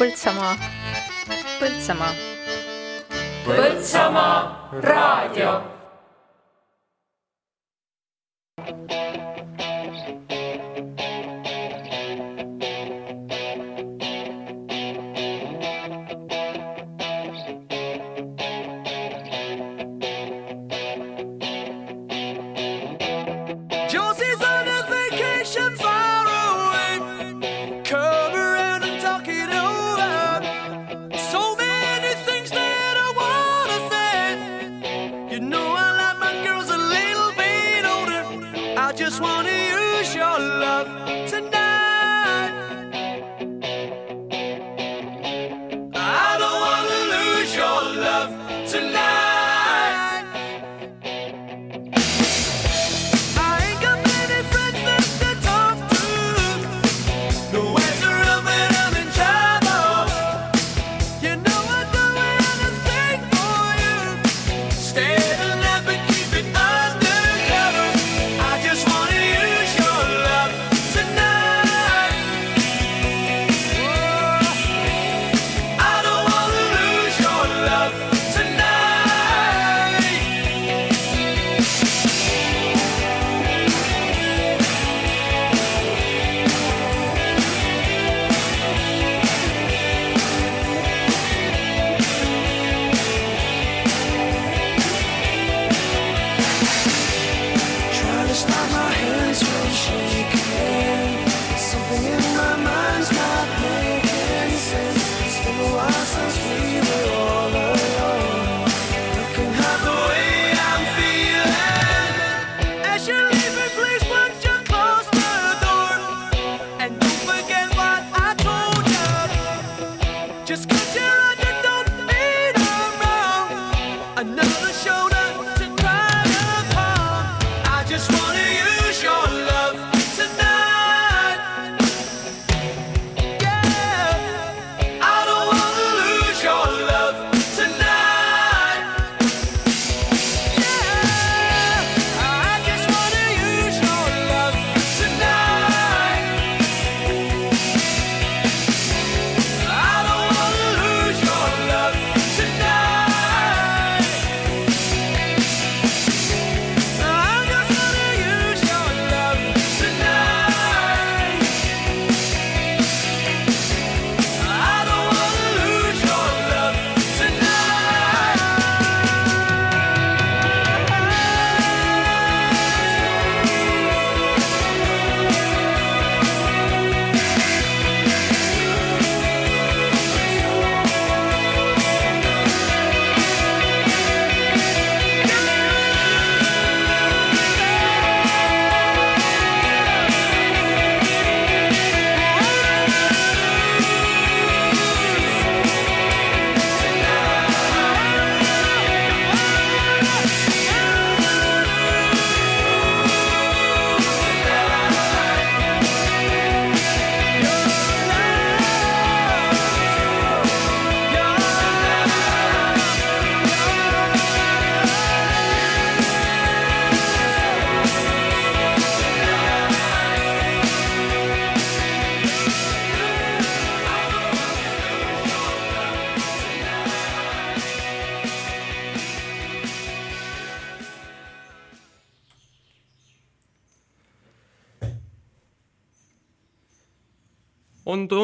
[0.00, 0.56] Põltsamaa.
[1.60, 2.10] Põltsamaa.
[3.46, 4.34] Põltsamaa
[4.88, 5.54] raadio.
[8.58, 9.01] thank you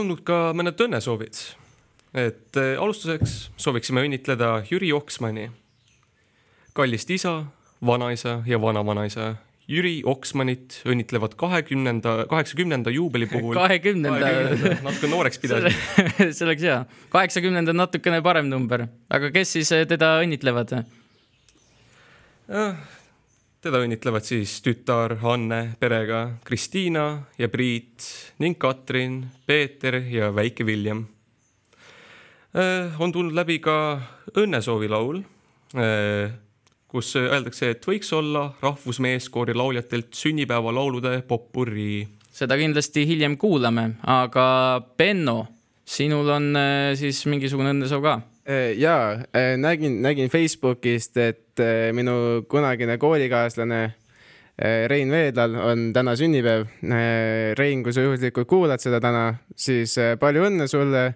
[0.08, 1.36] tulnud ka mõned õnnesoovid.
[2.16, 5.50] et äh, alustuseks sooviksime õnnitleda Jüri Oksmani,
[6.72, 7.44] kallist isa,
[7.84, 9.34] vanaisa ja vanavanaisa
[9.68, 13.52] Jüri Oksmanit õnnitlevad kahekümnenda, kaheksakümnenda juubeli puhul.
[13.52, 14.80] kahekümnenda.
[14.80, 15.68] natuke nooreks pidada
[16.32, 16.78] see oleks hea.
[17.12, 20.72] kaheksakümnenda on natukene parem number, aga kes siis äh, teda õnnitlevad?
[22.48, 22.80] Äh,
[23.62, 28.06] teda õnnitlevad siis tütar Anne perega Kristiina ja Priit
[28.42, 31.06] ning Katrin, Peeter ja väike William.
[32.98, 34.00] on tulnud läbi ka
[34.38, 35.20] õnnesoovilaul,
[36.88, 42.06] kus öeldakse, et võiks olla rahvusmeeskoori lauljatelt sünnipäevalaulude popurrii.
[42.30, 45.46] seda kindlasti hiljem kuulame, aga Benno,
[45.84, 48.20] sinul on eh, siis mingisugune õnnesoov ka?
[48.76, 49.18] ja
[49.60, 56.66] nägin, nägin Facebookist, et eh, minu kunagine koolikaaslane eh, Rein Veedlal on täna sünnipäev.
[57.58, 61.10] Rein, kui sa juhuslikult kuulad seda täna, siis eh, palju õnne sulle.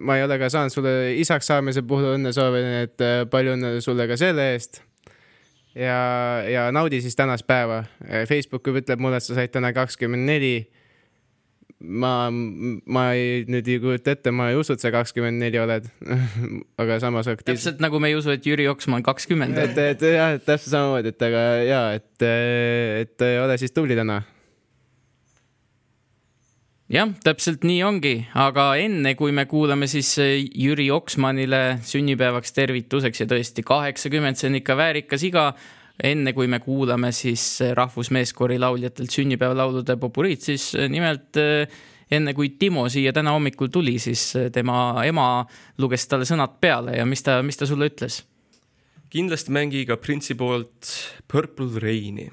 [0.00, 3.74] ma ei ole ka saanud sulle isaks saamise puhul õnne soovida, et eh, palju õnne
[3.84, 4.80] sulle ka selle eest.
[5.74, 7.84] ja, ja naudi siis tänast päeva.
[8.28, 10.54] Facebook ütleb mulle, et sa said täna kakskümmend neli
[11.80, 15.86] ma, ma ei, nüüd ei kujuta ette, ma ei usu, et sa kakskümmend neli oled.
[16.80, 17.48] aga samas aktiivselt.
[17.50, 19.56] täpselt nagu me ei usu, et Jüri Oksma on kakskümmend.
[19.60, 22.26] et, et jah, täpselt samamoodi, et aga ja, et,
[23.06, 24.20] et ole siis tubli täna.
[26.92, 33.24] jah, täpselt nii ongi, aga enne kui me kuulame siis eh, Jüri Oksmanile sünnipäevaks tervituseks
[33.24, 35.52] ja tõesti kaheksakümmend, see on ikka väärikas iga.
[36.04, 42.34] Enne kui me kuulame siis eh, rahvusmeeskoori lauljatelt sünnipäevalaulude popuriit, siis eh, nimelt eh, enne
[42.34, 45.44] kui Timo siia täna hommikul tuli, siis tema ema
[45.78, 48.24] luges talle sõnad peale ja mis ta, mis ta sulle ütles?
[49.10, 50.90] kindlasti mängi ka Prince'i poolt
[51.30, 52.28] Purple Raini.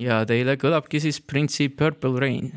[0.00, 2.54] ja teile kõlabki siis Prince'i Purple Rain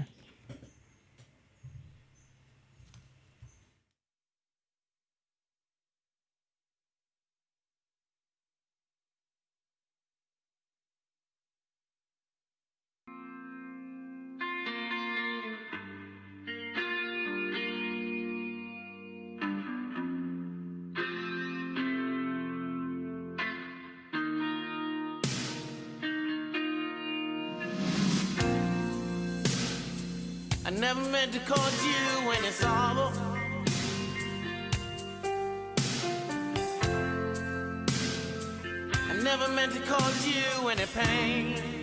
[30.80, 33.11] never meant to cause you any sorrow.
[39.10, 41.78] I never meant to cause you any pain.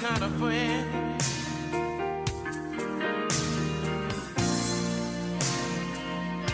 [0.00, 1.18] Kind of friend.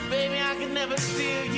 [0.09, 1.52] Baby, I could never steal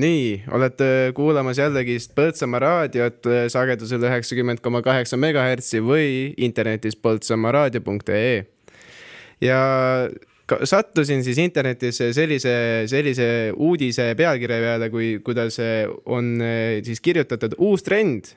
[0.00, 8.46] nii, olete kuulamas jällegist Põltsamaa raadiot eh, sagedusel üheksakümmend koma kaheksa megahertsi või internetis põltsamaaraadio.ee.
[9.40, 9.60] ja
[10.62, 12.56] sattusin siis internetisse sellise,
[12.86, 18.32] sellise uudise pealkirja peale, kui, kuidas eh, on eh, siis kirjutatud uus trend,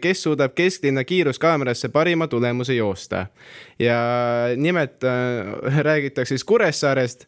[0.00, 3.26] kes suudab kesklinna kiiruskaamerasse parima tulemuse joosta.
[3.78, 3.98] ja
[4.56, 5.04] nimelt
[5.84, 7.26] räägitakse siis Kuressaarest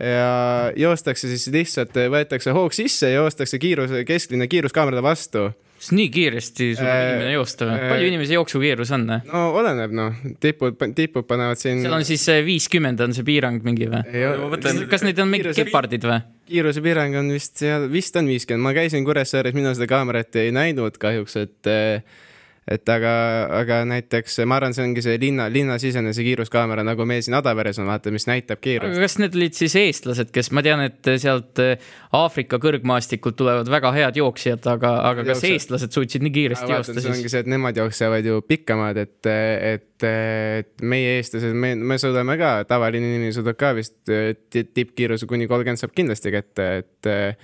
[0.00, 5.50] ja joostakse siis lihtsalt, võetakse hoog sisse, joostakse kiiruse, kesklinna kiiruskaamerade vastu
[5.84, 7.76] kas nii kiiresti sul äh, inimene joosta või?
[7.76, 9.04] Äh, palju äh, inimese jooksukiirus on?
[9.16, 9.24] Eh?
[9.28, 11.82] no oleneb noh, tipud, tipud panevad siin.
[11.84, 14.22] seal on siis viiskümmend on see piirang mingi või?
[14.54, 14.84] Mõtlen...
[14.90, 16.20] kas need on mingid kepardid või?
[16.48, 20.96] kiirusepiirang on vist seal, vist on viiskümmend, ma käisin Kuressaares, mina seda kaamerat ei näinud
[21.00, 22.22] kahjuks, et äh,
[22.70, 23.12] et aga,
[23.60, 27.80] aga näiteks ma arvan, see ongi see linna, linnasisene see kiiruskaamera, nagu meil siin Adaveres
[27.82, 28.94] on, vaata, mis näitab kiirust.
[28.96, 33.68] aga kas need olid siis eestlased, kes, ma tean, et sealt äh, Aafrika kõrgmaastikult tulevad
[33.72, 35.58] väga head jooksjad, aga, aga kas Jooksjad.
[35.58, 37.34] eestlased suutsid nii kiiresti vaata, joosta see ongi siis?
[37.36, 42.54] see, et nemad jooksevad ju pikemad, et, et, et meie eestlased, me, me suudame ka,
[42.70, 47.38] tavaline inimene suudab ka vist ti- tippkiiruse kuni kolmkümmend saab kindlasti kätte, et et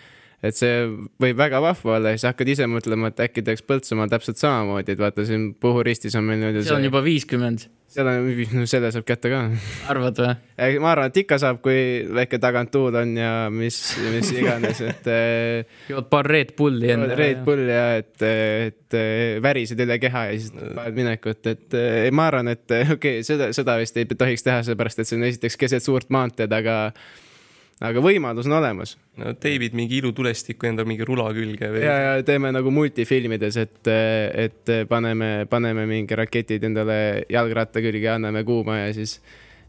[0.56, 0.86] see
[1.20, 4.96] võib väga vahva olla ja siis hakkad ise mõtlema, et äkki teeks Põltsamaal täpselt samamoodi,
[4.96, 8.64] et vaata siin Puhu ristis on meil nüüd see on juba viiskümmend, seal on, no
[8.70, 9.42] selle saab kätte ka.
[9.92, 10.32] arvad või?
[10.80, 11.76] ma arvan, et ikka saab, kui
[12.16, 13.82] väike taganttuul on ja mis,
[14.16, 17.12] mis iganes, et eh, jood paar Red Bulli enne.
[17.20, 19.00] Red Bull ja et, et
[19.44, 23.52] värised üle keha ja siis paned minekut, et eh, ma arvan, et okei okay,, seda,
[23.56, 26.86] seda vist ei tohiks teha, sellepärast et see on esiteks keset suurt maanteed, aga
[27.80, 28.96] aga võimalus on olemas.
[29.20, 33.92] no teibid mingi ilutulestiku enda mingi rula külge või ja, ja teeme nagu multifilmides, et,
[34.46, 36.98] et paneme, paneme mingi raketid endale
[37.32, 39.18] jalgratta külge ja anname kuuma ja siis,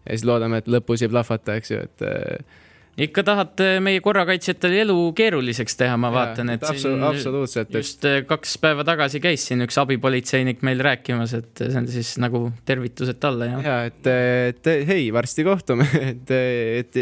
[0.04, 2.60] ja siis loodame, et lõpus ei plahvata, eks ju, et eh,
[3.08, 7.80] ikka tahate meie korrakaitsjatel elu keeruliseks teha, ma Jaa, vaatan, et abso- siin absoluutselt, et-
[7.80, 12.12] just äh, kaks päeva tagasi käis siin üks abipolitseinik meil rääkimas, et see on siis
[12.22, 13.64] nagu tervitused talle ja.
[13.66, 14.12] ja et,
[14.52, 16.36] et hei, varsti kohtume, et,
[16.84, 17.02] et,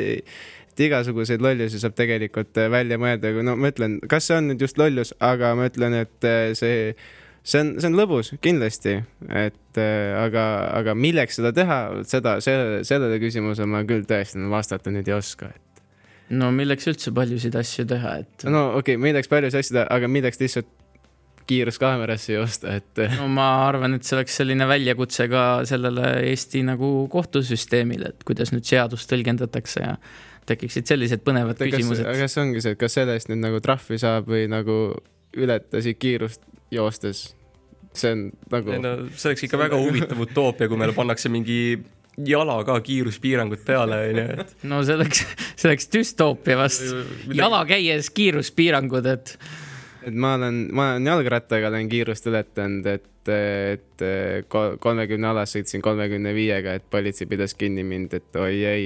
[0.80, 4.80] et igasuguseid lollusi saab tegelikult välja mõelda, no ma ütlen, kas see on nüüd just
[4.80, 6.28] lollus, aga ma ütlen, et
[6.58, 6.94] see,
[7.44, 10.46] see on, see on lõbus kindlasti, et aga,
[10.80, 15.52] aga milleks seda teha, seda, sellele, sellele küsimusele ma küll tõesti vastata nüüd ei oska.
[16.30, 20.12] no milleks üldse paljusid asju teha, et no okei okay,, milleks paljusid asju teha, aga
[20.12, 20.76] milleks lihtsalt
[21.50, 27.08] kiiruskaamerasse joosta, et no ma arvan, et see oleks selline väljakutse ka sellele Eesti nagu
[27.12, 29.96] kohtusüsteemile, et kuidas nüüd seadust tõlgendatakse ja
[30.50, 32.08] tekiksid sellised põnevad kas, küsimused.
[32.24, 34.80] kas ongi see, et kas selle eest nüüd nagu trahvi saab või nagu
[35.38, 37.30] ületasid kiirust joostes?
[37.98, 41.62] see on nagu ei no see oleks ikka väga huvitav utoopia, kui meile pannakse mingi
[42.28, 45.24] jala ka kiiruspiirangud peale, onju, et no see oleks,
[45.56, 46.86] see oleks düstoopia vast.
[47.36, 49.36] jala käies kiiruspiirangud, et
[50.08, 53.86] et ma olen, ma olen jalgrattaga olen kiirust ületanud, et, et
[54.80, 58.86] kolmekümne alas sõitsin kolmekümne viiega, et politsei pidas kinni mind, et oi ei,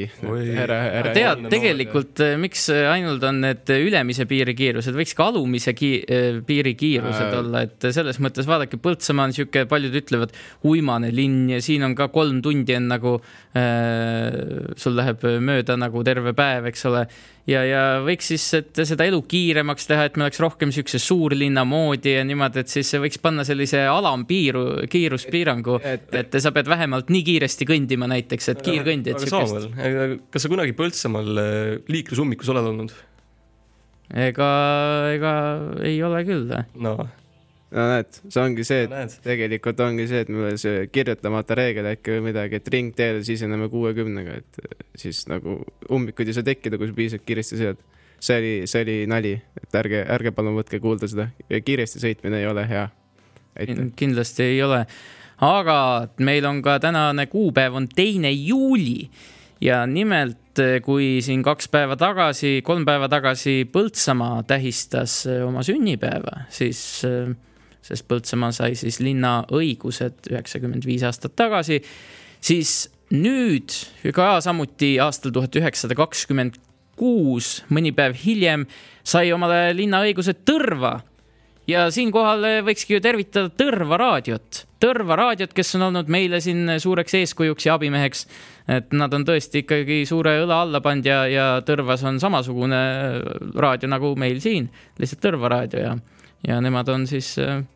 [0.58, 1.12] ära, ära.
[1.14, 6.42] tead, tegelikult eh, miks ainult on need ülemise piiri kiirused, võiks ka alumise ki eh,
[6.48, 7.40] piiri kiirused Äh.
[7.40, 10.34] olla, et selles mõttes vaadake, Põltsamaa on sihuke, paljud ütlevad
[10.68, 13.14] uimane linn ja siin on ka kolm tundi on nagu
[13.58, 17.06] äh,, sul läheb mööda nagu terve päev, eks ole.
[17.50, 21.66] ja, ja võiks siis, et seda elu kiiremaks teha, et me oleks rohkem siukse suurlinna
[21.68, 23.86] moodi ja niimoodi, et siis võiks panna sellise
[24.34, 25.80] alampiiru, kiiruspiirangu,
[26.14, 29.74] et sa pead vähemalt nii kiiresti kõndima näiteks, et kiirkõndijad aga siukest.
[29.78, 32.94] Saamuel, kas sa kunagi Põltsamaal äh, liiklusummikus oled olnud?
[34.14, 34.48] ega,
[35.14, 35.34] ega
[35.86, 36.50] ei ole küll.
[36.76, 36.96] no
[37.74, 42.18] no näed, see ongi see, et tegelikult ongi see, et meil see kirjutamata reegel äkki
[42.18, 46.98] või midagi, et ringteele siseneme kuuekümnega, et siis nagu ummikuid ei saa tekkida, kui sa
[47.00, 47.86] piisavalt kiiresti sõidad.
[48.24, 52.48] see oli, see oli nali, et ärge, ärge palun võtke kuulda seda, kiiresti sõitmine ei
[52.48, 52.92] ole hea.
[53.60, 53.92] aitäh.
[53.96, 54.86] kindlasti ei ole.
[55.44, 59.10] aga meil on ka tänane kuupäev on teine juuli
[59.62, 66.46] ja nimelt, kui siin kaks päeva tagasi, kolm päeva tagasi Põltsamaa tähistas eh, oma sünnipäeva,
[66.54, 67.04] siis,
[67.82, 71.82] sest Põltsamaa sai siis linna õigused üheksakümmend viis aastat tagasi,
[72.44, 73.74] siis nüüd
[74.16, 76.60] ka samuti aastal tuhat üheksasada kakskümmend
[77.00, 78.68] kuus, mõni päev hiljem
[79.04, 81.00] sai omale linnaõigused Tõrva
[81.70, 87.16] ja siinkohal võikski ju tervitada Tõrva raadiot, Tõrva raadiot, kes on olnud meile siin suureks
[87.22, 88.26] eeskujuks ja abimeheks.
[88.68, 92.82] et nad on tõesti ikkagi suure õla alla pannud ja, ja Tõrvas on samasugune
[93.56, 94.70] raadio nagu meil siin,
[95.00, 95.96] lihtsalt Tõrva raadio ja,
[96.48, 97.34] ja nemad on siis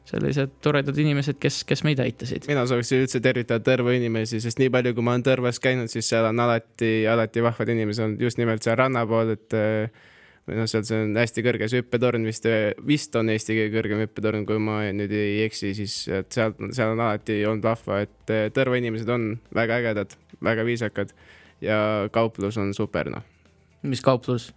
[0.08, 2.50] sellised toredad inimesed, kes, kes meid aitasid.
[2.52, 6.10] mina sooviksin üldse tervitada Tõrva inimesi, sest nii palju, kui ma olen Tõrvas käinud, siis
[6.12, 10.08] seal on alati, alati vahvad inimesed olnud just nimelt seal ranna pool, et äh,
[10.48, 12.46] või noh, seal see on hästi kõrge see hüppetorn vist,
[12.88, 16.94] vist on Eesti kõige kõrgem hüppetorn, kui ma nüüd ei eksi, siis et seal, seal
[16.96, 21.12] on alati olnud vahva, et äh, Tõrva inimesed on väga ägedad, väga viisakad
[21.64, 21.80] ja
[22.16, 23.26] kauplus on super, noh.
[23.84, 24.54] mis kauplus?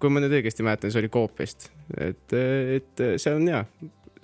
[0.00, 1.68] kui ma nüüd õigesti mäletan, see oli Coop vist,
[2.00, 3.60] et, et see on hea,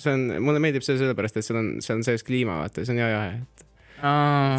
[0.01, 2.97] see on, mulle meeldib see sellepärast, et seal on, seal on sees kliima, vaata, see
[2.97, 3.67] on hea jahe, et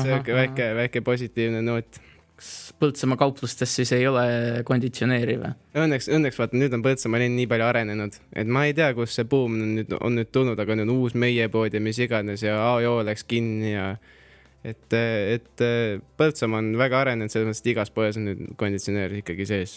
[0.03, 1.99] sihuke väike, väike positiivne noot.
[2.77, 4.23] Põltsamaa kauplustes siis ei ole
[4.65, 5.49] konditsioneeri või?
[5.81, 9.18] õnneks, õnneks vaata nüüd on Põltsamaa linn nii palju arenenud, et ma ei tea, kust
[9.18, 11.97] see buum on nüüd, on nüüd tulnud, aga nüüd on uus meie pood ja mis
[12.03, 13.88] iganes ja AO läks kinni ja
[14.61, 15.65] et, et
[16.22, 19.76] Põltsamaa on väga arenenud selles mõttes, et igas poes on nüüd konditsioneer ikkagi sees.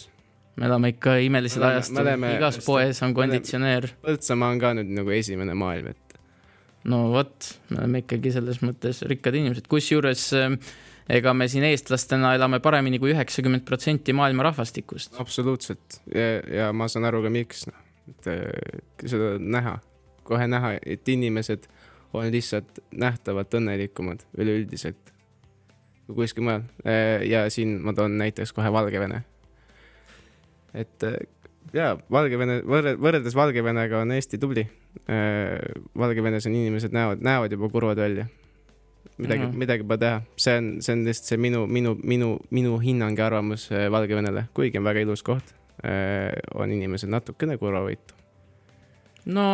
[0.61, 3.89] me elame ikka imelisel ajastul igas poes on konditsioneer.
[4.05, 6.21] Põltsamaa on ka nüüd nagu esimene maailm, et
[6.93, 10.61] no vot, me oleme ikkagi selles mõttes rikkad inimesed, kusjuures äh,
[11.11, 15.19] ega me siin eestlastena elame paremini kui üheksakümmend protsenti maailma rahvastikust.
[15.23, 16.27] absoluutselt ja,
[16.61, 17.81] ja ma saan aru ka, miks, noh,
[18.13, 19.79] et eh, seda näha,
[20.29, 21.67] kohe näha, et inimesed
[22.17, 25.15] on lihtsalt nähtavalt õnnelikumad üleüldiselt
[26.07, 26.65] kui kuskil mujal.
[27.27, 29.23] ja siin ma toon näiteks kohe Valgevene.
[30.75, 31.21] et eh,
[31.75, 34.67] jaa, Valgevene, võrreldes Valgevenega on Eesti tubli.
[35.99, 38.27] Valgevenes on inimesed näevad, näevad juba kurvad välja.
[39.21, 42.79] Midagi mm., midagi pole teha, see on, see on lihtsalt see minu, minu, minu, minu
[42.83, 48.17] hinnang ja arvamus eh, Valgevenele, kuigi on väga ilus koht, on inimesed natukene kurvavõitu.
[49.33, 49.45] no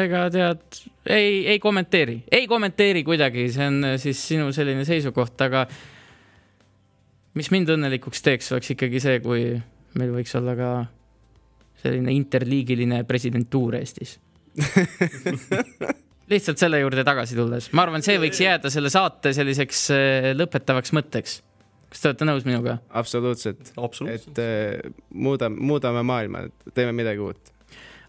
[0.00, 5.40] ega tead, ei, ei kommenteeri, ei kommenteeri kuidagi, see on äh, siis sinu selline seisukoht,
[5.46, 5.64] aga
[7.38, 9.46] mis mind õnnelikuks teeks, oleks ikkagi see, kui
[9.98, 10.70] meil võiks olla ka
[11.82, 14.18] selline interliigiline presidentuur Eestis.
[16.30, 20.94] lihtsalt selle juurde tagasi tulles, ma arvan, see võiks jääda selle saate selliseks äh, lõpetavaks
[20.96, 21.40] mõtteks.
[21.92, 22.78] kas te olete nõus minuga?
[22.90, 23.72] absoluutselt.
[24.10, 27.52] et eh, muudame, muudame maailma, teeme midagi uut.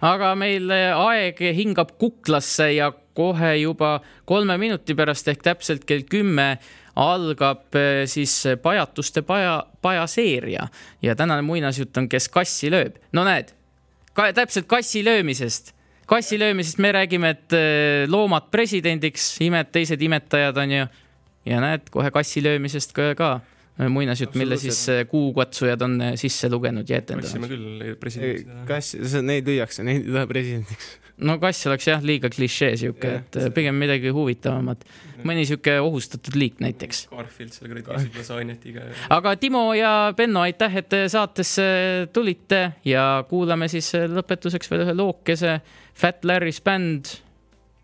[0.02, 6.58] aga meil aeg hingab kuklasse ja kohe juba kolme minuti pärast ehk täpselt kell kümme
[7.00, 10.68] algab eh, siis pajatuste paja, pajaseeria
[11.02, 13.00] ja tänane muinasjutt on Kes kassi lööb.
[13.12, 13.54] no näed,
[14.14, 15.74] täpselt kassi löömisest,
[16.10, 20.86] kassi löömisest me räägime, et eh, loomad presidendiks, imed, teised imetajad on ju.
[21.46, 23.30] ja näed kohe kassi löömisest ka, ka
[23.90, 27.32] muinasjutt, mille siis eh, kuukatsujad on sisse lugenud ja etendanud
[28.70, 30.92] kas, neid lüüakse, neid ei taha presidendiks.
[31.22, 34.86] No kass oleks jah liiga klišee sihuke, et äh, pigem midagi huvitavamat.
[35.24, 37.06] mõni sihuke ohustatud liik näiteks.
[37.12, 38.88] Garfield seal kuradi küsib lasagnetiga.
[39.14, 41.66] aga Timo ja Benno, aitäh, et te saatesse
[42.14, 45.60] tulite ja kuulame siis lõpetuseks veel ühe lookese
[45.94, 47.18] Fat Larry's Band,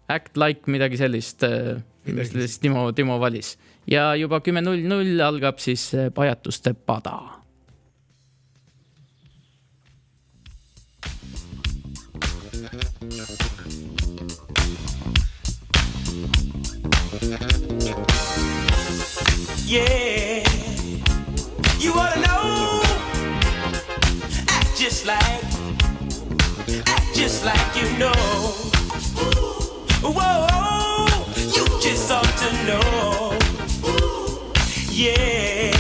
[0.10, 1.46] Act Like midagi sellist,
[2.10, 3.58] mis siis Timo, Timo valis.
[3.88, 7.39] ja juba kümme null null algab siis äh, Pajatuste pada
[17.30, 17.38] Yeah,
[21.78, 22.82] you wanna know?
[24.48, 25.44] Act just like,
[26.88, 28.12] act just like you know.
[30.02, 31.06] Whoa,
[31.38, 33.38] you just ought to know.
[34.90, 35.79] Yeah,